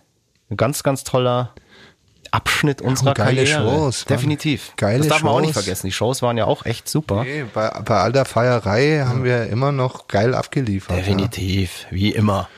ein 0.49 0.57
ganz, 0.57 0.83
ganz 0.83 1.03
toller 1.03 1.53
Abschnitt 2.35 2.81
unserer 2.81 3.13
geile 3.13 3.43
Karriere. 3.45 3.69
Shows. 3.69 4.05
Definitiv. 4.05 4.73
Geile 4.75 4.99
das 4.99 5.07
darf 5.07 5.23
man 5.23 5.33
auch 5.33 5.41
nicht 5.41 5.53
vergessen. 5.53 5.87
Die 5.87 5.93
Shows 5.93 6.21
waren 6.21 6.37
ja 6.37 6.45
auch 6.45 6.65
echt 6.65 6.89
super. 6.89 7.23
Nee, 7.23 7.45
bei, 7.53 7.69
bei 7.85 7.99
all 8.01 8.11
der 8.11 8.25
Feierei 8.25 9.03
haben 9.07 9.23
wir 9.23 9.47
immer 9.47 9.71
noch 9.71 10.07
geil 10.07 10.33
abgeliefert. 10.35 10.97
Definitiv, 10.97 11.85
wie 11.91 12.11
immer. 12.11 12.49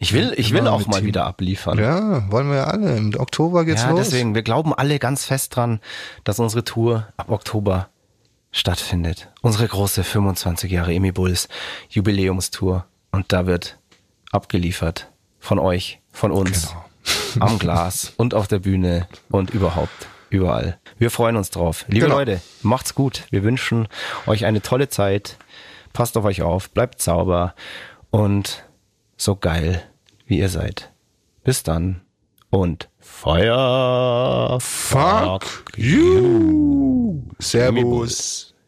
Ich 0.00 0.12
will, 0.12 0.32
ich 0.36 0.52
will 0.52 0.60
Immer 0.60 0.72
auch 0.74 0.86
mal 0.86 0.98
Team. 0.98 1.06
wieder 1.08 1.26
abliefern. 1.26 1.76
Ja. 1.78 1.98
ja, 1.98 2.30
wollen 2.30 2.50
wir 2.52 2.68
alle. 2.68 2.96
Im 2.96 3.12
Oktober 3.18 3.64
geht's 3.64 3.82
Ja, 3.82 3.90
los. 3.90 3.98
deswegen, 4.10 4.36
wir 4.36 4.42
glauben 4.42 4.72
alle 4.72 5.00
ganz 5.00 5.24
fest 5.24 5.56
dran, 5.56 5.80
dass 6.22 6.38
unsere 6.38 6.62
Tour 6.62 7.08
ab 7.16 7.30
Oktober 7.30 7.88
stattfindet. 8.52 9.28
Unsere 9.42 9.66
große 9.66 10.04
25 10.04 10.70
Jahre 10.70 10.94
Emi 10.94 11.10
Bulls 11.10 11.48
Jubiläumstour. 11.90 12.84
Und 13.10 13.32
da 13.32 13.46
wird 13.46 13.78
abgeliefert 14.30 15.10
von 15.40 15.58
euch, 15.58 16.00
von 16.12 16.30
uns, 16.30 16.68
Genau. 16.68 16.84
am 17.40 17.58
Glas 17.58 18.12
und 18.16 18.34
auf 18.34 18.48
der 18.48 18.58
Bühne 18.58 19.06
und 19.30 19.50
überhaupt, 19.50 20.08
überall. 20.30 20.78
Wir 20.98 21.10
freuen 21.10 21.36
uns 21.36 21.50
drauf. 21.50 21.84
Liebe 21.88 22.06
Genau. 22.06 22.18
Leute, 22.18 22.40
macht's 22.62 22.94
gut. 22.94 23.24
Wir 23.30 23.42
wünschen 23.42 23.88
euch 24.26 24.44
eine 24.44 24.62
tolle 24.62 24.88
Zeit. 24.88 25.36
Passt 25.92 26.16
auf 26.16 26.24
euch 26.24 26.42
auf, 26.42 26.70
bleibt 26.70 27.00
sauber 27.02 27.54
und 28.10 28.64
so 29.16 29.36
geil, 29.36 29.82
wie 30.26 30.38
ihr 30.38 30.48
seid. 30.48 30.92
Bis 31.44 31.62
dann 31.62 32.02
und 32.50 32.88
Feuer. 33.00 34.58
Fuck 34.60 35.44
you. 35.76 37.22
Servus. 37.38 38.54